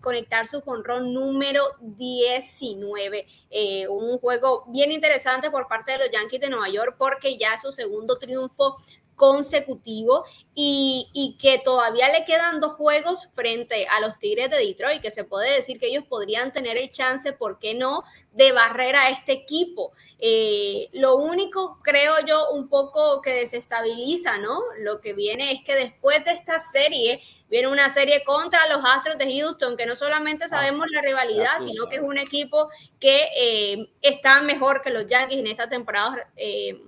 conectar 0.00 0.48
su 0.48 0.60
jonrón 0.60 1.14
número 1.14 1.62
19. 1.80 3.26
Eh, 3.50 3.86
un 3.88 4.18
juego 4.18 4.64
bien 4.68 4.90
interesante 4.90 5.50
por 5.50 5.68
parte 5.68 5.92
de 5.92 5.98
los 5.98 6.10
Yankees 6.10 6.40
de 6.40 6.50
Nueva 6.50 6.68
York 6.68 6.96
porque 6.98 7.38
ya 7.38 7.56
su 7.56 7.70
segundo 7.70 8.18
triunfo 8.18 8.76
consecutivo 9.16 10.24
y, 10.54 11.08
y, 11.12 11.36
que 11.38 11.58
todavía 11.58 12.10
le 12.10 12.24
quedan 12.24 12.60
dos 12.60 12.74
juegos 12.74 13.28
frente 13.34 13.86
a 13.88 14.00
los 14.00 14.18
Tigres 14.18 14.50
de 14.50 14.58
Detroit, 14.58 15.02
que 15.02 15.10
se 15.10 15.24
puede 15.24 15.52
decir 15.54 15.80
que 15.80 15.88
ellos 15.88 16.04
podrían 16.08 16.52
tener 16.52 16.76
el 16.76 16.90
chance, 16.90 17.32
¿por 17.32 17.58
qué 17.58 17.74
no?, 17.74 18.04
de 18.32 18.52
barrer 18.52 18.94
a 18.96 19.08
este 19.08 19.32
equipo. 19.32 19.92
Eh, 20.18 20.88
lo 20.92 21.16
único, 21.16 21.78
creo 21.82 22.14
yo, 22.26 22.50
un 22.50 22.68
poco 22.68 23.22
que 23.22 23.32
desestabiliza, 23.32 24.38
¿no? 24.38 24.60
Lo 24.78 25.00
que 25.00 25.14
viene 25.14 25.52
es 25.52 25.64
que 25.64 25.74
después 25.74 26.24
de 26.24 26.32
esta 26.32 26.58
serie, 26.58 27.22
viene 27.48 27.68
una 27.68 27.88
serie 27.88 28.24
contra 28.24 28.68
los 28.68 28.84
Astros 28.84 29.18
de 29.18 29.40
Houston, 29.40 29.76
que 29.76 29.86
no 29.86 29.96
solamente 29.96 30.44
ah, 30.44 30.48
sabemos 30.48 30.86
la 30.90 31.00
rivalidad, 31.00 31.58
sino 31.60 31.88
que 31.88 31.96
es 31.96 32.02
un 32.02 32.18
equipo 32.18 32.68
que 33.00 33.28
eh, 33.36 33.90
está 34.02 34.42
mejor 34.42 34.82
que 34.82 34.90
los 34.90 35.06
Yankees 35.06 35.38
en 35.38 35.46
esta 35.46 35.68
temporada. 35.68 36.28
Eh, 36.36 36.78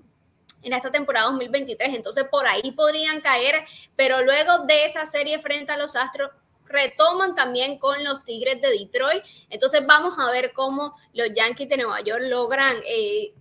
en 0.69 0.75
esta 0.75 0.93
temporada 0.93 1.27
2023, 1.31 1.95
entonces 1.95 2.25
por 2.31 2.47
ahí 2.47 2.71
podrían 2.73 3.21
caer, 3.21 3.65
pero 3.97 4.23
luego 4.23 4.61
de 4.67 4.85
esa 4.85 5.05
serie 5.07 5.41
frente 5.41 5.73
a 5.73 5.77
los 5.77 5.97
Astros, 5.97 6.31
retoman 6.69 7.35
también 7.35 7.79
con 7.79 8.05
los 8.05 8.25
Tigres 8.25 8.61
de 8.61 8.71
Detroit. 8.71 9.25
Entonces 9.51 9.87
vamos 9.87 10.15
a 10.19 10.31
ver 10.31 10.53
cómo 10.53 10.97
los 11.15 11.29
Yankees 11.35 11.69
de 11.69 11.79
Nueva 11.79 12.01
York 12.03 12.25
logran 12.25 12.77
eh, 12.87 13.33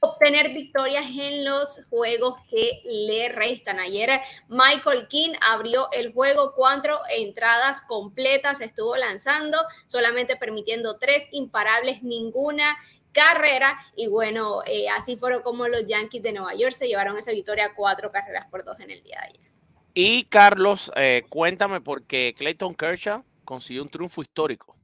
obtener 0.00 0.50
victorias 0.50 1.06
en 1.06 1.44
los 1.44 1.80
juegos 1.88 2.34
que 2.50 2.82
le 2.84 3.30
restan. 3.30 3.78
Ayer 3.78 4.20
Michael 4.48 5.08
King 5.08 5.30
abrió 5.40 5.88
el 5.92 6.12
juego, 6.12 6.52
cuatro 6.54 7.00
entradas 7.08 7.80
completas 7.82 8.60
estuvo 8.60 8.96
lanzando, 8.96 9.58
solamente 9.86 10.36
permitiendo 10.36 10.98
tres 10.98 11.26
imparables, 11.30 12.02
ninguna 12.02 12.76
carrera. 13.14 13.78
Y 13.96 14.08
bueno, 14.08 14.60
eh, 14.66 14.88
así 14.90 15.16
fueron 15.16 15.40
como 15.40 15.66
los 15.68 15.86
Yankees 15.86 16.22
de 16.22 16.32
Nueva 16.32 16.54
York 16.54 16.74
se 16.74 16.88
llevaron 16.88 17.16
esa 17.16 17.30
victoria 17.30 17.72
cuatro 17.74 18.12
carreras 18.12 18.44
por 18.46 18.64
dos 18.64 18.78
en 18.80 18.90
el 18.90 19.02
día 19.02 19.20
de 19.20 19.26
ayer. 19.28 19.50
Y 19.94 20.24
Carlos, 20.24 20.92
eh, 20.96 21.22
cuéntame 21.30 21.80
porque 21.80 22.34
Clayton 22.36 22.74
Kershaw 22.74 23.24
consiguió 23.44 23.82
un 23.82 23.88
triunfo 23.88 24.20
histórico. 24.20 24.76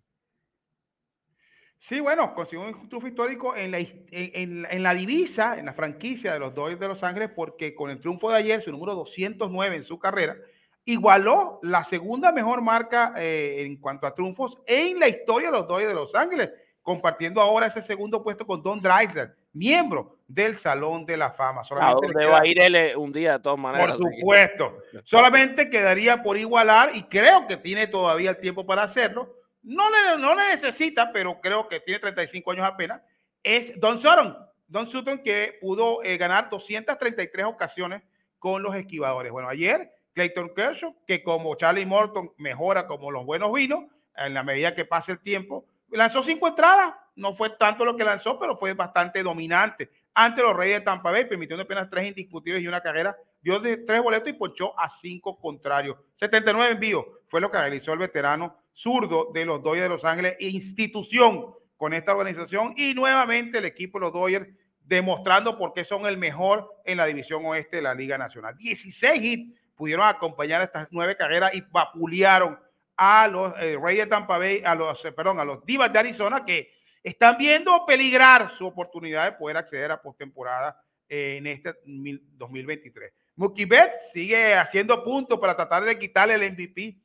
Sí, 1.80 1.98
bueno, 1.98 2.34
consiguió 2.34 2.66
un 2.68 2.88
triunfo 2.88 3.08
histórico 3.08 3.56
en 3.56 3.72
la, 3.72 3.78
en, 3.80 4.82
la 4.82 4.94
divisa, 4.94 5.58
en 5.58 5.66
la 5.66 5.72
franquicia 5.72 6.32
de 6.32 6.38
los 6.38 6.54
Dodgers 6.54 6.78
de 6.78 6.88
Los 6.88 7.02
Ángeles, 7.02 7.30
porque 7.34 7.74
con 7.74 7.90
el 7.90 7.98
triunfo 7.98 8.30
de 8.30 8.36
ayer, 8.36 8.62
su 8.62 8.70
número 8.70 8.94
209 8.94 9.76
en 9.76 9.84
su 9.84 9.98
carrera, 9.98 10.36
igualó 10.84 11.58
la 11.62 11.82
segunda 11.84 12.30
mejor 12.30 12.60
marca 12.62 13.14
eh, 13.16 13.64
en 13.64 13.76
cuanto 13.78 14.06
a 14.06 14.14
triunfos 14.14 14.58
en 14.66 15.00
la 15.00 15.08
historia 15.08 15.50
de 15.50 15.58
los 15.58 15.66
Dodgers 15.66 15.88
de 15.88 15.94
Los 15.94 16.14
Ángeles, 16.14 16.50
compartiendo 16.82 17.40
ahora 17.40 17.66
ese 17.66 17.82
segundo 17.82 18.22
puesto 18.22 18.46
con 18.46 18.62
Don 18.62 18.80
Drysdale, 18.80 19.32
miembro 19.52 20.18
del 20.26 20.58
Salón 20.58 21.04
de 21.04 21.16
la 21.16 21.30
Fama. 21.30 21.64
Solamente 21.64 22.06
¿A 22.06 22.08
dónde 22.08 22.26
va 22.26 22.40
a 22.40 22.46
ir 22.46 22.60
él 22.60 22.76
eh, 22.76 22.96
un 22.96 23.12
día 23.12 23.32
de 23.32 23.38
todas 23.40 23.58
maneras? 23.58 23.96
Por 23.96 24.12
supuesto. 24.12 24.78
Solamente 25.04 25.68
quedaría 25.68 26.22
por 26.22 26.36
igualar 26.36 26.92
y 26.94 27.02
creo 27.04 27.46
que 27.46 27.56
tiene 27.56 27.86
todavía 27.86 28.30
el 28.30 28.38
tiempo 28.38 28.64
para 28.64 28.82
hacerlo. 28.82 29.34
No 29.62 29.90
le, 29.90 30.18
no 30.18 30.34
le 30.34 30.48
necesita, 30.48 31.12
pero 31.12 31.40
creo 31.40 31.68
que 31.68 31.80
tiene 31.80 32.00
35 32.00 32.50
años 32.52 32.66
apenas. 32.66 33.02
Es 33.42 33.78
Don 33.78 33.98
Sutton. 33.98 34.36
Don 34.68 34.86
Sutton 34.86 35.18
que 35.22 35.58
pudo 35.60 36.02
eh, 36.02 36.16
ganar 36.16 36.48
233 36.48 37.44
ocasiones 37.44 38.02
con 38.38 38.62
los 38.62 38.74
esquivadores. 38.74 39.32
Bueno, 39.32 39.48
ayer 39.48 39.92
Clayton 40.14 40.54
Kershaw, 40.54 40.94
que 41.06 41.22
como 41.22 41.54
Charlie 41.56 41.86
Morton 41.86 42.32
mejora 42.36 42.86
como 42.86 43.10
los 43.10 43.26
buenos 43.26 43.52
vinos, 43.52 43.84
en 44.16 44.34
la 44.34 44.42
medida 44.42 44.74
que 44.74 44.84
pase 44.84 45.12
el 45.12 45.20
tiempo, 45.20 45.64
lanzó 45.96 46.22
cinco 46.22 46.48
entradas, 46.48 46.94
no 47.16 47.34
fue 47.34 47.50
tanto 47.50 47.84
lo 47.84 47.96
que 47.96 48.04
lanzó, 48.04 48.38
pero 48.38 48.56
fue 48.56 48.72
bastante 48.74 49.22
dominante. 49.22 49.90
Ante 50.14 50.42
los 50.42 50.56
Reyes 50.56 50.78
de 50.78 50.84
Tampa 50.84 51.10
Bay, 51.10 51.26
permitiendo 51.26 51.62
apenas 51.62 51.88
tres 51.90 52.08
indiscutibles 52.08 52.62
y 52.62 52.66
una 52.66 52.80
carrera, 52.80 53.16
dio 53.40 53.60
de 53.60 53.78
tres 53.78 54.02
boletos 54.02 54.28
y 54.28 54.32
ponchó 54.32 54.78
a 54.78 54.88
cinco 55.00 55.38
contrarios. 55.38 55.96
79 56.16 56.72
envíos 56.72 57.04
fue 57.28 57.40
lo 57.40 57.50
que 57.50 57.58
realizó 57.58 57.92
el 57.92 57.98
veterano 57.98 58.56
zurdo 58.74 59.30
de 59.32 59.44
los 59.44 59.62
Dodgers 59.62 59.84
de 59.84 59.88
Los 59.88 60.04
Ángeles, 60.04 60.36
institución 60.40 61.54
con 61.76 61.94
esta 61.94 62.12
organización 62.12 62.74
y 62.76 62.94
nuevamente 62.94 63.58
el 63.58 63.64
equipo 63.64 63.98
de 63.98 64.04
los 64.06 64.12
Dodgers 64.12 64.48
demostrando 64.84 65.56
por 65.56 65.72
qué 65.72 65.84
son 65.84 66.06
el 66.06 66.18
mejor 66.18 66.68
en 66.84 66.96
la 66.96 67.06
división 67.06 67.44
oeste 67.46 67.76
de 67.76 67.82
la 67.82 67.94
Liga 67.94 68.18
Nacional. 68.18 68.56
16 68.56 69.22
hits 69.22 69.60
pudieron 69.76 70.06
acompañar 70.06 70.60
estas 70.62 70.88
nueve 70.90 71.16
carreras 71.16 71.54
y 71.54 71.62
vapulearon 71.70 72.58
a 73.02 73.26
los 73.28 73.54
eh, 73.56 73.78
Reyes 73.82 74.04
de 74.04 74.10
Tampa 74.10 74.36
Bay, 74.36 74.62
a 74.62 74.74
los, 74.74 75.02
eh, 75.06 75.12
perdón, 75.12 75.40
a 75.40 75.44
los 75.44 75.64
Divas 75.64 75.90
de 75.90 75.98
Arizona 75.98 76.44
que 76.44 76.70
están 77.02 77.38
viendo 77.38 77.86
peligrar 77.86 78.52
su 78.58 78.66
oportunidad 78.66 79.24
de 79.24 79.38
poder 79.38 79.56
acceder 79.56 79.90
a 79.90 80.02
postemporada 80.02 80.78
eh, 81.08 81.36
en 81.38 81.46
este 81.46 81.74
2023. 81.82 83.10
Mookie 83.36 83.64
Betts 83.64 84.12
sigue 84.12 84.54
haciendo 84.54 85.02
puntos 85.02 85.40
para 85.40 85.56
tratar 85.56 85.82
de 85.84 85.98
quitarle 85.98 86.34
el 86.34 86.52
MVP 86.52 86.98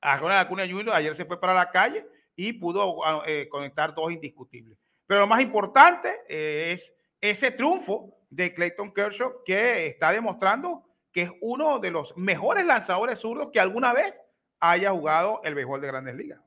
a 0.00 0.16
Ronald 0.16 0.46
Acuna 0.46 0.66
Jr. 0.66 0.94
Ayer 0.94 1.14
se 1.14 1.26
fue 1.26 1.38
para 1.38 1.52
la 1.52 1.70
calle 1.70 2.06
y 2.34 2.54
pudo 2.54 3.04
ah, 3.04 3.22
conectar 3.50 3.94
dos 3.94 4.10
indiscutibles. 4.10 4.78
Pero 5.06 5.20
lo 5.20 5.26
más 5.26 5.42
importante 5.42 6.14
es 6.28 6.90
ese 7.20 7.50
triunfo 7.50 8.16
de 8.30 8.54
Clayton 8.54 8.94
Kershaw 8.94 9.44
que 9.44 9.88
está 9.88 10.12
demostrando 10.12 10.82
que 11.12 11.22
es 11.22 11.30
uno 11.42 11.78
de 11.78 11.90
los 11.90 12.16
mejores 12.16 12.64
lanzadores 12.64 13.18
zurdos 13.18 13.50
que 13.52 13.60
alguna 13.60 13.92
vez 13.92 14.14
haya 14.60 14.90
jugado 14.90 15.40
el 15.44 15.54
béisbol 15.54 15.80
de 15.80 15.86
grandes 15.86 16.14
ligas. 16.14 16.40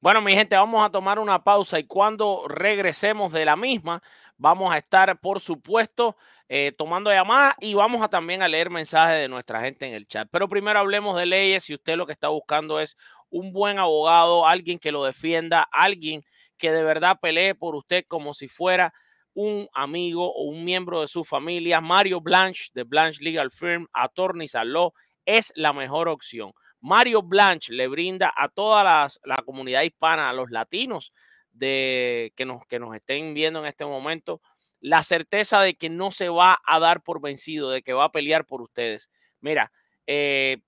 Bueno, 0.00 0.20
mi 0.20 0.32
gente, 0.32 0.56
vamos 0.56 0.84
a 0.84 0.90
tomar 0.90 1.20
una 1.20 1.44
pausa 1.44 1.78
y 1.78 1.84
cuando 1.84 2.46
regresemos 2.48 3.32
de 3.32 3.44
la 3.44 3.54
misma, 3.54 4.02
vamos 4.36 4.72
a 4.72 4.78
estar, 4.78 5.20
por 5.20 5.38
supuesto, 5.38 6.16
eh, 6.48 6.72
tomando 6.76 7.10
llamadas 7.10 7.54
y 7.60 7.74
vamos 7.74 8.02
a 8.02 8.08
también 8.08 8.42
a 8.42 8.48
leer 8.48 8.68
mensajes 8.68 9.16
de 9.16 9.28
nuestra 9.28 9.60
gente 9.60 9.86
en 9.86 9.94
el 9.94 10.08
chat. 10.08 10.28
Pero 10.30 10.48
primero 10.48 10.80
hablemos 10.80 11.16
de 11.16 11.26
leyes. 11.26 11.64
Si 11.64 11.74
usted 11.74 11.96
lo 11.96 12.04
que 12.04 12.12
está 12.12 12.28
buscando 12.28 12.80
es 12.80 12.96
un 13.30 13.52
buen 13.52 13.78
abogado, 13.78 14.46
alguien 14.46 14.78
que 14.78 14.92
lo 14.92 15.04
defienda, 15.04 15.68
alguien 15.70 16.24
que 16.58 16.72
de 16.72 16.82
verdad 16.82 17.18
pelee 17.20 17.54
por 17.54 17.76
usted 17.76 18.04
como 18.06 18.34
si 18.34 18.48
fuera 18.48 18.92
un 19.34 19.68
amigo 19.72 20.32
o 20.32 20.44
un 20.44 20.64
miembro 20.64 21.00
de 21.00 21.08
su 21.08 21.24
familia, 21.24 21.80
Mario 21.80 22.20
Blanche 22.20 22.70
de 22.74 22.82
Blanche 22.82 23.22
Legal 23.22 23.50
Firm, 23.50 23.86
Attorneys 23.92 24.54
at 24.54 24.66
Law, 24.66 24.92
es 25.26 25.52
la 25.56 25.72
mejor 25.72 26.08
opción. 26.08 26.52
Mario 26.80 27.22
Blanche 27.22 27.72
le 27.72 27.88
brinda 27.88 28.32
a 28.36 28.48
toda 28.48 29.08
la 29.24 29.36
comunidad 29.44 29.82
hispana, 29.82 30.28
a 30.28 30.32
los 30.32 30.50
latinos 30.50 31.12
de, 31.52 32.32
que, 32.36 32.44
nos, 32.44 32.66
que 32.66 32.78
nos 32.78 32.94
estén 32.94 33.34
viendo 33.34 33.60
en 33.60 33.66
este 33.66 33.84
momento, 33.84 34.40
la 34.80 35.02
certeza 35.02 35.60
de 35.60 35.74
que 35.74 35.88
no 35.88 36.10
se 36.10 36.28
va 36.28 36.60
a 36.66 36.78
dar 36.80 37.02
por 37.02 37.20
vencido, 37.20 37.70
de 37.70 37.82
que 37.82 37.92
va 37.92 38.04
a 38.06 38.12
pelear 38.12 38.46
por 38.46 38.62
ustedes. 38.62 39.08
Mira, 39.40 39.70
eh, 40.06 40.58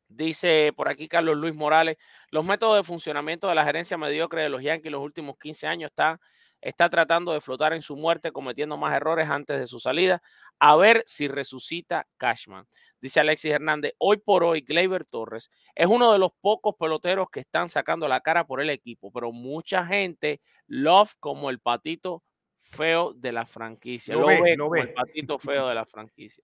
Dice 0.07 0.71
por 0.75 0.87
aquí 0.87 1.07
Carlos 1.07 1.37
Luis 1.37 1.55
Morales, 1.55 1.97
los 2.29 2.45
métodos 2.45 2.77
de 2.77 2.83
funcionamiento 2.83 3.47
de 3.47 3.55
la 3.55 3.65
gerencia 3.65 3.97
mediocre 3.97 4.43
de 4.43 4.49
los 4.49 4.61
Yankees 4.61 4.91
los 4.91 5.01
últimos 5.01 5.35
15 5.37 5.67
años 5.67 5.89
están 5.89 6.19
está 6.65 6.89
tratando 6.89 7.31
de 7.31 7.41
flotar 7.41 7.73
en 7.73 7.83
su 7.83 7.95
muerte, 7.95 8.31
cometiendo 8.31 8.75
más 8.75 8.95
errores 8.95 9.29
antes 9.29 9.59
de 9.59 9.67
su 9.67 9.79
salida. 9.79 10.21
A 10.59 10.75
ver 10.75 11.03
si 11.05 11.27
resucita 11.27 12.07
Cashman. 12.17 12.65
Dice 12.99 13.19
Alexis 13.19 13.51
Hernández, 13.51 13.93
hoy 13.99 14.17
por 14.17 14.43
hoy, 14.43 14.61
Gleyber 14.61 15.05
Torres 15.05 15.51
es 15.75 15.85
uno 15.85 16.11
de 16.11 16.17
los 16.17 16.31
pocos 16.41 16.73
peloteros 16.79 17.27
que 17.31 17.41
están 17.41 17.69
sacando 17.69 18.07
la 18.07 18.21
cara 18.21 18.47
por 18.47 18.61
el 18.61 18.71
equipo, 18.71 19.11
pero 19.11 19.31
mucha 19.31 19.85
gente 19.85 20.41
love 20.65 21.13
como 21.19 21.51
el 21.51 21.59
patito 21.59 22.23
feo 22.63 23.13
de 23.13 23.31
la 23.31 23.45
franquicia. 23.45 24.15
Lo, 24.15 24.25
ve, 24.25 24.57
como 24.57 24.75
el 24.75 24.91
patito 24.91 25.37
feo 25.37 25.67
de 25.67 25.75
la 25.75 25.85
franquicia. 25.85 26.43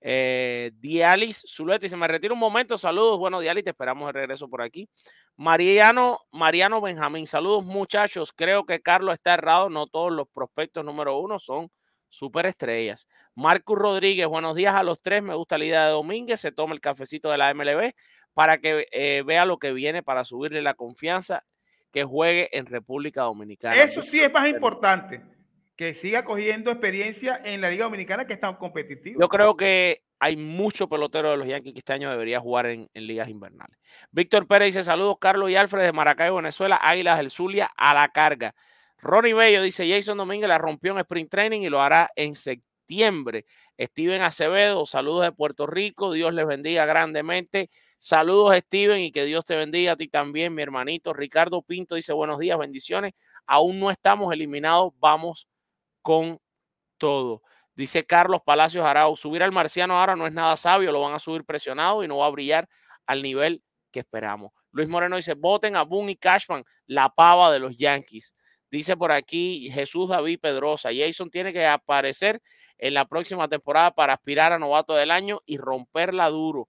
Eh, 0.00 0.70
Dialis 0.76 1.44
Zuleti, 1.46 1.88
se 1.88 1.96
me 1.96 2.08
retira 2.08 2.32
un 2.32 2.40
momento. 2.40 2.78
Saludos. 2.78 3.18
Bueno, 3.18 3.40
Dialis, 3.40 3.64
te 3.64 3.70
esperamos 3.70 4.06
de 4.08 4.12
regreso 4.12 4.48
por 4.48 4.62
aquí. 4.62 4.88
Mariano, 5.36 6.18
Mariano 6.32 6.80
Benjamín, 6.80 7.26
saludos 7.26 7.64
muchachos. 7.64 8.32
Creo 8.34 8.64
que 8.64 8.80
Carlos 8.80 9.14
está 9.14 9.34
errado. 9.34 9.68
No 9.68 9.86
todos 9.86 10.12
los 10.12 10.28
prospectos 10.28 10.84
número 10.84 11.18
uno 11.18 11.38
son 11.38 11.70
superestrellas. 12.08 13.06
Marcus 13.34 13.78
Rodríguez, 13.78 14.26
buenos 14.26 14.56
días 14.56 14.74
a 14.74 14.82
los 14.82 15.00
tres. 15.00 15.22
Me 15.22 15.34
gusta 15.34 15.58
la 15.58 15.64
idea 15.64 15.86
de 15.86 15.92
Domínguez. 15.92 16.40
Se 16.40 16.52
toma 16.52 16.74
el 16.74 16.80
cafecito 16.80 17.30
de 17.30 17.38
la 17.38 17.54
MLB 17.54 17.92
para 18.34 18.58
que 18.58 18.86
eh, 18.92 19.22
vea 19.24 19.44
lo 19.44 19.58
que 19.58 19.72
viene 19.72 20.02
para 20.02 20.24
subirle 20.24 20.62
la 20.62 20.74
confianza 20.74 21.44
que 21.92 22.04
juegue 22.04 22.56
en 22.56 22.66
República 22.66 23.22
Dominicana. 23.22 23.82
Eso 23.82 24.02
sí 24.02 24.20
es 24.20 24.32
más 24.32 24.48
importante 24.48 25.22
que 25.80 25.94
siga 25.94 26.26
cogiendo 26.26 26.70
experiencia 26.70 27.40
en 27.42 27.62
la 27.62 27.70
Liga 27.70 27.84
Dominicana 27.86 28.26
que 28.26 28.34
es 28.34 28.40
tan 28.40 28.56
competitiva. 28.56 29.18
Yo 29.18 29.30
creo 29.30 29.56
que 29.56 30.02
hay 30.18 30.36
mucho 30.36 30.90
pelotero 30.90 31.30
de 31.30 31.38
los 31.38 31.46
Yankees 31.46 31.72
que 31.72 31.78
este 31.78 31.94
año 31.94 32.10
debería 32.10 32.38
jugar 32.38 32.66
en, 32.66 32.90
ligas 32.92 33.30
invernales. 33.30 33.78
Víctor 34.10 34.46
Pérez 34.46 34.74
dice: 34.74 34.84
Saludos, 34.84 35.16
Carlos 35.18 35.48
y 35.48 35.56
Alfred 35.56 35.84
de 35.84 35.92
Maracaibo, 35.94 36.36
Venezuela, 36.36 36.78
Águilas 36.82 37.16
del 37.16 37.30
Zulia 37.30 37.70
a 37.78 37.94
la 37.94 38.08
carga. 38.08 38.54
Ronnie 38.98 39.32
Bello 39.32 39.62
dice: 39.62 39.90
Jason 39.90 40.18
Domínguez 40.18 40.50
la 40.50 40.58
rompió 40.58 40.92
en 40.92 40.98
Sprint 40.98 41.30
Training 41.30 41.62
y 41.62 41.70
lo 41.70 41.80
hará 41.80 42.10
en 42.14 42.34
septiembre. 42.34 43.46
Steven 43.80 44.20
Acevedo, 44.20 44.84
saludos 44.84 45.22
de 45.22 45.32
Puerto 45.32 45.66
Rico, 45.66 46.12
Dios 46.12 46.34
les 46.34 46.46
bendiga 46.46 46.84
grandemente. 46.84 47.70
Saludos, 47.96 48.54
Steven, 48.54 49.00
y 49.00 49.12
que 49.12 49.24
Dios 49.24 49.46
te 49.46 49.56
bendiga 49.56 49.92
a 49.92 49.96
ti 49.96 50.08
también, 50.08 50.54
mi 50.54 50.60
hermanito. 50.60 51.14
Ricardo 51.14 51.62
Pinto 51.62 51.94
dice: 51.94 52.12
Buenos 52.12 52.38
días, 52.38 52.58
bendiciones. 52.58 53.14
Aún 53.46 53.80
no 53.80 53.90
estamos 53.90 54.30
eliminados, 54.30 54.92
vamos 55.00 55.46
con 56.02 56.38
todo. 56.98 57.42
Dice 57.74 58.04
Carlos 58.04 58.40
Palacios 58.44 58.84
Arau, 58.84 59.16
subir 59.16 59.42
al 59.42 59.52
marciano 59.52 59.98
ahora 59.98 60.16
no 60.16 60.26
es 60.26 60.32
nada 60.32 60.56
sabio, 60.56 60.92
lo 60.92 61.00
van 61.00 61.14
a 61.14 61.18
subir 61.18 61.44
presionado 61.44 62.04
y 62.04 62.08
no 62.08 62.18
va 62.18 62.26
a 62.26 62.30
brillar 62.30 62.68
al 63.06 63.22
nivel 63.22 63.62
que 63.90 64.00
esperamos. 64.00 64.52
Luis 64.72 64.88
Moreno 64.88 65.16
dice, 65.16 65.34
voten 65.34 65.76
a 65.76 65.82
Boone 65.82 66.12
y 66.12 66.16
Cashman, 66.16 66.64
la 66.86 67.08
pava 67.08 67.50
de 67.50 67.58
los 67.58 67.76
Yankees. 67.76 68.34
Dice 68.70 68.96
por 68.96 69.10
aquí 69.10 69.68
Jesús 69.72 70.10
David 70.10 70.38
Pedrosa, 70.40 70.90
Jason 70.94 71.30
tiene 71.30 71.52
que 71.52 71.66
aparecer 71.66 72.40
en 72.78 72.94
la 72.94 73.04
próxima 73.04 73.48
temporada 73.48 73.90
para 73.90 74.14
aspirar 74.14 74.52
a 74.52 74.58
novato 74.58 74.94
del 74.94 75.10
año 75.10 75.40
y 75.44 75.56
romperla 75.58 76.28
duro. 76.28 76.68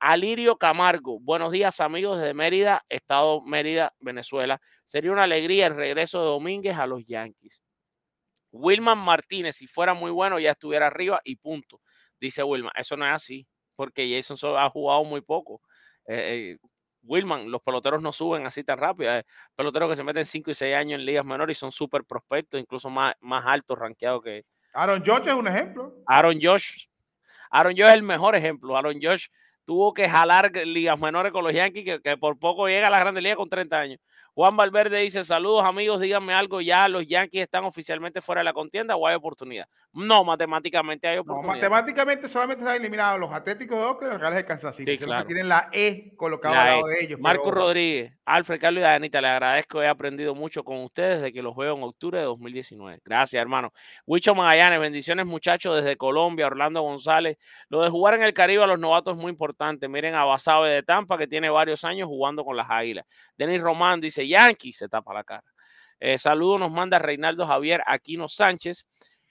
Alirio 0.00 0.58
Camargo, 0.58 1.18
buenos 1.20 1.50
días 1.50 1.80
amigos 1.80 2.20
de 2.20 2.34
Mérida, 2.34 2.84
Estado 2.88 3.40
Mérida, 3.40 3.94
Venezuela. 3.98 4.60
Sería 4.84 5.10
una 5.10 5.24
alegría 5.24 5.66
el 5.66 5.74
regreso 5.74 6.20
de 6.20 6.26
Domínguez 6.26 6.78
a 6.78 6.86
los 6.86 7.04
Yankees. 7.04 7.62
Wilman 8.52 8.98
Martínez, 8.98 9.56
si 9.56 9.66
fuera 9.66 9.94
muy 9.94 10.10
bueno, 10.10 10.38
ya 10.38 10.52
estuviera 10.52 10.86
arriba 10.86 11.20
y 11.24 11.36
punto. 11.36 11.80
Dice 12.20 12.42
Wilman. 12.42 12.72
Eso 12.76 12.96
no 12.96 13.06
es 13.06 13.12
así, 13.12 13.46
porque 13.76 14.10
Jason 14.10 14.36
ha 14.56 14.68
jugado 14.70 15.04
muy 15.04 15.20
poco. 15.20 15.60
Eh, 16.06 16.56
eh, 16.56 16.68
Wilman, 17.02 17.50
los 17.50 17.62
peloteros 17.62 18.02
no 18.02 18.12
suben 18.12 18.46
así 18.46 18.64
tan 18.64 18.78
rápido. 18.78 19.10
Hay 19.12 19.22
peloteros 19.54 19.88
que 19.88 19.96
se 19.96 20.04
meten 20.04 20.24
5 20.24 20.50
y 20.50 20.54
6 20.54 20.74
años 20.74 21.00
en 21.00 21.06
ligas 21.06 21.24
menores 21.24 21.56
y 21.56 21.60
son 21.60 21.72
súper 21.72 22.04
prospectos, 22.04 22.60
incluso 22.60 22.90
más, 22.90 23.14
más 23.20 23.44
altos 23.46 23.78
rankeados 23.78 24.22
que. 24.22 24.44
Aaron 24.74 25.02
Josh 25.04 25.26
es 25.26 25.34
un 25.34 25.48
ejemplo. 25.48 25.94
Aaron 26.06 26.38
Josh. 26.40 26.86
Aaron 27.50 27.72
Josh 27.72 27.88
es 27.88 27.94
el 27.94 28.02
mejor 28.02 28.36
ejemplo. 28.36 28.76
Aaron 28.76 28.98
Josh 29.00 29.28
tuvo 29.64 29.92
que 29.94 30.08
jalar 30.08 30.50
ligas 30.66 30.98
menores 31.00 31.32
con 31.32 31.44
los 31.44 31.52
Yankees, 31.52 31.84
que, 31.84 32.00
que 32.00 32.16
por 32.16 32.38
poco 32.38 32.68
llega 32.68 32.88
a 32.88 32.90
la 32.90 33.00
Grande 33.00 33.20
Liga 33.20 33.36
con 33.36 33.48
30 33.48 33.78
años. 33.78 34.00
Juan 34.38 34.56
Valverde 34.56 35.00
dice: 35.00 35.24
Saludos, 35.24 35.64
amigos, 35.64 36.00
díganme 36.00 36.32
algo. 36.32 36.60
Ya 36.60 36.86
los 36.86 37.04
Yankees 37.04 37.42
están 37.42 37.64
oficialmente 37.64 38.20
fuera 38.20 38.38
de 38.38 38.44
la 38.44 38.52
contienda 38.52 38.94
o 38.94 39.04
hay 39.04 39.16
oportunidad. 39.16 39.66
No, 39.92 40.22
matemáticamente 40.22 41.08
hay 41.08 41.18
oportunidad. 41.18 41.54
No, 41.54 41.54
matemáticamente 41.54 42.28
solamente 42.28 42.62
están 42.62 42.76
eliminados 42.76 43.18
los 43.18 43.32
Atléticos 43.32 43.76
de 43.76 43.84
Oakland 43.84 44.12
y 44.12 44.12
los 44.12 44.20
Reales 44.20 44.36
de 44.36 44.44
Kansas 44.44 44.76
City. 44.76 44.92
Sí, 44.92 44.98
claro. 44.98 45.26
Tienen 45.26 45.48
la 45.48 45.68
E 45.72 46.12
colocada 46.16 46.60
al 46.60 46.66
lado 46.68 46.88
e. 46.88 46.92
de 46.92 47.02
ellos. 47.02 47.18
Marco 47.18 47.50
Rodríguez, 47.50 48.16
Alfred, 48.24 48.60
Carlos 48.60 48.80
y 48.82 48.84
Danita, 48.84 49.20
le 49.20 49.26
agradezco. 49.26 49.82
He 49.82 49.88
aprendido 49.88 50.36
mucho 50.36 50.62
con 50.62 50.84
ustedes 50.84 51.16
desde 51.16 51.32
que 51.32 51.42
los 51.42 51.56
veo 51.56 51.76
en 51.76 51.82
octubre 51.82 52.18
de 52.18 52.26
2019. 52.26 53.00
Gracias, 53.04 53.42
hermano. 53.42 53.72
Huicho 54.06 54.36
Magallanes, 54.36 54.78
bendiciones, 54.78 55.26
muchachos, 55.26 55.82
desde 55.82 55.96
Colombia. 55.96 56.46
Orlando 56.46 56.80
González. 56.82 57.38
Lo 57.68 57.82
de 57.82 57.90
jugar 57.90 58.14
en 58.14 58.22
el 58.22 58.32
Caribe 58.32 58.62
a 58.62 58.68
los 58.68 58.78
novatos 58.78 59.16
es 59.16 59.20
muy 59.20 59.30
importante. 59.30 59.88
Miren 59.88 60.14
a 60.14 60.24
Basabe 60.24 60.70
de 60.70 60.84
Tampa, 60.84 61.18
que 61.18 61.26
tiene 61.26 61.50
varios 61.50 61.82
años 61.82 62.06
jugando 62.06 62.44
con 62.44 62.56
las 62.56 62.70
Águilas. 62.70 63.04
Denis 63.36 63.60
Román 63.60 63.98
dice: 63.98 64.27
Yankee 64.28 64.72
se 64.72 64.88
tapa 64.88 65.14
la 65.14 65.24
cara. 65.24 65.44
Eh, 66.00 66.18
saludos 66.18 66.60
nos 66.60 66.70
manda 66.70 66.98
Reinaldo 66.98 67.46
Javier 67.46 67.82
Aquino 67.86 68.28
Sánchez 68.28 68.86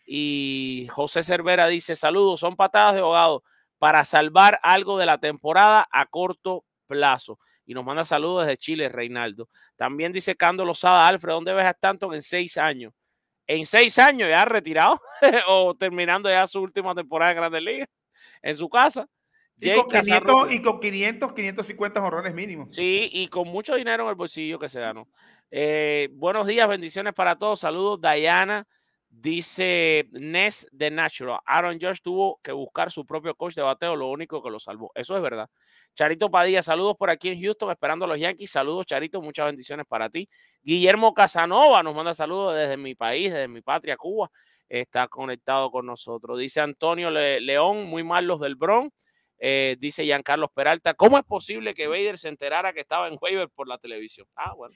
y 0.05 0.87
José 0.91 1.23
Cervera 1.23 1.67
dice 1.67 1.95
saludos, 1.95 2.39
son 2.39 2.55
patadas 2.55 2.95
de 2.95 3.01
ahogado 3.01 3.43
para 3.77 4.03
salvar 4.03 4.59
algo 4.63 4.97
de 4.97 5.05
la 5.05 5.17
temporada 5.17 5.87
a 5.91 6.05
corto 6.05 6.65
plazo. 6.87 7.39
Y 7.65 7.73
nos 7.73 7.83
manda 7.85 8.03
saludos 8.03 8.45
desde 8.45 8.57
Chile, 8.57 8.89
Reinaldo. 8.89 9.49
También 9.75 10.13
dice 10.13 10.35
Cando 10.35 10.63
Lozada, 10.63 11.07
Alfred, 11.07 11.33
¿dónde 11.33 11.53
ves 11.53 11.65
a 11.65 11.71
Stanton 11.71 12.13
en 12.13 12.21
seis 12.21 12.57
años? 12.57 12.93
En 13.45 13.65
seis 13.65 13.99
años 13.99 14.29
ya 14.29 14.45
retirado 14.45 15.01
o 15.47 15.75
terminando 15.75 16.29
ya 16.29 16.47
su 16.47 16.61
última 16.61 16.95
temporada 16.95 17.31
en 17.31 17.37
Grandes 17.37 17.61
Ligas 17.63 17.89
en 18.41 18.55
su 18.55 18.69
casa. 18.69 19.07
Y 19.59 19.73
con, 19.73 19.87
500, 19.87 20.51
y 20.51 20.61
con 20.61 20.79
500, 20.79 21.33
550 21.33 22.03
horrones 22.03 22.33
mínimos. 22.33 22.69
Sí, 22.71 23.09
y 23.11 23.27
con 23.27 23.47
mucho 23.47 23.75
dinero 23.75 24.03
en 24.03 24.09
el 24.09 24.15
bolsillo 24.15 24.59
que 24.59 24.69
se 24.69 24.79
ganó. 24.79 25.07
Eh, 25.49 26.09
buenos 26.13 26.45
días, 26.45 26.67
bendiciones 26.67 27.13
para 27.13 27.37
todos. 27.37 27.61
Saludos, 27.61 27.99
Diana. 27.99 28.67
Dice 29.09 30.07
Ness 30.11 30.67
de 30.71 30.91
Natural. 30.91 31.39
Aaron 31.43 31.79
Josh 31.81 32.01
tuvo 32.03 32.39
que 32.43 32.51
buscar 32.51 32.91
su 32.91 33.03
propio 33.03 33.33
coach 33.33 33.55
de 33.55 33.63
bateo, 33.63 33.95
lo 33.95 34.09
único 34.09 34.43
que 34.43 34.51
lo 34.51 34.59
salvó. 34.59 34.91
Eso 34.93 35.15
es 35.15 35.23
verdad. 35.23 35.49
Charito 35.95 36.29
Padilla, 36.29 36.61
saludos 36.61 36.95
por 36.95 37.09
aquí 37.09 37.29
en 37.29 37.41
Houston, 37.41 37.71
esperando 37.71 38.05
a 38.05 38.07
los 38.07 38.19
Yankees. 38.19 38.51
Saludos, 38.51 38.85
Charito, 38.85 39.19
muchas 39.23 39.47
bendiciones 39.47 39.87
para 39.87 40.07
ti. 40.07 40.29
Guillermo 40.61 41.15
Casanova 41.15 41.81
nos 41.81 41.95
manda 41.95 42.13
saludos 42.13 42.55
desde 42.55 42.77
mi 42.77 42.93
país, 42.93 43.33
desde 43.33 43.47
mi 43.47 43.61
patria, 43.61 43.97
Cuba. 43.97 44.29
Está 44.69 45.07
conectado 45.07 45.71
con 45.71 45.87
nosotros. 45.87 46.37
Dice 46.37 46.59
Antonio 46.59 47.09
León, 47.09 47.85
muy 47.85 48.03
mal 48.03 48.27
los 48.27 48.39
del 48.39 48.55
Bronx 48.55 48.93
Eh, 49.39 49.75
dice 49.79 50.03
Giancarlos 50.03 50.49
Peralta, 50.51 50.93
¿cómo 50.95 51.17
es 51.17 51.23
posible 51.23 51.73
que 51.73 51.87
Vader 51.87 52.17
se 52.17 52.27
enterara 52.29 52.73
que 52.73 52.79
estaba 52.81 53.07
en 53.07 53.17
waiver 53.21 53.49
por 53.49 53.67
la 53.67 53.77
televisión? 53.77 54.27
Ah, 54.35 54.53
bueno, 54.55 54.75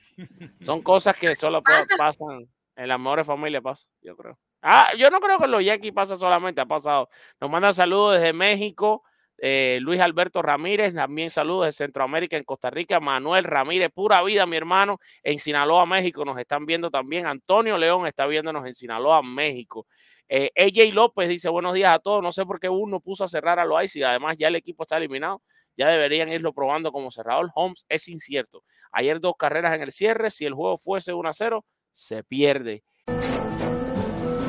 son 0.60 0.82
cosas 0.84 1.16
que 1.18 1.36
solo 1.36 1.62
pa- 1.64 1.80
Pasa. 1.80 1.98
pasan 1.98 2.48
en 2.76 2.88
las 2.88 3.00
mejores 3.00 3.26
familias, 3.28 3.62
pasa, 3.64 3.88
yo 4.02 4.16
creo. 4.16 4.38
Ah, 4.62 4.92
yo 4.98 5.10
no 5.10 5.20
creo 5.20 5.40
que 5.40 5.46
en 5.46 5.52
los 5.52 5.64
Yankees 5.66 5.92
pasa 5.94 6.16
solamente, 6.18 6.62
ha 6.62 6.66
pasado. 6.68 7.10
Nos 7.40 7.50
mandan 7.50 7.74
saludos 7.74 8.14
desde 8.20 8.32
México, 8.34 9.04
eh, 9.44 9.80
Luis 9.82 10.00
Alberto 10.00 10.44
Ramírez, 10.44 10.94
también 10.94 11.32
saludos 11.32 11.66
de 11.66 11.72
Centroamérica, 11.72 12.38
en 12.38 12.44
Costa 12.44 12.70
Rica, 12.70 13.00
Manuel 13.00 13.44
Ramírez, 13.44 13.90
pura 13.92 14.22
vida, 14.22 14.46
mi 14.46 14.56
hermano, 14.58 15.00
en 15.24 15.40
Sinaloa, 15.40 15.88
México, 15.88 16.24
nos 16.24 16.38
están 16.38 16.68
viendo 16.68 16.92
también. 16.92 17.26
Antonio 17.26 17.76
León 17.80 18.06
está 18.06 18.28
viéndonos 18.28 18.64
en 18.68 18.76
Sinaloa, 18.76 19.24
México. 19.24 19.88
Eh, 20.34 20.50
AJ 20.56 20.94
López 20.94 21.28
dice 21.28 21.50
buenos 21.50 21.74
días 21.74 21.94
a 21.94 22.00
todos. 22.00 22.24
No 22.24 22.32
sé 22.32 22.46
por 22.46 22.58
qué 22.58 22.70
uno 22.70 23.02
puso 23.02 23.26
a 23.26 23.28
cerrar 23.28 23.60
a 23.60 23.66
Loaiza 23.66 24.10
además 24.10 24.38
ya 24.40 24.48
el 24.48 24.56
equipo 24.56 24.84
está 24.84 24.96
eliminado. 24.96 25.42
Ya 25.76 25.90
deberían 25.90 26.30
irlo 26.30 26.54
probando 26.54 26.94
como 26.94 27.12
cerrador. 27.12 27.52
Holmes 27.54 27.86
es 27.90 28.08
incierto. 28.08 28.64
Ayer 28.94 29.20
dos 29.20 29.34
carreras 29.38 29.76
en 29.76 29.82
el 29.82 29.92
cierre. 29.92 30.30
Si 30.32 30.46
el 30.46 30.54
juego 30.54 30.78
fuese 30.78 31.12
1 31.12 31.28
a 31.28 31.34
0, 31.34 31.66
se 31.92 32.24
pierde. 32.24 32.84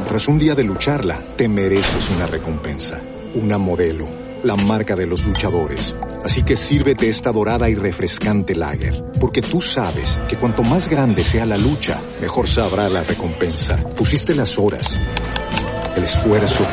Tras 0.06 0.28
un 0.28 0.38
día 0.38 0.54
de 0.54 0.62
lucharla, 0.62 1.20
te 1.36 1.48
mereces 1.48 2.10
una 2.10 2.26
recompensa, 2.28 3.02
una 3.34 3.58
modelo, 3.58 4.06
la 4.44 4.54
marca 4.54 4.94
de 4.94 5.06
los 5.06 5.24
luchadores. 5.24 5.96
Así 6.22 6.44
que 6.44 6.54
sírvete 6.54 7.08
esta 7.08 7.32
dorada 7.32 7.68
y 7.68 7.74
refrescante 7.74 8.54
lager, 8.54 9.02
porque 9.20 9.42
tú 9.42 9.60
sabes 9.60 10.20
que 10.28 10.36
cuanto 10.36 10.62
más 10.62 10.88
grande 10.88 11.24
sea 11.24 11.46
la 11.46 11.56
lucha, 11.56 12.00
mejor 12.20 12.46
sabrá 12.46 12.88
la 12.88 13.02
recompensa. 13.02 13.82
Pusiste 13.96 14.34
las 14.34 14.58
horas, 14.58 14.98
el 15.96 16.04
esfuerzo, 16.04 16.64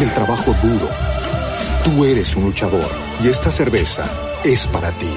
el 0.00 0.12
trabajo 0.12 0.52
duro. 0.54 0.88
Tú 1.84 2.04
eres 2.04 2.34
un 2.34 2.44
luchador 2.44 2.90
y 3.22 3.28
esta 3.28 3.50
cerveza 3.50 4.04
es 4.42 4.66
para 4.66 4.92
ti. 4.98 5.10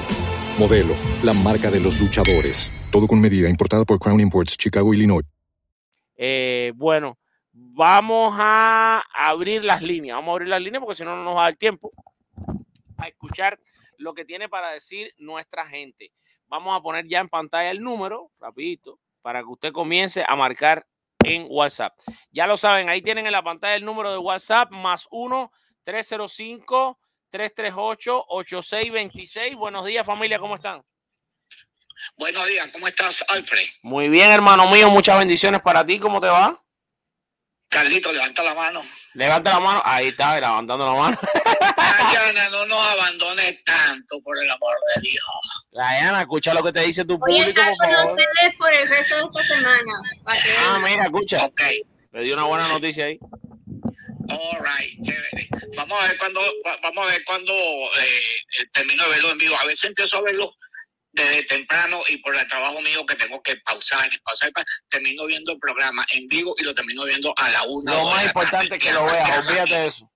Modelo, 0.58 0.94
la 1.22 1.32
marca 1.32 1.70
de 1.70 1.80
los 1.80 2.00
luchadores. 2.00 2.70
Todo 2.92 3.06
con 3.08 3.20
medida, 3.20 3.48
importada 3.48 3.84
por 3.84 3.98
Crown 3.98 4.20
Imports, 4.20 4.56
Chicago, 4.56 4.94
Illinois. 4.94 5.24
Eh, 6.16 6.72
bueno, 6.76 7.18
vamos 7.52 8.34
a 8.38 9.02
abrir 9.12 9.64
las 9.64 9.82
líneas. 9.82 10.16
Vamos 10.16 10.30
a 10.30 10.32
abrir 10.34 10.48
las 10.48 10.60
líneas 10.60 10.80
porque 10.80 10.96
si 10.96 11.04
no, 11.04 11.16
no 11.16 11.24
nos 11.24 11.36
va 11.36 11.42
a 11.42 11.44
dar 11.46 11.56
tiempo 11.56 11.92
a 12.96 13.08
escuchar 13.08 13.58
lo 13.96 14.14
que 14.14 14.24
tiene 14.24 14.48
para 14.48 14.70
decir 14.70 15.12
nuestra 15.18 15.66
gente. 15.66 16.12
Vamos 16.46 16.76
a 16.76 16.82
poner 16.82 17.06
ya 17.06 17.20
en 17.20 17.28
pantalla 17.28 17.70
el 17.70 17.82
número, 17.82 18.30
rapidito, 18.40 18.98
para 19.22 19.40
que 19.40 19.48
usted 19.48 19.72
comience 19.72 20.24
a 20.26 20.36
marcar 20.36 20.86
en 21.28 21.46
WhatsApp. 21.48 21.98
Ya 22.30 22.46
lo 22.46 22.56
saben, 22.56 22.88
ahí 22.88 23.02
tienen 23.02 23.26
en 23.26 23.32
la 23.32 23.42
pantalla 23.42 23.74
el 23.74 23.84
número 23.84 24.10
de 24.10 24.18
WhatsApp, 24.18 24.70
más 24.70 25.06
1 25.10 25.52
305 25.84 26.98
338 27.30 28.24
8626. 28.28 29.56
Buenos 29.56 29.84
días, 29.84 30.06
familia, 30.06 30.38
¿cómo 30.38 30.56
están? 30.56 30.82
Buenos 32.16 32.46
días, 32.46 32.68
¿cómo 32.72 32.88
estás, 32.88 33.24
Alfred? 33.28 33.66
Muy 33.82 34.08
bien, 34.08 34.30
hermano 34.30 34.68
mío, 34.70 34.90
muchas 34.90 35.18
bendiciones 35.18 35.60
para 35.60 35.84
ti. 35.84 35.98
¿Cómo 35.98 36.20
te 36.20 36.28
va? 36.28 36.62
Carlito, 37.68 38.10
levanta 38.12 38.42
la 38.42 38.54
mano. 38.54 38.82
Levanta 39.14 39.50
la 39.50 39.60
mano. 39.60 39.82
Ahí 39.84 40.08
está, 40.08 40.40
levantando 40.40 40.86
la 40.86 40.92
mano. 40.92 41.18
Dayana, 41.76 42.48
no 42.48 42.66
nos 42.66 42.92
tanto, 43.64 44.20
por 44.22 44.36
el 44.42 44.50
amor 44.50 44.74
de 44.94 45.02
Dios. 45.02 45.24
Diana, 45.72 46.20
escucha 46.20 46.54
lo 46.54 46.62
que 46.62 46.72
te 46.72 46.80
dice 46.80 47.04
tu 47.04 47.18
Voy 47.18 47.38
a 47.40 47.44
público, 47.44 47.60
estar 47.60 47.74
por 47.76 47.86
con 47.86 47.94
favor. 47.96 48.12
ustedes 48.12 48.56
por 48.56 48.72
el 48.74 48.88
resto 48.88 49.16
de 49.16 49.22
esta 49.40 49.54
semana. 49.54 49.92
Ah, 50.26 50.80
mira, 50.84 51.02
escucha. 51.04 51.44
Ok, 51.44 51.60
Le 52.12 52.22
dio 52.22 52.34
una 52.34 52.44
buena 52.44 52.68
noticia 52.68 53.04
ahí. 53.06 53.18
all 54.30 54.58
right, 54.64 55.02
chévere. 55.04 55.48
Vamos 55.76 56.02
a 56.02 56.06
ver 56.08 56.18
cuando, 56.18 56.40
va- 56.66 56.78
vamos 56.82 57.06
a 57.06 57.10
ver 57.12 57.24
cuando 57.24 57.52
eh, 57.52 58.66
termino 58.72 59.04
de 59.04 59.10
verlo 59.10 59.30
en 59.32 59.38
vivo. 59.38 59.56
A 59.60 59.64
veces 59.66 59.84
empiezo 59.84 60.18
a 60.18 60.22
verlo 60.22 60.52
desde 61.12 61.42
temprano 61.44 62.00
y 62.08 62.18
por 62.18 62.34
el 62.36 62.46
trabajo 62.46 62.80
mío 62.80 63.04
que 63.06 63.14
tengo 63.16 63.40
que 63.42 63.56
pausar 63.56 64.08
y 64.12 64.18
pausar, 64.18 64.52
pa- 64.52 64.64
termino 64.88 65.24
viendo 65.26 65.52
el 65.52 65.58
programa 65.58 66.04
en 66.12 66.26
vivo 66.28 66.54
y 66.58 66.64
lo 66.64 66.74
termino 66.74 67.04
viendo 67.04 67.32
a 67.36 67.48
la 67.50 67.62
una. 67.64 67.94
Lo 67.94 68.04
más 68.04 68.24
importante 68.26 68.74
es 68.76 68.80
que 68.82 68.92
lo 68.92 69.04
veas, 69.06 69.38
olvídate 69.38 69.74
de 69.74 69.86
eso. 69.86 70.10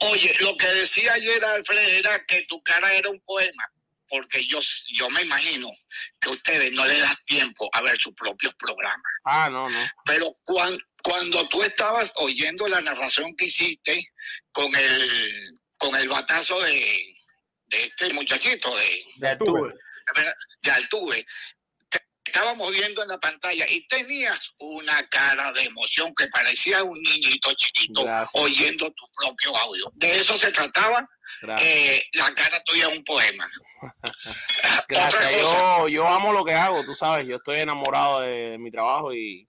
Oye, 0.00 0.34
lo 0.40 0.56
que 0.56 0.66
decía 0.68 1.12
ayer 1.14 1.44
Alfred 1.44 1.78
era 1.98 2.24
que 2.26 2.42
tu 2.48 2.62
cara 2.62 2.92
era 2.94 3.10
un 3.10 3.20
poema, 3.20 3.64
porque 4.08 4.44
yo, 4.46 4.58
yo 4.94 5.08
me 5.10 5.22
imagino 5.22 5.70
que 6.20 6.28
a 6.28 6.32
ustedes 6.32 6.72
no 6.72 6.84
les 6.86 7.00
da 7.00 7.14
tiempo 7.26 7.68
a 7.72 7.80
ver 7.82 7.96
sus 8.00 8.14
propios 8.14 8.54
programas. 8.56 9.02
Ah, 9.24 9.48
no, 9.50 9.68
no. 9.68 9.88
Pero 10.04 10.34
cuan- 10.44 10.78
cuando 11.02 11.48
tú 11.48 11.62
estabas 11.62 12.10
oyendo 12.16 12.68
la 12.68 12.80
narración 12.80 13.34
que 13.36 13.46
hiciste 13.46 14.04
con 14.52 14.74
el, 14.74 15.58
con 15.78 15.94
el 15.96 16.08
batazo 16.08 16.60
de, 16.60 17.14
de 17.66 17.84
este 17.84 18.12
muchachito, 18.12 18.76
de, 18.76 19.04
De 19.16 19.28
Altuve. 19.28 19.74
de 20.62 20.70
Altuve, 20.70 21.26
estábamos 22.30 22.70
viendo 22.70 23.02
en 23.02 23.08
la 23.08 23.18
pantalla 23.18 23.66
y 23.68 23.86
tenías 23.88 24.50
una 24.58 25.06
cara 25.08 25.52
de 25.52 25.64
emoción 25.64 26.14
que 26.14 26.26
parecía 26.28 26.82
un 26.84 27.00
niñito 27.02 27.52
chiquito 27.54 28.04
Gracias. 28.04 28.30
oyendo 28.42 28.90
tu 28.92 29.04
propio 29.12 29.56
audio. 29.56 29.90
De 29.94 30.16
eso 30.18 30.38
se 30.38 30.50
trataba. 30.52 31.08
Eh, 31.58 32.02
la 32.14 32.32
cara 32.34 32.62
tuya 32.64 32.88
es 32.88 32.96
un 32.98 33.04
poema. 33.04 33.48
Gracias. 34.88 35.40
Yo, 35.40 35.88
yo 35.88 36.06
amo 36.08 36.32
lo 36.32 36.44
que 36.44 36.54
hago, 36.54 36.84
tú 36.84 36.94
sabes. 36.94 37.26
Yo 37.26 37.36
estoy 37.36 37.60
enamorado 37.60 38.20
de, 38.20 38.56
mi 38.58 38.70
trabajo 38.70 39.12
y, 39.14 39.46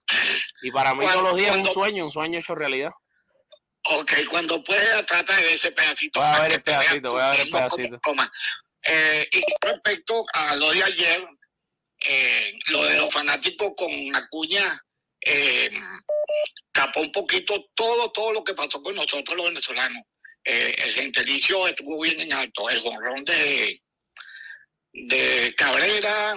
y 0.62 0.70
para 0.70 0.94
mí 0.94 1.02
Cuando- 1.02 1.20
todos 1.20 1.32
los 1.32 1.40
días 1.40 1.56
es 1.56 1.68
un 1.68 1.74
sueño, 1.74 2.04
un 2.04 2.10
sueño 2.10 2.38
hecho 2.38 2.54
realidad. 2.54 2.90
ok, 3.84 4.12
cuando 4.30 4.62
puedas 4.62 5.04
trata 5.06 5.36
de 5.36 5.52
ese 5.54 5.72
pedacito. 5.72 6.20
Voy 6.20 6.28
a 6.28 6.40
ver 6.40 6.52
el 6.54 6.62
te 6.62 6.70
veas 6.70 6.84
pedacito, 6.84 7.10
voy 7.10 7.20
a 7.22 7.30
ver 7.30 7.40
el 7.40 7.50
cómo- 7.50 7.68
pedacito. 7.68 8.00
Eh, 8.84 9.28
y 9.32 9.42
respecto 9.64 10.24
a 10.32 10.56
lo 10.56 10.72
de 10.72 10.82
ayer, 10.82 11.24
eh, 12.04 12.58
lo 12.68 12.84
de 12.84 12.96
los 12.96 13.12
fanáticos 13.12 13.72
con 13.76 13.90
Acuña 14.14 14.64
eh, 15.24 15.70
tapó 16.72 17.00
un 17.00 17.12
poquito 17.12 17.70
todo, 17.74 18.10
todo 18.10 18.32
lo 18.32 18.44
que 18.44 18.54
pasó 18.54 18.82
con 18.82 18.94
nosotros 18.94 19.36
los 19.36 19.46
venezolanos. 19.46 20.02
Eh, 20.44 20.74
el 20.78 20.92
gentilicio 20.92 21.68
estuvo 21.68 22.00
bien 22.00 22.18
en 22.18 22.32
alto, 22.32 22.68
el 22.68 22.80
jonrón 22.80 23.24
de, 23.24 23.80
de 24.92 25.54
Cabrera, 25.56 26.34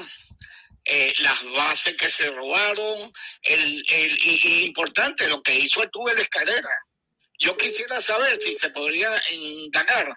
eh, 0.84 1.14
las 1.20 1.44
bases 1.52 1.96
que 1.96 2.12
se 2.12 2.30
robaron, 2.30 3.12
el, 3.42 3.86
el, 3.90 4.20
y, 4.24 4.66
importante 4.68 5.28
lo 5.28 5.42
que 5.42 5.58
hizo 5.58 5.82
Altuve 5.82 6.14
de 6.14 6.22
escalera. 6.22 6.70
Yo 7.40 7.58
quisiera 7.58 8.00
saber 8.00 8.40
si 8.40 8.54
se 8.54 8.70
podría 8.70 9.10
indagar 9.32 10.16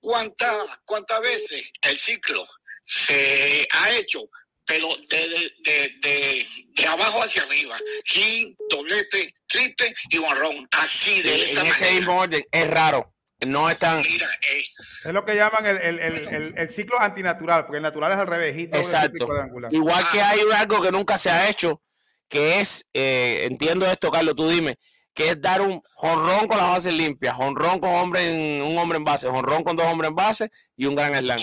cuántas 0.00 0.66
cuántas 0.84 1.20
veces 1.22 1.72
el 1.82 1.98
ciclo 1.98 2.46
se 2.82 3.66
ha 3.70 3.96
hecho, 3.96 4.20
pero 4.66 4.88
de, 5.08 5.16
de, 5.28 5.52
de, 5.60 5.88
de, 6.00 6.46
de 6.74 6.86
abajo 6.86 7.22
hacia 7.22 7.42
arriba, 7.42 7.76
hit, 8.04 8.56
doblete, 8.70 9.32
triple 9.46 9.94
y 10.10 10.18
borrón, 10.18 10.66
así 10.72 11.22
de 11.22 11.42
esa 11.42 11.60
en 11.60 11.66
ese 11.66 11.84
manera. 11.84 12.00
mismo 12.00 12.18
orden, 12.20 12.44
es 12.50 12.70
raro. 12.70 13.10
No 13.46 13.68
es 13.68 13.78
tan. 13.78 14.00
Mira, 14.00 14.26
eh, 14.52 14.64
Es 15.04 15.12
lo 15.12 15.24
que 15.24 15.34
llaman 15.34 15.66
el, 15.66 15.76
el, 15.76 15.98
el, 15.98 16.28
el, 16.28 16.54
el 16.58 16.70
ciclo 16.70 16.98
antinatural, 16.98 17.66
porque 17.66 17.76
el 17.76 17.82
natural 17.82 18.12
es 18.12 18.18
al 18.18 18.26
revés. 18.26 18.56
Exacto. 18.72 19.28
Igual 19.70 20.04
que 20.12 20.20
Ah. 20.20 20.30
hay 20.30 20.40
algo 20.54 20.80
que 20.80 20.90
nunca 20.92 21.18
se 21.18 21.30
ha 21.30 21.50
hecho, 21.50 21.82
que 22.28 22.60
es, 22.60 22.86
eh, 22.94 23.40
entiendo 23.50 23.86
esto, 23.86 24.10
Carlos, 24.10 24.34
tú 24.34 24.48
dime, 24.48 24.76
que 25.14 25.30
es 25.30 25.40
dar 25.40 25.62
un 25.62 25.80
jonrón 25.94 26.48
con 26.48 26.58
las 26.58 26.68
bases 26.68 26.92
limpias, 26.92 27.34
jonrón 27.36 27.78
con 27.78 27.90
hombre 27.90 28.58
en, 28.58 28.62
un 28.62 28.76
hombre 28.76 28.98
en 28.98 29.04
base, 29.04 29.28
jonrón 29.28 29.62
con 29.62 29.76
dos 29.76 29.86
hombres 29.86 30.08
en 30.08 30.16
base 30.16 30.50
y 30.76 30.86
un 30.86 30.96
gran 30.96 31.14
slam. 31.14 31.40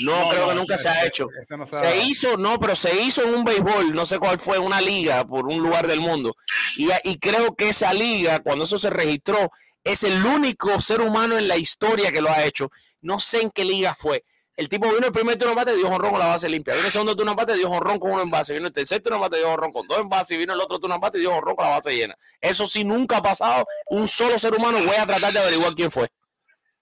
No, 0.00 0.28
creo 0.28 0.48
que 0.48 0.54
nunca 0.54 0.76
se 0.76 0.88
ha 0.88 1.06
hecho. 1.06 1.28
se 1.70 1.78
Se 1.78 2.04
hizo, 2.04 2.36
no, 2.36 2.58
pero 2.58 2.74
se 2.74 3.00
hizo 3.00 3.22
en 3.22 3.34
un 3.34 3.44
béisbol, 3.44 3.94
no 3.94 4.04
sé 4.06 4.18
cuál 4.18 4.38
fue, 4.38 4.58
una 4.58 4.80
liga 4.80 5.24
por 5.24 5.46
un 5.46 5.60
lugar 5.60 5.86
del 5.86 6.00
mundo. 6.00 6.36
Y, 6.76 6.88
y 7.04 7.18
creo 7.18 7.54
que 7.54 7.68
esa 7.68 7.94
liga, 7.94 8.40
cuando 8.40 8.64
eso 8.64 8.78
se 8.78 8.90
registró, 8.90 9.52
es 9.84 10.02
el 10.02 10.24
único 10.24 10.80
ser 10.80 11.00
humano 11.00 11.38
en 11.38 11.46
la 11.46 11.56
historia 11.56 12.10
que 12.10 12.20
lo 12.20 12.30
ha 12.30 12.44
hecho. 12.44 12.70
No 13.00 13.20
sé 13.20 13.42
en 13.42 13.50
qué 13.50 13.64
liga 13.64 13.94
fue. 13.94 14.24
El 14.56 14.68
tipo 14.68 14.92
vino 14.92 15.06
el 15.06 15.12
primer 15.12 15.38
turno 15.38 15.54
bate, 15.54 15.74
dio 15.74 15.88
jonrón 15.88 16.10
con 16.10 16.20
la 16.20 16.26
base 16.26 16.48
limpia. 16.48 16.74
Vino 16.74 16.86
el 16.86 16.92
segundo 16.92 17.16
turno 17.16 17.34
bate, 17.34 17.54
dio 17.54 17.68
jonrón 17.68 17.98
con 17.98 18.12
uno 18.12 18.22
en 18.22 18.30
base. 18.30 18.52
Vino 18.52 18.66
el 18.66 18.72
tercer 18.72 19.00
turno 19.00 19.18
bate, 19.18 19.36
dio 19.38 19.48
jonrón 19.48 19.72
con 19.72 19.88
dos 19.88 19.98
en 19.98 20.08
base. 20.08 20.34
Y 20.34 20.38
vino 20.38 20.52
el 20.52 20.60
otro 20.60 20.78
turno 20.78 20.98
bate, 20.98 21.18
dio 21.18 21.32
jonrón 21.32 21.56
con 21.56 21.64
la 21.64 21.76
base 21.76 21.94
llena. 21.94 22.16
Eso 22.40 22.68
sí 22.68 22.84
nunca 22.84 23.18
ha 23.18 23.22
pasado. 23.22 23.66
Un 23.86 24.06
solo 24.06 24.38
ser 24.38 24.54
humano. 24.54 24.78
Voy 24.84 24.96
a 24.96 25.06
tratar 25.06 25.32
de 25.32 25.38
averiguar 25.38 25.74
quién 25.74 25.90
fue. 25.90 26.08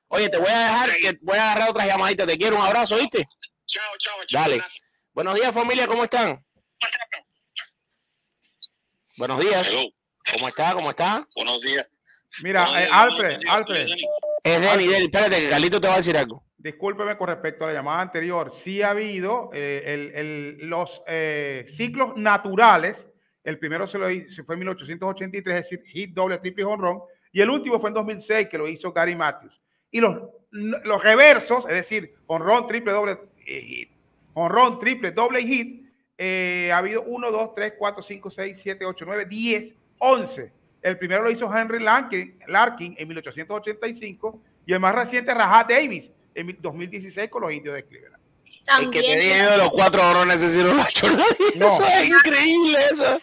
Oye, 0.09 0.29
te 0.29 0.39
voy 0.39 0.51
a 0.51 0.59
dejar, 0.59 0.91
que 0.97 1.19
voy 1.23 1.39
a 1.39 1.53
agarrar 1.53 1.71
otras 1.71 1.87
llamaditas. 1.87 2.27
Te 2.27 2.37
quiero, 2.37 2.57
un 2.57 2.63
abrazo, 2.63 2.97
¿viste? 2.97 3.25
chao, 3.67 3.83
chao, 3.99 4.15
chao. 4.27 4.43
Dale. 4.43 4.57
gracias. 4.57 4.83
Buenos 5.13 5.35
días, 5.35 5.55
familia, 5.55 5.87
¿cómo 5.87 6.05
están? 6.05 6.45
Buenos 9.17 9.41
días. 9.41 9.69
Hello, 9.69 9.91
¿Cómo 10.33 10.49
está? 10.49 10.73
¿Cómo 10.73 10.91
está? 10.91 11.29
buenos 11.35 11.61
días. 11.61 11.87
Mira, 12.43 12.65
Buenos 12.65 12.83
eh, 12.83 12.89
Alfred, 12.93 13.41
Alfred. 13.49 13.87
Es 14.43 14.61
Denny, 14.61 14.87
Denny, 14.87 15.05
espérate, 15.05 15.41
que 15.41 15.51
Carlito 15.51 15.81
te 15.81 15.89
va 15.89 15.95
a 15.95 15.97
decir 15.99 16.17
algo. 16.17 16.45
Discúlpeme 16.63 17.17
con 17.17 17.29
respecto 17.29 17.65
a 17.65 17.69
la 17.69 17.75
llamada 17.75 18.03
anterior. 18.03 18.53
Sí 18.63 18.83
ha 18.83 18.91
habido 18.91 19.51
eh, 19.53 20.57
los 20.61 21.03
eh, 21.07 21.67
ciclos 21.71 22.17
naturales. 22.17 22.97
El 23.43 23.59
primero 23.59 23.87
se, 23.87 23.99
lo, 23.99 24.07
se 24.09 24.45
fue 24.45 24.55
en 24.55 24.61
1883, 24.61 25.55
es 25.55 25.63
decir, 25.63 25.83
hit, 25.87 26.15
doble, 26.15 26.39
triple 26.39 26.63
y 26.63 26.67
honrón. 26.67 27.01
Y 27.33 27.41
el 27.41 27.49
último 27.49 27.81
fue 27.81 27.91
en 27.91 27.95
2006, 27.95 28.49
que 28.49 28.59
lo 28.59 28.69
hizo 28.69 28.93
Gary 28.93 29.17
Matthews. 29.17 29.59
Y 29.91 30.01
los 30.01 31.03
reversos, 31.03 31.65
es 31.69 31.75
decir, 31.75 32.15
honrón, 32.27 32.67
triple, 32.67 32.93
doble 32.93 33.19
eh, 33.47 33.61
hit, 33.63 33.91
honrón, 34.35 34.79
triple, 34.79 35.13
doble 35.13 35.43
hit, 35.43 35.87
eh, 36.19 36.71
ha 36.73 36.79
habido 36.79 37.03
1, 37.03 37.31
2, 37.31 37.55
3, 37.55 37.75
4, 37.79 38.03
5, 38.03 38.31
6, 38.31 38.61
7, 38.63 38.85
8, 38.85 39.05
9, 39.07 39.25
10, 39.25 39.75
11. 39.99 40.53
El 40.83 40.99
primero 40.99 41.23
lo 41.23 41.31
hizo 41.31 41.55
Henry 41.55 41.83
Larkin, 41.83 42.39
Larkin 42.47 42.95
en 42.99 43.09
1885 43.09 44.43
y 44.67 44.73
el 44.75 44.81
más 44.81 44.95
reciente 44.95 45.33
Rajat 45.33 45.71
Davis 45.71 46.11
en 46.41 46.57
2016 46.61 47.31
con 47.31 47.43
los 47.43 47.53
indios 47.53 47.75
de 47.75 47.85
Cleveland. 47.85 48.21
El 48.79 48.91
que 48.91 49.01
te 49.01 49.17
dije 49.19 49.43
de 49.43 49.57
los 49.57 49.71
cuatro 49.71 50.09
orones, 50.09 50.43
ese 50.43 50.63
no 50.63 50.75
lo 50.75 50.83
ha 50.83 50.89
hecho 50.89 51.11
nadie. 51.11 51.27
No. 51.57 51.67
Eso 51.67 51.85
es 51.87 52.09
increíble 52.09 52.79
eso. 52.93 53.21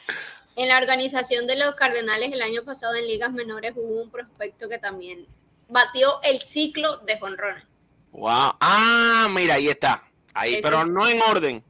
En 0.55 0.68
la 0.68 0.78
organización 0.78 1.45
de 1.45 1.55
los 1.55 1.76
Cardenales 1.76 2.34
el 2.34 2.41
año 2.41 2.63
pasado 2.63 2.95
en 2.95 3.07
ligas 3.07 3.32
menores 3.32 3.74
hubo 3.76 4.01
un 4.01 4.09
prospecto 4.09 4.68
que 4.68 4.80
también 4.80 5.28
batió 5.70 6.22
el 6.24 6.41
ciclo 6.41 6.97
de 6.97 7.20
jonrones. 7.20 7.63
Wow. 8.11 8.55
Ah, 8.59 9.28
mira, 9.30 9.55
ahí 9.55 9.70
está. 9.70 10.03
Ahí, 10.34 10.59
pero 10.61 10.86
no 10.86 11.07
en 11.07 11.22
orden. 11.22 11.63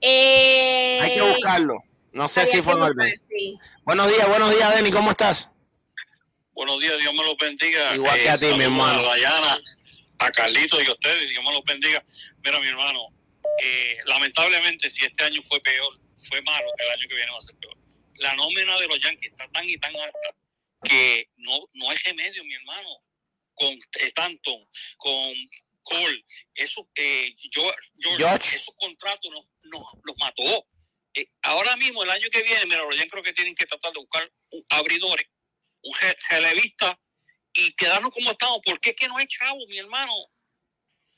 Eh, 0.00 1.00
Hay 1.02 1.14
que 1.14 1.22
buscarlo. 1.22 1.82
No 2.12 2.28
sé 2.28 2.46
si 2.46 2.62
fue 2.62 2.74
en 2.74 2.82
orden. 2.82 3.14
Buenos 3.84 4.08
días, 4.08 4.28
buenos 4.28 4.54
días, 4.54 4.74
Denny, 4.74 4.90
¿cómo 4.90 5.10
estás? 5.10 5.50
Buenos 6.52 6.78
días, 6.78 6.98
Dios 6.98 7.12
me 7.14 7.24
los 7.24 7.36
bendiga. 7.36 7.94
Igual 7.94 8.18
que 8.20 8.30
a 8.30 8.36
ti, 8.36 8.46
mi 8.56 8.64
hermano. 8.64 9.00
A 9.00 9.02
Dayana, 9.02 9.58
a 10.20 10.30
Carlitos 10.30 10.82
y 10.84 10.86
a 10.86 10.92
ustedes, 10.92 11.28
Dios 11.30 11.42
me 11.44 11.52
los 11.52 11.64
bendiga. 11.64 12.04
Mira, 12.44 12.60
mi 12.60 12.68
hermano, 12.68 13.08
eh, 13.62 13.96
lamentablemente, 14.04 14.90
si 14.90 15.04
este 15.04 15.24
año 15.24 15.40
fue 15.42 15.60
peor, 15.60 15.98
fue 16.28 16.40
malo, 16.42 16.66
el 16.78 16.90
año 16.90 17.08
que 17.08 17.14
viene 17.14 17.32
va 17.32 17.38
a 17.38 17.42
ser 17.42 17.56
peor. 17.56 17.76
La 18.16 18.34
nómina 18.34 18.78
de 18.78 18.86
los 18.86 19.00
Yankees 19.00 19.32
está 19.32 19.48
tan 19.50 19.68
y 19.68 19.78
tan 19.78 19.96
alta 19.96 20.34
que 20.84 21.28
no, 21.38 21.68
no 21.72 21.90
hay 21.90 21.96
remedio, 22.04 22.44
mi 22.44 22.54
hermano. 22.54 22.88
Con 23.54 23.78
Stanton, 23.92 24.66
con 24.96 25.34
Cole, 25.82 26.24
eso, 26.54 26.88
eh, 26.94 27.34
yo, 27.50 27.70
esos 27.98 28.74
contratos 28.76 29.30
nos, 29.30 29.44
nos, 29.64 29.84
los 30.02 30.16
mató. 30.18 30.66
Eh, 31.12 31.26
ahora 31.42 31.76
mismo, 31.76 32.02
el 32.02 32.10
año 32.10 32.28
que 32.30 32.42
viene, 32.42 32.64
mira, 32.64 32.84
los 32.84 32.94
Yankees 32.94 33.10
creo 33.10 33.22
que 33.22 33.32
tienen 33.34 33.54
que 33.54 33.66
tratar 33.66 33.92
de 33.92 33.98
buscar 33.98 34.30
un 34.52 34.64
abridores, 34.70 35.26
un 35.82 35.94
relevista 36.30 36.98
y 37.54 37.72
quedarnos 37.74 38.12
como 38.12 38.30
estamos. 38.30 38.60
porque 38.64 38.90
es 38.90 38.96
que 38.96 39.08
no 39.08 39.16
hay 39.16 39.26
chavo, 39.26 39.58
mi 39.68 39.78
hermano? 39.78 40.12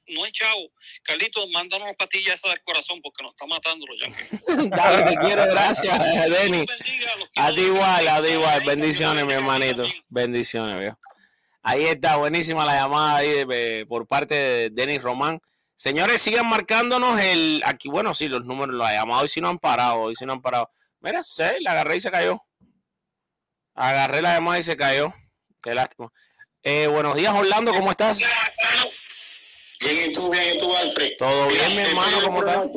no 0.08 0.24
hay 0.24 0.32
chavo. 0.32 0.70
Carlitos, 1.02 1.48
mándanos 1.50 1.86
una 1.86 1.96
pastilla 1.96 2.34
esa 2.34 2.48
del 2.48 2.62
corazón 2.62 3.00
porque 3.02 3.22
nos 3.22 3.32
está 3.32 3.46
matando 3.46 3.86
los 3.86 4.00
yankees. 4.00 4.30
Dale, 4.70 5.02
te 5.04 5.16
quiero, 5.16 5.44
gracias, 5.46 5.98
Denny. 6.42 6.66
A 7.36 7.52
ti 7.52 7.60
igual, 7.60 8.08
a 8.08 8.22
ti 8.22 8.28
igual. 8.28 8.64
Bendiciones, 8.64 9.24
mi 9.24 9.32
hermanito. 9.32 9.84
Bendiciones, 10.08 10.78
viejo. 10.78 10.98
Ahí 11.62 11.84
está, 11.84 12.16
buenísima 12.16 12.64
la 12.64 12.74
llamada 12.74 13.18
ahí 13.18 13.84
por 13.86 14.06
parte 14.06 14.34
de 14.34 14.70
Denis 14.70 15.00
Román. 15.00 15.40
Señores, 15.76 16.20
sigan 16.20 16.48
marcándonos 16.48 17.20
el. 17.20 17.62
Aquí, 17.64 17.88
bueno, 17.88 18.14
sí, 18.14 18.28
los 18.28 18.44
números 18.44 18.74
los 18.74 18.86
ha 18.86 18.92
llamado. 18.92 19.22
Hoy 19.22 19.28
sí 19.28 19.40
no 19.40 19.48
han 19.48 19.58
parado, 19.58 20.00
hoy 20.00 20.16
sí 20.16 20.26
no 20.26 20.32
han 20.32 20.42
parado. 20.42 20.70
Mira, 21.00 21.22
sé, 21.22 21.56
la 21.60 21.72
agarré 21.72 21.96
y 21.96 22.00
se 22.00 22.10
cayó. 22.10 22.40
Agarré 23.74 24.22
la 24.22 24.34
llamada 24.34 24.58
y 24.58 24.62
se 24.62 24.76
cayó. 24.76 25.14
Qué 25.62 25.74
lástima. 25.74 26.12
Eh, 26.64 26.86
buenos 26.86 27.16
días, 27.16 27.34
Orlando, 27.34 27.72
¿cómo 27.72 27.90
estás? 27.90 28.18
Bien, 28.18 30.10
¿y 30.10 30.12
tú, 30.12 30.30
bien, 30.30 30.54
y 30.54 30.58
tú, 30.58 30.76
Alfred? 30.76 31.10
Todo 31.18 31.48
bien, 31.48 31.74
mi 31.74 31.82
hermano, 31.82 32.22
¿cómo 32.22 32.38
estás? 32.38 32.70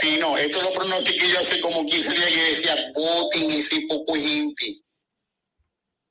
Sí, 0.00 0.16
no, 0.18 0.38
esto 0.38 0.62
lo 0.62 0.72
pronostiqué 0.72 1.28
yo 1.28 1.38
hace 1.38 1.60
como 1.60 1.84
15 1.84 2.10
días 2.12 2.28
que 2.30 2.42
decía 2.42 2.76
voten 2.94 3.50
ese 3.50 3.82
poco 3.86 4.14
gente. 4.14 4.74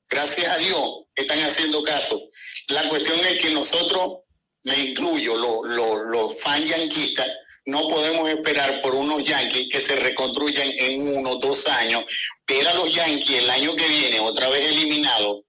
Gracias 0.08 0.46
a 0.46 0.58
Dios 0.58 1.04
están 1.16 1.40
haciendo 1.40 1.82
caso. 1.82 2.20
La 2.68 2.88
cuestión 2.88 3.18
es 3.26 3.42
que 3.42 3.50
nosotros, 3.50 4.20
me 4.62 4.76
incluyo, 4.76 5.34
los 5.34 5.66
lo, 5.66 5.96
lo 5.96 6.30
fan 6.30 6.64
yanquistas, 6.64 7.28
no 7.64 7.88
podemos 7.88 8.28
esperar 8.28 8.80
por 8.82 8.94
unos 8.94 9.26
yanquis 9.26 9.68
que 9.68 9.80
se 9.80 9.96
reconstruyan 9.96 10.68
en 10.78 11.18
uno 11.18 11.30
o 11.32 11.38
dos 11.40 11.66
años. 11.66 12.04
Ver 12.46 12.68
a 12.68 12.74
los 12.74 12.94
yanquis 12.94 13.38
el 13.38 13.50
año 13.50 13.74
que 13.74 13.88
viene 13.88 14.20
otra 14.20 14.48
vez 14.48 14.64
eliminados, 14.64 15.45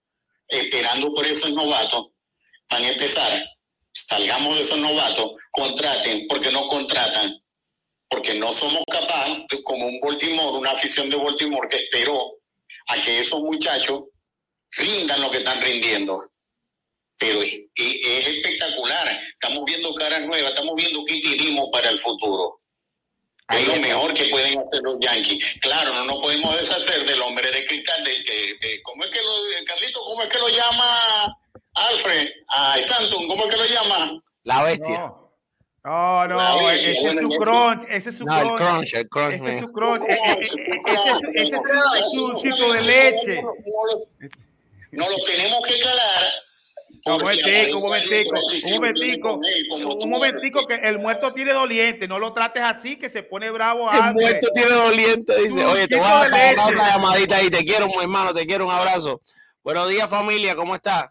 esperando 0.48 1.14
por 1.14 1.26
esos 1.26 1.52
novatos, 1.52 2.10
van 2.70 2.84
a 2.84 2.90
empezar 2.90 3.48
salgamos 4.06 4.56
de 4.56 4.62
esos 4.62 4.78
novatos, 4.78 5.32
contraten, 5.52 6.28
porque 6.28 6.52
no 6.52 6.68
contratan, 6.68 7.42
porque 8.10 8.36
no 8.36 8.54
somos 8.54 8.84
capaces, 8.90 9.46
como 9.64 9.86
un 9.86 10.00
Baltimore, 10.02 10.58
una 10.58 10.72
afición 10.72 11.10
de 11.10 11.18
Baltimore 11.18 11.68
que 11.68 11.78
esperó 11.78 12.38
a 12.88 13.02
que 13.02 13.20
esos 13.20 13.40
muchachos 13.40 14.04
rindan 14.72 15.22
lo 15.22 15.32
que 15.32 15.40
están 15.40 15.62
rindiendo. 15.62 16.32
Pero 17.18 17.42
es, 17.42 17.54
espectacular, 17.76 19.20
estamos 19.30 19.66
viendo 19.66 19.94
caras 19.96 20.26
nuevas, 20.26 20.52
estamos 20.52 20.76
viendo 20.76 21.04
qué 21.06 21.20
tenemos 21.20 21.70
para 21.72 21.90
el 21.90 21.98
futuro. 21.98 22.62
Es 23.50 23.68
lo 23.68 23.76
mejor 23.78 24.14
que 24.14 24.26
pueden 24.26 24.60
hacer 24.60 24.82
los 24.84 24.98
Yankees. 25.00 25.58
Claro, 25.62 25.94
no 25.94 26.06
nos 26.06 26.18
podemos 26.18 26.60
deshacer 26.60 27.06
del 27.06 27.22
hombre 27.22 27.50
de 27.50 27.66
cristal, 27.66 28.04
del 28.04 28.24
que, 28.24 28.82
¿cómo 28.84 29.04
es 29.06 29.10
que 29.10 29.20
lo, 29.22 29.66
Carlito, 29.66 30.00
cómo 30.04 30.24
es 30.24 30.30
que 30.30 30.40
lo 30.40 30.50
llama 30.50 31.38
Alfred, 31.76 32.28
a 32.50 32.78
Stanton, 32.80 33.28
¿cómo 33.28 33.46
es 33.46 33.56
que 33.56 33.58
lo 33.58 33.66
llama? 33.66 34.22
La 34.44 34.64
bestia. 34.64 35.14
No. 35.84 36.28
No, 36.28 36.70
ese 36.72 36.92
es 36.92 37.00
su 37.00 37.30
crunch, 37.30 37.86
ese 37.90 38.10
es 38.10 38.18
su 38.18 38.26
no, 38.26 38.56
crunch. 38.56 38.94
el 38.94 39.08
crunch, 39.08 39.36
ese 39.36 39.56
es 39.56 39.62
su 39.62 39.72
crunch, 39.72 40.04
ese, 40.10 41.56
es 42.50 42.56
su 42.58 42.74
de 42.74 42.84
leche. 42.84 43.42
No 44.92 45.10
lo 45.10 45.24
tenemos 45.26 45.66
que 45.66 45.80
calar 45.80 46.24
un 47.06 47.14
momentico, 47.14 47.78
un 47.78 47.84
momentico, 47.84 48.40
un 48.66 48.74
momentico, 48.74 49.40
un 50.04 50.10
momentico 50.10 50.68
que 50.68 50.76
el 50.76 51.00
muerto 51.00 51.34
tiene 51.34 51.54
doliente, 51.54 52.08
no 52.08 52.20
lo 52.20 52.34
trates 52.34 52.64
así 52.64 52.98
que 52.98 53.10
se 53.10 53.24
pone 53.24 53.50
bravo. 53.50 53.92
El 53.92 54.14
muerto 54.14 54.48
tiene 54.54 54.72
doliente, 54.72 55.44
dice, 55.44 55.66
oye, 55.66 55.88
te 55.88 55.96
voy 55.96 56.06
a 56.06 56.30
dar 56.30 56.74
una 56.74 56.96
llamadita 56.96 57.42
y 57.44 57.50
te 57.50 57.64
quiero, 57.64 57.88
mi 57.88 58.02
hermano, 58.02 58.34
te 58.34 58.46
quiero, 58.46 58.66
un 58.66 58.72
abrazo. 58.72 59.22
Buenos 59.64 59.90
días 59.90 60.10
familia, 60.10 60.56
¿cómo 60.56 60.76
estás? 60.76 61.08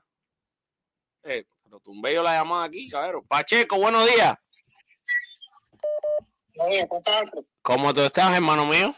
Eh, 1.24 1.44
pero 1.62 1.80
tumbé 1.80 2.14
yo 2.14 2.22
la 2.22 2.34
llamada 2.34 2.64
aquí, 2.64 2.88
cabrón. 2.88 3.24
Pacheco, 3.28 3.76
buenos 3.76 4.06
días. 4.06 4.34
¿Cómo 7.62 7.92
tú 7.92 8.00
estás, 8.00 8.34
hermano 8.34 8.66
mío? 8.66 8.94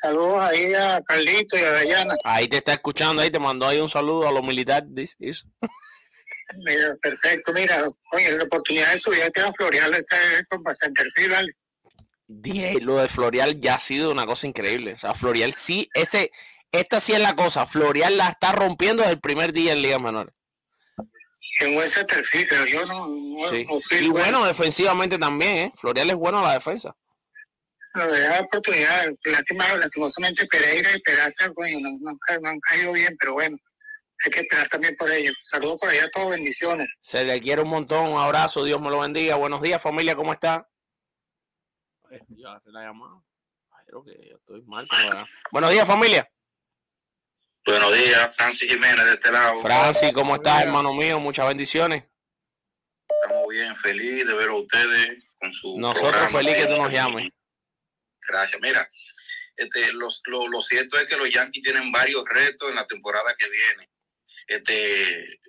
Saludos 0.00 0.40
ahí 0.40 0.72
a 0.74 1.02
Carlito 1.02 1.58
y 1.58 1.62
a 1.62 1.70
Dayana. 1.72 2.14
Ahí 2.24 2.48
te 2.48 2.58
está 2.58 2.72
escuchando, 2.72 3.20
ahí 3.20 3.30
te 3.30 3.38
mandó 3.38 3.66
ahí 3.66 3.80
un 3.80 3.88
saludo 3.88 4.28
a 4.28 4.32
los 4.32 4.46
militares. 4.46 5.16
Mira, 5.18 6.94
perfecto, 7.02 7.52
mira, 7.52 7.84
oye, 8.12 8.30
la 8.36 8.44
oportunidad 8.44 8.92
de 8.92 8.98
subir 8.98 9.22
a 9.22 9.52
Florial 9.52 9.94
está 9.94 10.16
con 10.48 10.62
bastante 10.62 11.02
¿vale? 11.28 11.52
Dije, 12.26 12.80
lo 12.80 12.98
de 12.98 13.08
Florial 13.08 13.60
ya 13.60 13.74
ha 13.74 13.78
sido 13.78 14.10
una 14.10 14.24
cosa 14.24 14.46
increíble. 14.46 14.92
O 14.92 14.98
sea, 14.98 15.14
Florial 15.14 15.54
sí, 15.54 15.88
este, 15.94 16.30
esta 16.72 17.00
sí 17.00 17.12
es 17.12 17.20
la 17.20 17.34
cosa. 17.34 17.66
Florial 17.66 18.16
la 18.16 18.28
está 18.28 18.52
rompiendo 18.52 19.02
desde 19.02 19.14
el 19.14 19.20
primer 19.20 19.52
día 19.52 19.72
en 19.72 19.82
Liga 19.82 19.98
Menor. 19.98 20.32
En 21.60 21.74
buen 21.74 21.88
centerfield, 21.88 22.46
pero 22.48 22.66
yo 22.66 22.86
no. 22.86 23.08
sí. 23.50 23.66
y 24.00 24.08
bueno, 24.08 24.46
defensivamente 24.46 25.18
también, 25.18 25.56
¿eh? 25.56 25.72
Florial 25.76 26.08
es 26.10 26.16
bueno 26.16 26.38
a 26.38 26.42
la 26.42 26.54
defensa 26.54 26.94
nos 27.94 28.12
da 28.12 28.40
oportunidad. 28.40 29.08
Lástima, 29.24 29.64
lastimosamente 29.76 30.46
Pereira 30.46 30.90
y 30.94 31.00
Peraza, 31.00 31.50
bueno, 31.54 31.88
no, 32.00 32.12
no, 32.12 32.48
han 32.48 32.60
caído 32.60 32.92
bien, 32.92 33.16
pero 33.18 33.34
bueno, 33.34 33.56
hay 34.24 34.30
que 34.30 34.40
esperar 34.40 34.68
también 34.68 34.96
por 34.96 35.10
ellos. 35.10 35.36
Saludos 35.50 35.78
por 35.80 35.90
allá 35.90 36.04
a 36.04 36.10
todos, 36.10 36.30
bendiciones. 36.30 36.88
Se 37.00 37.24
le 37.24 37.40
quiere 37.40 37.62
un 37.62 37.68
montón, 37.68 38.10
un 38.10 38.18
abrazo, 38.18 38.64
Dios 38.64 38.80
me 38.80 38.90
lo 38.90 39.00
bendiga. 39.00 39.36
Buenos 39.36 39.62
días, 39.62 39.80
familia, 39.80 40.14
¿cómo 40.16 40.32
está? 40.32 40.68
Ya 42.10 42.60
la 42.66 42.82
llamada. 42.82 43.22
Creo 43.86 44.04
que 44.04 44.28
yo 44.28 44.36
estoy 44.36 44.62
mal. 44.66 44.86
Buenos 45.50 45.70
días, 45.70 45.86
familia. 45.86 46.30
Buenos 47.66 47.94
días, 47.94 48.36
Francis 48.36 48.70
Jiménez 48.70 49.04
de 49.04 49.12
este 49.12 49.32
lado. 49.32 49.60
Francis, 49.62 50.12
¿cómo 50.12 50.36
estás, 50.36 50.62
hermano 50.62 50.92
mío? 50.94 51.18
Muchas 51.20 51.46
bendiciones. 51.48 52.04
Estamos 53.22 53.48
bien, 53.48 53.74
feliz 53.76 54.26
de 54.26 54.34
ver 54.34 54.50
a 54.50 54.54
ustedes 54.54 55.24
con 55.38 55.52
su. 55.54 55.78
Nosotros 55.78 56.30
feliz 56.30 56.54
que 56.56 56.66
tú 56.66 56.76
nos 56.76 56.90
llames. 56.90 57.30
Gracias. 58.28 58.60
Mira, 58.60 58.88
este, 59.56 59.92
los, 59.92 60.22
lo, 60.26 60.62
cierto 60.62 60.98
es 60.98 61.04
que 61.06 61.16
los 61.16 61.30
Yankees 61.30 61.62
tienen 61.62 61.90
varios 61.90 62.24
retos 62.26 62.68
en 62.68 62.76
la 62.76 62.86
temporada 62.86 63.34
que 63.36 63.48
viene. 63.48 63.90
Este, 64.46 65.40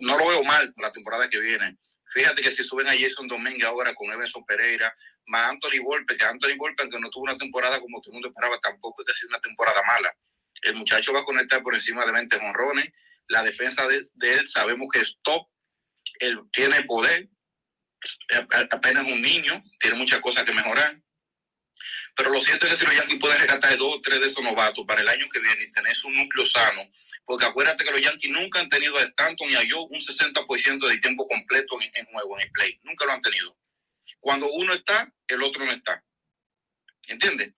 no 0.00 0.18
lo 0.18 0.28
veo 0.28 0.44
mal 0.44 0.72
la 0.76 0.92
temporada 0.92 1.28
que 1.28 1.40
viene. 1.40 1.78
Fíjate 2.12 2.42
que 2.42 2.52
si 2.52 2.62
suben 2.62 2.86
a 2.86 2.96
Jason 2.96 3.26
Domingue 3.26 3.66
ahora 3.66 3.92
con 3.92 4.12
Emerson 4.12 4.44
Pereira, 4.44 4.94
más 5.26 5.50
Anthony 5.50 5.82
Volpe, 5.82 6.16
que 6.16 6.24
Anthony 6.24 6.56
Volpe, 6.56 6.82
aunque 6.82 7.00
no 7.00 7.10
tuvo 7.10 7.24
una 7.24 7.36
temporada 7.36 7.80
como 7.80 8.00
todo 8.00 8.12
el 8.12 8.14
mundo 8.14 8.28
esperaba, 8.28 8.60
tampoco 8.60 9.02
es 9.02 9.06
decir 9.06 9.28
una 9.28 9.40
temporada 9.40 9.82
mala. 9.84 10.14
El 10.62 10.76
muchacho 10.76 11.12
va 11.12 11.20
a 11.20 11.24
conectar 11.24 11.60
por 11.62 11.74
encima 11.74 12.06
de 12.06 12.12
20 12.12 12.36
honrones. 12.36 12.92
La 13.28 13.42
defensa 13.42 13.86
de, 13.88 14.00
de, 14.14 14.34
él 14.34 14.46
sabemos 14.46 14.86
que 14.92 15.00
es 15.00 15.18
top. 15.22 15.48
Él 16.20 16.38
tiene 16.52 16.84
poder. 16.84 17.28
Apenas 18.70 19.02
un 19.04 19.20
niño, 19.20 19.64
tiene 19.80 19.96
muchas 19.96 20.20
cosas 20.20 20.44
que 20.44 20.52
mejorar. 20.52 21.00
Pero 22.16 22.30
lo 22.30 22.40
cierto 22.40 22.66
es 22.66 22.72
que 22.72 22.78
si 22.78 22.84
los 22.86 22.96
Yankees 22.96 23.18
pueden 23.18 23.38
rescatar 23.38 23.76
dos 23.76 23.96
o 23.96 24.00
tres 24.00 24.20
de 24.20 24.26
esos 24.26 24.42
novatos 24.42 24.84
para 24.86 25.00
el 25.00 25.08
año 25.08 25.28
que 25.28 25.40
viene 25.40 25.64
y 25.64 25.72
tener 25.72 25.94
su 25.96 26.08
núcleo 26.10 26.46
sano, 26.46 26.82
porque 27.24 27.46
acuérdate 27.46 27.84
que 27.84 27.90
los 27.90 28.00
Yankees 28.00 28.30
nunca 28.30 28.60
han 28.60 28.68
tenido 28.68 28.96
a 28.98 29.02
Stanton 29.02 29.50
y 29.50 29.54
a 29.56 29.62
Joe 29.68 29.86
un 29.90 29.98
60% 29.98 30.88
de 30.88 30.98
tiempo 30.98 31.26
completo 31.26 31.80
en, 31.80 31.90
en 31.94 32.06
juego, 32.06 32.38
en 32.38 32.44
el 32.44 32.52
play. 32.52 32.78
Nunca 32.84 33.04
lo 33.04 33.12
han 33.12 33.22
tenido. 33.22 33.56
Cuando 34.20 34.50
uno 34.50 34.72
está, 34.74 35.12
el 35.28 35.42
otro 35.42 35.64
no 35.64 35.72
está. 35.72 36.02
¿Entiendes? 37.08 37.52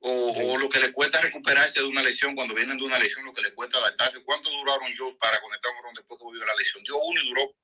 O, 0.00 0.32
o, 0.32 0.58
lo 0.58 0.68
que 0.68 0.80
le 0.80 0.92
cuesta 0.92 1.20
recuperarse 1.20 1.80
de 1.80 1.86
una 1.86 2.02
lesión 2.02 2.34
cuando 2.34 2.54
vienen 2.54 2.76
de 2.76 2.84
una 2.84 2.98
lesión, 2.98 3.24
lo 3.24 3.32
que 3.32 3.40
le 3.40 3.54
cuesta 3.54 3.78
adaptarse. 3.78 4.22
¿Cuánto 4.22 4.50
duraron 4.50 4.92
yo 4.94 5.16
para 5.16 5.40
conectar 5.40 5.72
un 5.72 5.82
ron 5.82 5.94
después 5.94 6.18
que 6.18 6.24
volvió 6.24 6.44
la 6.44 6.54
lesión? 6.54 6.84
Dio 6.84 6.98
uno 6.98 7.20
y 7.22 7.28
duró 7.28 7.54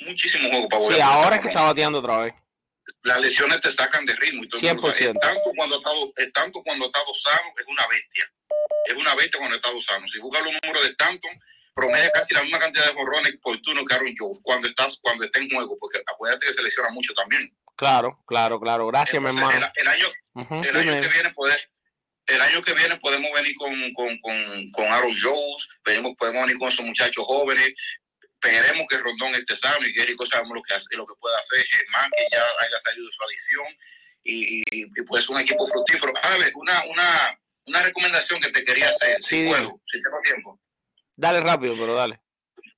muchísimo 0.00 0.48
juego 0.48 0.68
para 0.68 0.82
volver. 0.82 0.96
Sí, 0.96 1.02
ahora 1.02 1.36
es 1.36 1.42
que 1.42 1.48
está 1.48 1.62
bateando 1.62 1.98
otra 1.98 2.18
vez. 2.18 2.34
Las 3.02 3.20
lesiones 3.20 3.60
te 3.60 3.70
sacan 3.70 4.04
de 4.04 4.14
ritmo. 4.16 4.44
Y 4.44 4.48
todo 4.48 4.60
100%. 4.60 5.18
Tanto 5.20 5.52
cuando, 5.56 5.76
ha 5.76 5.78
estado, 5.78 6.12
tanto 6.32 6.62
cuando 6.62 6.84
ha 6.84 6.88
estado 6.88 7.14
sano, 7.14 7.52
es 7.58 7.66
una 7.66 7.86
bestia. 7.86 8.32
Es 8.86 8.94
una 8.94 9.14
bestia 9.14 9.38
cuando 9.38 9.54
ha 9.54 9.58
estado 9.58 9.80
sano. 9.80 10.08
Si 10.08 10.18
buscas 10.18 10.42
los 10.44 10.54
números 10.62 10.82
de 10.84 10.90
Stanton, 10.90 11.30
promedia 11.74 12.10
casi 12.10 12.34
la 12.34 12.42
misma 12.42 12.58
cantidad 12.58 12.86
de 12.86 12.94
jorrones 12.94 13.32
por 13.42 13.60
turno 13.62 13.84
que 13.84 13.94
Aaron 13.94 14.14
Jones 14.18 14.40
cuando, 14.42 14.68
estás, 14.68 14.98
cuando 15.02 15.24
está 15.24 15.38
en 15.38 15.50
juego, 15.50 15.76
porque 15.78 15.98
acuérdate 16.06 16.46
que 16.46 16.54
se 16.54 16.62
lesiona 16.62 16.90
mucho 16.90 17.12
también. 17.14 17.54
Claro, 17.76 18.18
claro, 18.26 18.58
claro. 18.60 18.86
Gracias, 18.88 19.14
Entonces, 19.14 19.40
mi 19.40 19.48
hermano. 19.48 19.72
El, 19.76 19.82
el 19.82 19.88
año, 19.88 20.06
Uh 20.34 20.42
-huh. 20.42 20.68
el 20.68 20.76
año 20.76 21.00
que 21.02 21.08
viene 21.08 21.30
poder 21.30 21.58
el 22.28 22.40
año 22.42 22.62
que 22.62 22.74
viene 22.74 22.96
podemos 22.98 23.30
venir 23.34 23.54
con, 23.56 23.72
con, 23.94 24.18
con, 24.20 24.70
con 24.70 24.84
Aaron 24.86 25.16
Jones, 25.20 25.68
podemos 25.82 26.14
venir 26.20 26.58
con 26.58 26.68
esos 26.68 26.84
muchachos 26.84 27.24
jóvenes, 27.24 27.72
esperemos 28.40 28.86
que 28.88 28.98
Rondón 28.98 29.34
esté 29.34 29.56
sano 29.56 29.86
y 29.86 29.92
Gerico 29.92 30.24
sabemos 30.26 30.54
lo 30.56 30.62
que, 30.62 30.74
hace, 30.74 30.86
lo 30.92 31.06
que 31.06 31.14
puede 31.20 31.36
hacer, 31.36 31.64
Germán 31.70 32.10
que 32.16 32.26
ya 32.32 32.42
haya 32.60 32.80
salido 32.84 33.06
de 33.06 33.12
su 33.12 33.22
adicción 33.24 33.66
y, 34.24 34.58
y, 34.58 34.62
y 34.70 35.02
pues 35.02 35.28
un 35.28 35.38
equipo 35.40 35.66
fructífero. 35.66 36.12
A 36.22 36.36
ver, 36.36 36.52
una, 36.54 36.84
una, 36.84 37.38
una 37.66 37.82
recomendación 37.82 38.40
que 38.40 38.50
te 38.50 38.64
quería 38.64 38.90
hacer, 38.90 39.16
Sí, 39.22 39.42
si 39.44 39.48
puedo, 39.48 39.80
si 39.86 40.02
tengo 40.02 40.18
tiempo. 40.24 40.60
Dale 41.16 41.40
rápido, 41.40 41.74
pero 41.76 41.94
dale. 41.94 42.20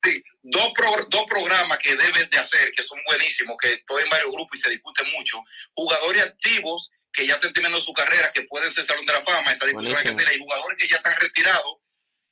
Sí, 0.03 0.23
dos, 0.43 0.71
pro- 0.75 1.07
dos 1.11 1.25
programas 1.29 1.77
que 1.79 1.95
debes 1.95 2.31
de 2.31 2.39
hacer, 2.39 2.71
que 2.71 2.83
son 2.83 2.99
buenísimos, 3.07 3.57
que 3.61 3.75
estoy 3.75 4.05
en 4.05 4.09
varios 4.11 4.31
grupos 4.33 4.59
y 4.59 4.63
se 4.63 4.71
discute 4.71 5.03
mucho. 5.17 5.43
Jugadores 5.75 6.23
activos 6.23 6.91
que 7.13 7.27
ya 7.27 7.35
están 7.35 7.53
terminando 7.53 7.81
su 7.81 7.93
carrera, 7.93 8.31
que 8.33 8.43
pueden 8.43 8.71
ser 8.71 8.85
Salón 8.87 9.05
de 9.05 9.13
la 9.13 9.21
Fama, 9.21 9.53
esa 9.53 9.67
discusión 9.67 9.97
hay 9.97 10.03
que 10.05 10.09
hacer. 10.11 10.29
Hay 10.29 10.39
jugadores 10.39 10.79
que 10.79 10.89
ya 10.89 10.97
están 10.97 11.15
retirados, 11.21 11.79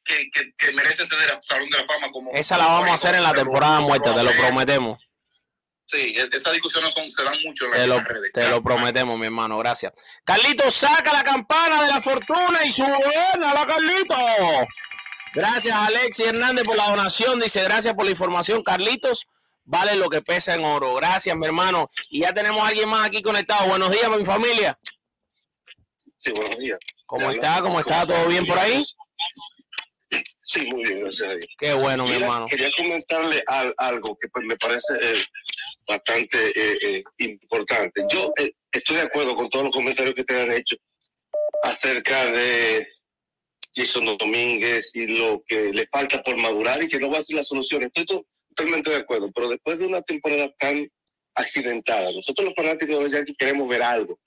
que, 0.08 0.30
que, 0.30 0.52
que 0.56 0.72
merecen 0.72 1.06
ser 1.06 1.18
del 1.18 1.38
Salón 1.40 1.68
de 1.70 1.78
la 1.78 1.84
Fama. 1.84 2.10
como 2.10 2.32
Esa 2.32 2.56
la 2.56 2.66
vamos 2.66 2.88
a 2.90 2.94
hacer 2.94 3.14
en 3.14 3.22
la 3.22 3.32
temporada 3.34 3.80
muerta, 3.80 4.14
te 4.14 4.22
lo 4.22 4.30
prometemos. 4.32 4.98
Sí, 5.84 6.14
e- 6.16 6.28
esas 6.36 6.52
discusiones 6.52 6.92
son, 6.92 7.10
se 7.10 7.22
dan 7.24 7.34
mucho 7.44 7.64
en, 7.66 7.70
Te 7.72 7.86
lo, 7.86 8.00
redes. 8.00 8.30
te 8.32 8.48
lo 8.48 8.62
prometemos, 8.62 9.18
mi 9.18 9.26
hermano. 9.26 9.56
Gracias. 9.58 9.92
Carlito, 10.24 10.70
saca 10.70 11.12
la 11.12 11.22
campana 11.22 11.82
de 11.82 11.88
la 11.88 12.00
fortuna 12.00 12.64
y 12.64 12.70
suena 12.72 13.54
la 13.54 13.66
Carlito. 13.66 14.16
Gracias, 15.34 15.74
Alexi 15.76 16.24
Hernández, 16.24 16.64
por 16.64 16.76
la 16.76 16.88
donación. 16.90 17.38
Dice, 17.40 17.62
gracias 17.62 17.94
por 17.94 18.04
la 18.04 18.10
información, 18.10 18.62
Carlitos. 18.62 19.28
Vale 19.64 19.94
lo 19.96 20.08
que 20.08 20.22
pesa 20.22 20.54
en 20.54 20.64
oro. 20.64 20.94
Gracias, 20.94 21.36
mi 21.36 21.44
hermano. 21.46 21.90
Y 22.10 22.20
ya 22.22 22.32
tenemos 22.32 22.62
a 22.62 22.68
alguien 22.68 22.88
más 22.88 23.06
aquí 23.06 23.20
conectado. 23.22 23.66
Buenos 23.68 23.90
días, 23.90 24.10
mi 24.10 24.24
familia. 24.24 24.78
Sí, 26.16 26.32
buenos 26.32 26.58
días. 26.58 26.78
¿Cómo 27.06 27.30
está? 27.30 27.60
¿Cómo 27.62 27.80
está? 27.80 28.06
¿Todo 28.06 28.26
bien 28.26 28.46
por 28.46 28.58
ahí? 28.58 28.82
Sí, 30.50 30.64
muy 30.66 30.82
bien, 30.82 31.00
gracias 31.00 31.28
a 31.28 31.32
Dios. 31.32 31.44
Qué 31.58 31.74
bueno, 31.74 32.04
mi 32.04 32.12
hermano. 32.14 32.46
Quería 32.46 32.70
comentarle 32.74 33.42
al- 33.46 33.74
algo 33.76 34.16
que 34.18 34.28
pues, 34.28 34.46
me 34.46 34.56
parece 34.56 34.94
eh, 34.98 35.22
bastante 35.86 36.38
eh, 36.56 36.78
eh, 36.82 37.02
importante. 37.18 38.02
Yo 38.08 38.32
estoy 38.72 38.96
de 38.96 39.02
acuerdo 39.02 39.36
con 39.36 39.50
todos 39.50 39.66
los 39.66 39.74
comentarios 39.74 40.14
que 40.14 40.24
te 40.24 40.40
han 40.40 40.50
hecho 40.52 40.76
acerca 41.64 42.24
de 42.32 42.88
Jason 43.74 44.16
Domínguez 44.16 44.90
y 44.96 45.06
lo 45.18 45.42
que 45.46 45.70
le 45.70 45.86
falta 45.88 46.22
por 46.22 46.38
madurar 46.38 46.82
y 46.82 46.88
que 46.88 46.98
no 46.98 47.10
va 47.10 47.18
a 47.18 47.22
ser 47.22 47.36
la 47.36 47.44
solución. 47.44 47.82
Estoy 47.82 48.06
to- 48.06 48.26
totalmente 48.54 48.88
de 48.88 48.96
acuerdo, 48.96 49.30
pero 49.34 49.50
después 49.50 49.78
de 49.78 49.86
una 49.86 50.00
temporada 50.00 50.50
tan 50.58 50.88
accidentada, 51.34 52.10
nosotros 52.10 52.46
los 52.46 52.54
fanáticos 52.56 53.04
de 53.04 53.10
Yankees 53.10 53.36
queremos 53.38 53.68
ver 53.68 53.82
algo. 53.82 54.18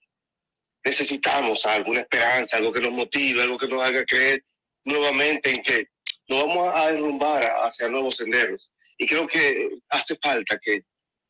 Necesitamos 0.85 1.65
algo, 1.65 1.89
una 1.89 2.01
esperanza, 2.01 2.57
algo 2.57 2.71
que 2.71 2.79
nos 2.79 2.91
motive, 2.91 3.41
algo 3.41 3.57
que 3.57 3.67
nos 3.67 3.83
haga 3.83 4.05
creer 4.05 4.43
nuevamente 4.83 5.49
en 5.49 5.63
que 5.63 5.87
nos 6.31 6.47
vamos 6.47 6.71
a 6.73 6.87
derrumbar 6.91 7.43
hacia 7.63 7.87
nuevos 7.89 8.15
senderos. 8.15 8.71
Y 8.97 9.05
creo 9.05 9.27
que 9.27 9.69
hace 9.89 10.15
falta 10.21 10.57
que, 10.61 10.81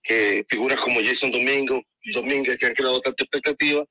que 0.03 0.45
figuras 0.47 0.79
como 0.79 0.99
Jason 1.03 1.31
Domingo, 1.31 1.81
Domínguez, 2.13 2.57
que 2.57 2.67
han 2.67 2.73
creado 2.73 3.01
tanta 3.01 3.23
expectativa, 3.23 3.81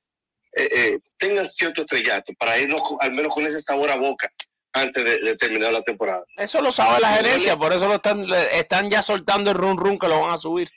eh, 0.55 0.69
eh, 0.71 0.99
tengan 1.17 1.47
cierto 1.47 1.81
estrellato 1.81 2.33
para 2.39 2.57
irnos 2.59 2.81
con- 2.81 2.97
al 3.01 3.11
menos 3.13 3.33
con 3.33 3.45
ese 3.45 3.61
sabor 3.61 3.89
a 3.89 3.95
boca 3.95 4.31
antes 4.73 5.03
de, 5.03 5.19
de 5.19 5.37
terminar 5.37 5.73
la 5.73 5.81
temporada. 5.81 6.23
Eso 6.37 6.61
lo 6.61 6.71
sabe 6.71 6.99
la 7.01 7.13
gerencia, 7.15 7.57
por 7.57 7.73
eso 7.73 7.87
lo 7.87 7.95
están, 7.95 8.25
están 8.53 8.89
ya 8.89 9.01
soltando 9.01 9.51
el 9.51 9.57
run 9.57 9.77
run 9.77 9.97
que 9.99 10.07
lo 10.07 10.21
van 10.21 10.31
a 10.31 10.37
subir. 10.37 10.69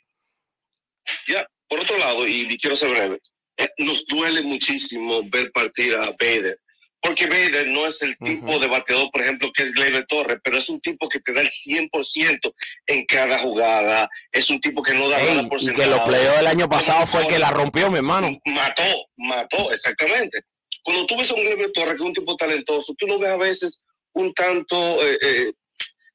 Ya, 1.29 1.47
por 1.69 1.81
otro 1.81 1.97
lado, 1.99 2.27
y, 2.27 2.43
y 2.53 2.59
quiero 2.59 2.77
ser 2.77 2.91
breve, 2.91 3.21
eh, 3.57 3.69
nos 3.79 4.05
duele 4.07 4.43
muchísimo 4.43 5.23
ver 5.29 5.53
partir 5.53 5.95
a 5.97 6.03
Bader, 6.19 6.59
porque 7.05 7.27
Bader 7.27 7.69
no 7.69 7.87
es 7.87 8.01
el 8.01 8.17
tipo 8.19 8.59
de 8.59 8.67
bateador, 8.67 9.11
por 9.13 9.21
ejemplo, 9.23 9.53
que 9.53 9.65
es 9.65 9.73
Gleyber 9.73 10.07
Torres, 10.07 10.39
pero 10.43 10.57
es 10.57 10.69
un 10.71 10.81
tipo 10.81 11.07
que 11.09 11.21
te 11.21 11.33
da 11.35 11.43
el 11.43 11.51
100% 11.51 12.55
en 12.87 13.05
cada 13.05 13.39
jugada, 13.41 14.09
es 14.33 14.49
un 14.49 14.59
tipo 14.61 14.83
que 14.83 14.95
no 14.95 15.09
da 15.11 15.21
Ey, 15.21 15.29
nada 15.37 15.49
por 15.49 15.63
y 15.63 15.67
que 15.67 15.87
los 15.87 16.01
playoffs 16.01 16.37
del 16.39 16.47
año 16.47 16.69
pasado 16.69 17.07
fue 17.07 17.21
el 17.21 17.27
que 17.29 17.39
la 17.39 17.51
rompió, 17.51 17.91
mi 17.91 17.99
hermano. 17.99 18.37
Mató, 18.47 18.83
mató, 19.19 19.71
exactamente. 19.71 20.41
Cuando 20.83 21.05
tú 21.07 21.17
ves 21.19 21.31
a 21.31 21.35
un 21.35 21.41
Gleyber 21.43 21.73
Torres, 21.73 21.91
que 21.93 21.97
es 21.97 22.01
un 22.01 22.13
tipo 22.15 22.37
talentoso, 22.37 22.95
tú 22.99 23.07
lo 23.07 23.19
ves 23.19 23.31
a 23.31 23.37
veces 23.37 23.81
un 24.15 24.33
tanto, 24.33 24.77
eh, 25.07 25.19
eh, 25.23 25.53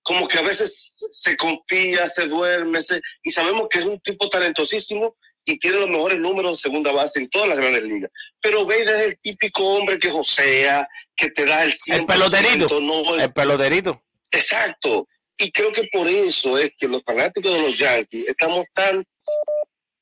como 0.01 0.27
que 0.27 0.39
a 0.39 0.41
veces 0.41 1.05
se 1.11 1.37
confía, 1.37 2.09
se 2.09 2.25
duerme, 2.25 2.81
se- 2.81 3.01
y 3.23 3.29
sabemos 3.31 3.67
que 3.69 3.79
es 3.79 3.85
un 3.85 3.99
tipo 3.99 4.27
talentosísimo 4.29 5.15
y 5.45 5.57
tiene 5.59 5.77
los 5.79 5.89
mejores 5.89 6.17
números 6.19 6.53
de 6.53 6.57
segunda 6.69 6.91
base 6.91 7.19
en 7.19 7.29
todas 7.29 7.47
las 7.49 7.57
grandes 7.57 7.83
ligas. 7.83 8.11
Pero 8.41 8.65
Bader 8.65 8.87
es 9.01 9.05
el 9.13 9.19
típico 9.19 9.63
hombre 9.65 9.99
que 9.99 10.09
josea, 10.11 10.87
que 11.15 11.29
te 11.31 11.45
da 11.45 11.63
el 11.63 11.73
100%. 11.73 11.95
El 11.99 12.05
peloterito. 12.05 12.79
No 12.81 13.15
es- 13.17 13.23
El 13.23 13.33
peloterito. 13.33 14.03
Exacto. 14.31 15.07
Y 15.37 15.51
creo 15.51 15.71
que 15.73 15.87
por 15.91 16.07
eso 16.07 16.57
es 16.57 16.71
que 16.77 16.87
los 16.87 17.01
fanáticos 17.03 17.53
de 17.53 17.61
los 17.61 17.77
Yankees 17.77 18.27
estamos 18.27 18.65
tan 18.73 19.03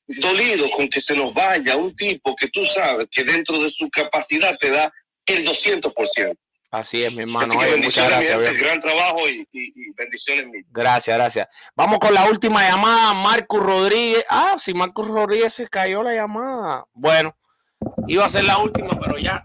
dolidos 0.06 0.70
con 0.74 0.88
que 0.88 1.00
se 1.00 1.14
nos 1.14 1.34
vaya 1.34 1.76
un 1.76 1.94
tipo 1.94 2.34
que 2.34 2.48
tú 2.48 2.64
sabes 2.64 3.06
que 3.10 3.24
dentro 3.24 3.58
de 3.62 3.70
su 3.70 3.88
capacidad 3.90 4.56
te 4.58 4.70
da 4.70 4.92
el 5.26 5.44
200%. 5.44 6.34
Así 6.70 7.02
es, 7.02 7.12
mi 7.14 7.22
hermano. 7.22 7.54
Oye, 7.56 7.76
muchas 7.76 8.08
gracias, 8.08 8.38
gente, 8.42 8.62
gran 8.62 8.80
trabajo 8.82 9.26
y, 9.26 9.46
y- 9.52 9.72
y 9.74 9.90
bendiciones 9.96 10.46
mil. 10.48 10.66
Gracias, 10.70 11.16
gracias. 11.16 11.48
Vamos 11.74 11.98
con 11.98 12.12
la 12.12 12.26
última 12.28 12.68
llamada, 12.68 13.14
Marcus 13.14 13.60
Rodríguez. 13.60 14.22
Ah, 14.28 14.56
si 14.58 14.74
Marcus 14.74 15.08
Rodríguez 15.08 15.54
se 15.54 15.66
cayó 15.66 16.02
la 16.02 16.12
llamada. 16.12 16.84
Bueno, 16.92 17.34
iba 18.06 18.24
a 18.24 18.28
ser 18.28 18.44
la 18.44 18.58
última, 18.58 18.98
pero 18.98 19.18
ya 19.18 19.42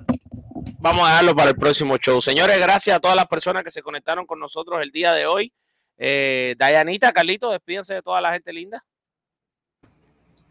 vamos 0.79 1.05
a 1.05 1.11
dejarlo 1.11 1.35
para 1.35 1.51
el 1.51 1.55
próximo 1.55 1.97
show. 1.97 2.21
Señores, 2.21 2.57
gracias 2.59 2.95
a 2.95 2.99
todas 2.99 3.15
las 3.15 3.27
personas 3.27 3.63
que 3.63 3.71
se 3.71 3.81
conectaron 3.81 4.25
con 4.25 4.39
nosotros 4.39 4.81
el 4.81 4.91
día 4.91 5.13
de 5.13 5.25
hoy. 5.25 5.53
Eh, 5.97 6.55
Dayanita, 6.57 7.13
Carlito, 7.13 7.51
despídense 7.51 7.93
de 7.93 8.01
toda 8.01 8.21
la 8.21 8.33
gente 8.33 8.51
linda. 8.51 8.83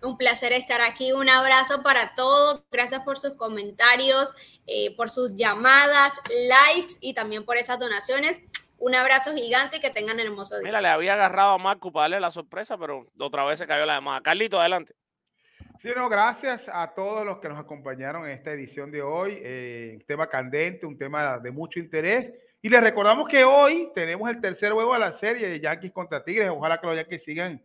Un 0.03 0.17
placer 0.17 0.53
estar 0.53 0.81
aquí. 0.81 1.13
Un 1.13 1.29
abrazo 1.29 1.83
para 1.83 2.15
todos. 2.15 2.65
Gracias 2.71 3.03
por 3.03 3.19
sus 3.19 3.35
comentarios, 3.35 4.35
eh, 4.67 4.95
por 4.97 5.11
sus 5.11 5.37
llamadas, 5.37 6.21
likes 6.49 6.95
y 7.01 7.15
también 7.15 7.45
por 7.45 7.57
esas 7.57 7.79
donaciones. 7.79 8.41
Un 8.79 8.97
abrazo 8.97 9.33
gigante 9.33 9.77
y 9.77 9.81
que 9.81 9.91
tengan 9.91 10.19
hermoso 10.19 10.59
día. 10.59 10.67
Mira, 10.67 10.81
le 10.81 10.89
había 10.89 11.15
agarrado 11.15 11.53
a 11.53 11.59
Marcus 11.59 11.93
para 11.93 12.05
darle 12.05 12.21
la 12.21 12.33
sorpresa, 12.33 12.77
pero 12.77 13.07
otra 13.17 13.45
vez 13.45 13.61
se 13.61 13.67
cayó 13.67 13.87
la 13.87 13.95
llamada. 13.95 14.21
Carlito, 14.23 14.59
adelante. 14.59 14.95
Sí, 15.83 15.89
no, 15.97 16.09
gracias 16.09 16.71
a 16.73 16.95
todos 16.95 17.27
los 17.27 17.41
que 17.41 17.49
nos 17.49 17.59
acompañaron 17.59 18.25
en 18.25 18.31
esta 18.31 18.53
edición 18.53 18.93
de 18.93 19.03
hoy. 19.03 19.41
eh, 19.43 19.95
un 19.97 20.07
tema 20.07 20.29
candente, 20.29 20.87
un 20.87 20.97
tema 20.97 21.41
de 21.41 21.51
mucho 21.51 21.81
interés. 21.81 22.33
Y 22.63 22.69
les 22.69 22.81
recordamos 22.81 23.29
que 23.29 23.43
hoy 23.43 23.91
tenemos 23.93 24.31
el 24.31 24.41
tercer 24.41 24.71
juego 24.71 24.93
de 24.93 25.01
la 25.01 25.13
serie 25.13 25.49
de 25.49 25.59
Yankees 25.59 25.91
contra 25.91 26.23
Tigres. 26.23 26.51
Ojalá 26.51 26.81
que 26.81 26.87
los 26.87 26.95
Yankees 26.95 27.25
sigan 27.25 27.61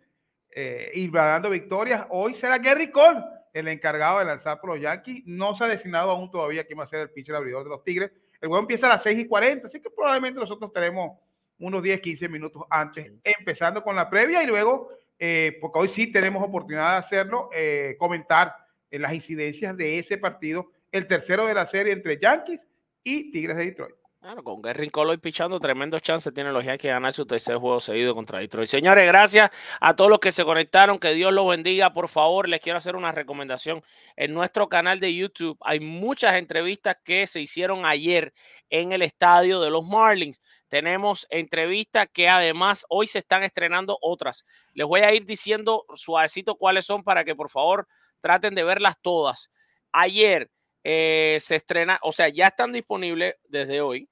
eh, 0.49 1.09
dando 1.13 1.51
victorias. 1.51 2.07
Hoy 2.09 2.33
será 2.33 2.57
Gary 2.57 2.89
Cole 2.89 3.23
el 3.53 3.67
encargado 3.67 4.17
de 4.17 4.25
lanzar 4.25 4.59
por 4.59 4.71
los 4.71 4.81
Yankees. 4.81 5.21
No 5.27 5.55
se 5.55 5.65
ha 5.65 5.67
designado 5.67 6.09
aún 6.09 6.31
todavía 6.31 6.65
quién 6.65 6.79
va 6.79 6.85
a 6.85 6.89
ser 6.89 7.01
el 7.01 7.11
pitcher 7.11 7.35
abridor 7.35 7.65
de 7.65 7.69
los 7.69 7.83
Tigres. 7.83 8.11
El 8.41 8.47
juego 8.47 8.63
empieza 8.63 8.87
a 8.87 8.93
las 8.93 9.03
6 9.03 9.19
y 9.19 9.27
40, 9.27 9.67
así 9.67 9.79
que 9.79 9.91
probablemente 9.91 10.39
nosotros 10.39 10.73
tenemos 10.73 11.19
unos 11.59 11.83
10, 11.83 12.01
15 12.01 12.29
minutos 12.29 12.63
antes, 12.71 13.11
empezando 13.23 13.83
con 13.83 13.95
la 13.95 14.09
previa 14.09 14.41
y 14.41 14.47
luego, 14.47 14.89
eh, 15.19 15.57
porque 15.61 15.79
hoy 15.79 15.87
sí 15.87 16.11
tenemos 16.11 16.43
oportunidad 16.43 16.91
de 16.91 16.97
hacerlo, 16.97 17.49
eh, 17.53 17.95
comentar 17.97 18.55
en 18.91 19.01
las 19.01 19.13
incidencias 19.13 19.75
de 19.75 19.99
ese 19.99 20.17
partido, 20.17 20.71
el 20.91 21.07
tercero 21.07 21.45
de 21.45 21.53
la 21.53 21.65
serie 21.65 21.93
entre 21.93 22.19
Yankees 22.19 22.61
y 23.03 23.31
Tigres 23.31 23.57
de 23.57 23.65
Detroit. 23.65 23.95
Claro, 24.19 24.43
con 24.43 24.61
Gary 24.61 24.89
Cole 24.89 25.19
pichando, 25.19 25.59
tremendos 25.59 26.01
chances 26.01 26.33
tienen 26.33 26.51
los 26.51 26.65
Yankees 26.65 26.89
de 26.89 26.89
ganar 26.89 27.13
su 27.13 27.25
tercer 27.25 27.57
juego 27.57 27.79
seguido 27.79 28.15
contra 28.15 28.39
Detroit. 28.39 28.67
Señores, 28.67 29.05
gracias 29.05 29.51
a 29.79 29.95
todos 29.95 30.09
los 30.09 30.19
que 30.19 30.31
se 30.31 30.43
conectaron. 30.43 30.97
Que 30.97 31.13
Dios 31.13 31.31
los 31.31 31.47
bendiga. 31.47 31.93
Por 31.93 32.09
favor, 32.09 32.49
les 32.49 32.59
quiero 32.59 32.77
hacer 32.77 32.95
una 32.95 33.11
recomendación. 33.11 33.83
En 34.15 34.33
nuestro 34.33 34.67
canal 34.67 34.99
de 34.99 35.15
YouTube 35.15 35.57
hay 35.61 35.79
muchas 35.79 36.33
entrevistas 36.33 36.97
que 37.03 37.27
se 37.27 37.41
hicieron 37.41 37.85
ayer 37.85 38.33
en 38.69 38.91
el 38.91 39.03
estadio 39.03 39.61
de 39.61 39.69
los 39.69 39.85
Marlins. 39.85 40.41
Tenemos 40.67 41.25
entrevistas 41.29 42.07
que 42.11 42.27
además 42.27 42.85
hoy 42.89 43.07
se 43.07 43.19
están 43.19 43.43
estrenando 43.43 43.97
otras. 44.01 44.45
Les 44.73 44.85
voy 44.85 45.01
a 45.01 45.13
ir 45.13 45.25
diciendo 45.25 45.85
suavecito 45.95 46.55
cuáles 46.55 46.85
son 46.85 47.03
para 47.03 47.23
que 47.23 47.35
por 47.35 47.49
favor 47.49 47.87
traten 48.21 48.55
de 48.55 48.63
verlas 48.63 48.95
todas. 49.01 49.49
Ayer 49.91 50.51
eh, 50.83 51.37
se 51.39 51.55
estrena, 51.55 51.99
o 52.03 52.11
sea, 52.11 52.29
ya 52.29 52.47
están 52.47 52.73
disponibles 52.73 53.35
desde 53.47 53.81
hoy. 53.81 54.09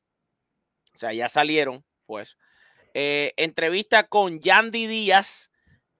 O 0.94 0.98
sea, 0.98 1.14
ya 1.14 1.30
salieron, 1.30 1.84
pues. 2.06 2.38
Eh, 2.94 3.34
entrevista 3.36 4.08
con 4.08 4.40
Yandy 4.40 4.88
Díaz, 4.88 5.52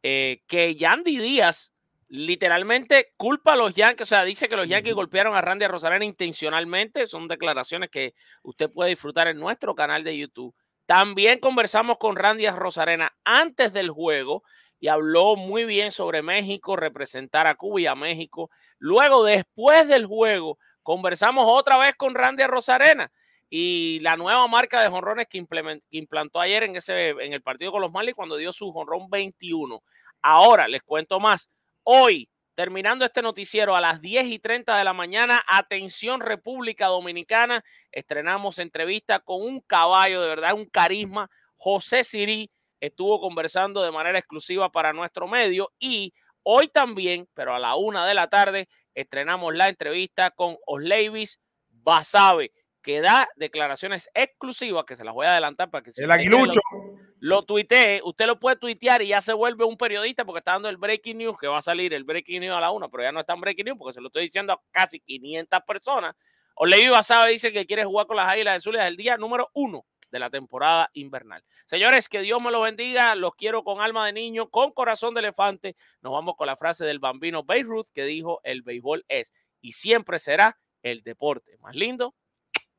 eh, 0.04 0.42
que 0.48 0.76
Yandy 0.76 1.18
Díaz 1.18 1.74
literalmente 2.08 3.14
culpa 3.18 3.54
a 3.54 3.56
los 3.56 3.74
Yankees, 3.74 4.02
o 4.02 4.06
sea, 4.06 4.24
dice 4.24 4.48
que 4.48 4.56
los 4.56 4.68
Yankees 4.68 4.94
golpearon 4.94 5.36
a 5.36 5.42
Randy 5.42 5.68
Rosarena 5.68 6.06
intencionalmente. 6.06 7.08
Son 7.08 7.28
declaraciones 7.28 7.90
que 7.90 8.14
usted 8.44 8.70
puede 8.70 8.92
disfrutar 8.92 9.28
en 9.28 9.40
nuestro 9.40 9.76
canal 9.76 10.04
de 10.04 10.18
YouTube. 10.18 10.56
También 10.86 11.40
conversamos 11.40 11.98
con 11.98 12.16
Randy 12.16 12.48
Rosarena 12.50 13.16
antes 13.24 13.74
del 13.74 13.90
juego 13.90 14.44
y 14.80 14.88
habló 14.88 15.36
muy 15.36 15.66
bien 15.66 15.92
sobre 15.92 16.22
México, 16.22 16.76
representar 16.76 17.48
a 17.48 17.56
Cuba 17.56 17.82
y 17.82 17.86
a 17.88 17.96
México. 17.96 18.52
Luego, 18.78 19.24
después 19.24 19.88
del 19.88 20.06
juego, 20.06 20.60
conversamos 20.84 21.46
otra 21.48 21.78
vez 21.78 21.96
con 21.96 22.14
Randy 22.14 22.44
Rosarena 22.44 23.12
y 23.50 24.00
la 24.02 24.16
nueva 24.16 24.48
marca 24.48 24.82
de 24.82 24.90
jonrones 24.90 25.28
que, 25.28 25.44
implantó 25.90 26.40
ayer 26.40 26.64
en, 26.64 26.76
ese, 26.76 27.10
en 27.10 27.34
el 27.34 27.42
partido 27.42 27.72
con 27.72 27.82
los 27.82 27.92
Marlins 27.92 28.16
cuando 28.16 28.38
dio 28.38 28.54
su 28.54 28.72
jonrón 28.72 29.10
21. 29.10 29.82
Ahora 30.22 30.68
les 30.68 30.84
cuento 30.84 31.20
más. 31.20 31.50
Hoy, 31.88 32.32
terminando 32.56 33.06
este 33.06 33.22
noticiero 33.22 33.76
a 33.76 33.80
las 33.80 34.02
10 34.02 34.26
y 34.26 34.40
30 34.40 34.76
de 34.76 34.84
la 34.84 34.94
mañana, 34.94 35.44
atención 35.48 36.20
República 36.20 36.88
Dominicana, 36.88 37.64
estrenamos 37.92 38.58
entrevista 38.58 39.20
con 39.20 39.44
un 39.44 39.62
caballo, 39.62 40.20
de 40.20 40.30
verdad, 40.30 40.56
un 40.56 40.66
carisma, 40.66 41.30
José 41.58 42.04
Sirí, 42.04 42.50
estuvo 42.80 43.22
conversando 43.22 43.84
de 43.84 43.92
manera 43.92 44.18
exclusiva 44.18 44.72
para 44.72 44.94
nuestro 44.94 45.28
medio 45.28 45.74
y 45.78 46.12
hoy 46.42 46.70
también, 46.70 47.30
pero 47.36 47.54
a 47.54 47.60
la 47.60 47.76
una 47.76 48.08
de 48.08 48.16
la 48.16 48.30
tarde, 48.32 48.68
estrenamos 48.96 49.54
la 49.54 49.70
entrevista 49.70 50.32
con 50.32 50.58
Osleivis 50.66 51.40
Basabe, 51.70 52.52
que 52.82 53.02
da 53.02 53.30
declaraciones 53.36 54.10
exclusivas, 54.16 54.86
que 54.86 54.96
se 54.96 55.04
las 55.04 55.14
voy 55.14 55.28
a 55.28 55.34
adelantar 55.34 55.70
para 55.70 55.84
que 55.84 55.92
el 55.96 56.10
aguilucho. 56.12 56.62
lo, 56.72 56.85
lo 57.26 57.44
tuitee, 57.44 58.02
usted 58.04 58.28
lo 58.28 58.40
puede 58.40 58.56
tuitear 58.56 59.02
y 59.02 59.08
ya 59.08 59.20
se 59.20 59.34
vuelve 59.34 59.66
un 59.66 59.78
periodista 59.78 60.24
porque 60.26 60.38
está 60.38 60.52
dando 60.52 60.70
el 60.70 60.78
breaking 60.78 61.18
news, 61.18 61.36
que 61.40 61.48
va 61.48 61.58
a 61.58 61.62
salir 61.62 61.92
el 61.96 62.04
breaking 62.04 62.42
news 62.42 62.56
a 62.56 62.60
la 62.60 62.70
una, 62.70 62.88
pero 62.88 63.02
ya 63.02 63.12
no 63.12 63.20
está 63.20 63.34
en 63.34 63.42
breaking 63.42 63.66
news 63.66 63.78
porque 63.80 63.94
se 63.96 64.02
lo 64.02 64.10
estoy 64.10 64.26
diciendo 64.26 64.54
a 64.54 64.62
casi 64.70 65.00
500 65.00 65.60
personas. 65.66 66.16
Osleivis 66.54 66.92
Basabe 66.92 67.32
dice 67.32 67.52
que 67.52 67.66
quiere 67.66 67.84
jugar 67.84 68.06
con 68.06 68.18
las 68.18 68.32
Águilas 68.32 68.54
de 68.54 68.60
Zulia 68.60 68.88
el 68.88 68.96
día 68.96 69.18
número 69.18 69.50
uno 69.56 69.88
de 70.12 70.20
la 70.20 70.30
temporada 70.30 70.92
invernal. 70.94 71.44
Señores, 71.66 72.10
que 72.10 72.22
Dios 72.22 72.40
me 72.40 72.52
los 72.52 72.62
bendiga, 72.62 73.16
los 73.16 73.34
quiero 73.34 73.64
con 73.64 73.82
alma 73.82 74.06
de 74.06 74.14
niño, 74.14 74.52
con 74.52 74.72
corazón 74.72 75.16
de 75.16 75.22
elefante. 75.22 75.76
Nos 76.02 76.14
vamos 76.14 76.36
con 76.38 76.46
la 76.46 76.56
frase 76.56 76.86
del 76.86 77.00
bambino 77.00 77.44
Beirut 77.44 77.88
que 77.92 78.04
dijo, 78.04 78.40
el 78.44 78.62
béisbol 78.62 79.04
es 79.08 79.34
y 79.62 79.72
siempre 79.72 80.20
será 80.20 80.60
el 80.84 81.02
deporte 81.02 81.58
más 81.58 81.76
lindo 81.76 82.14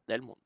del 0.06 0.22
mundo. 0.22 0.45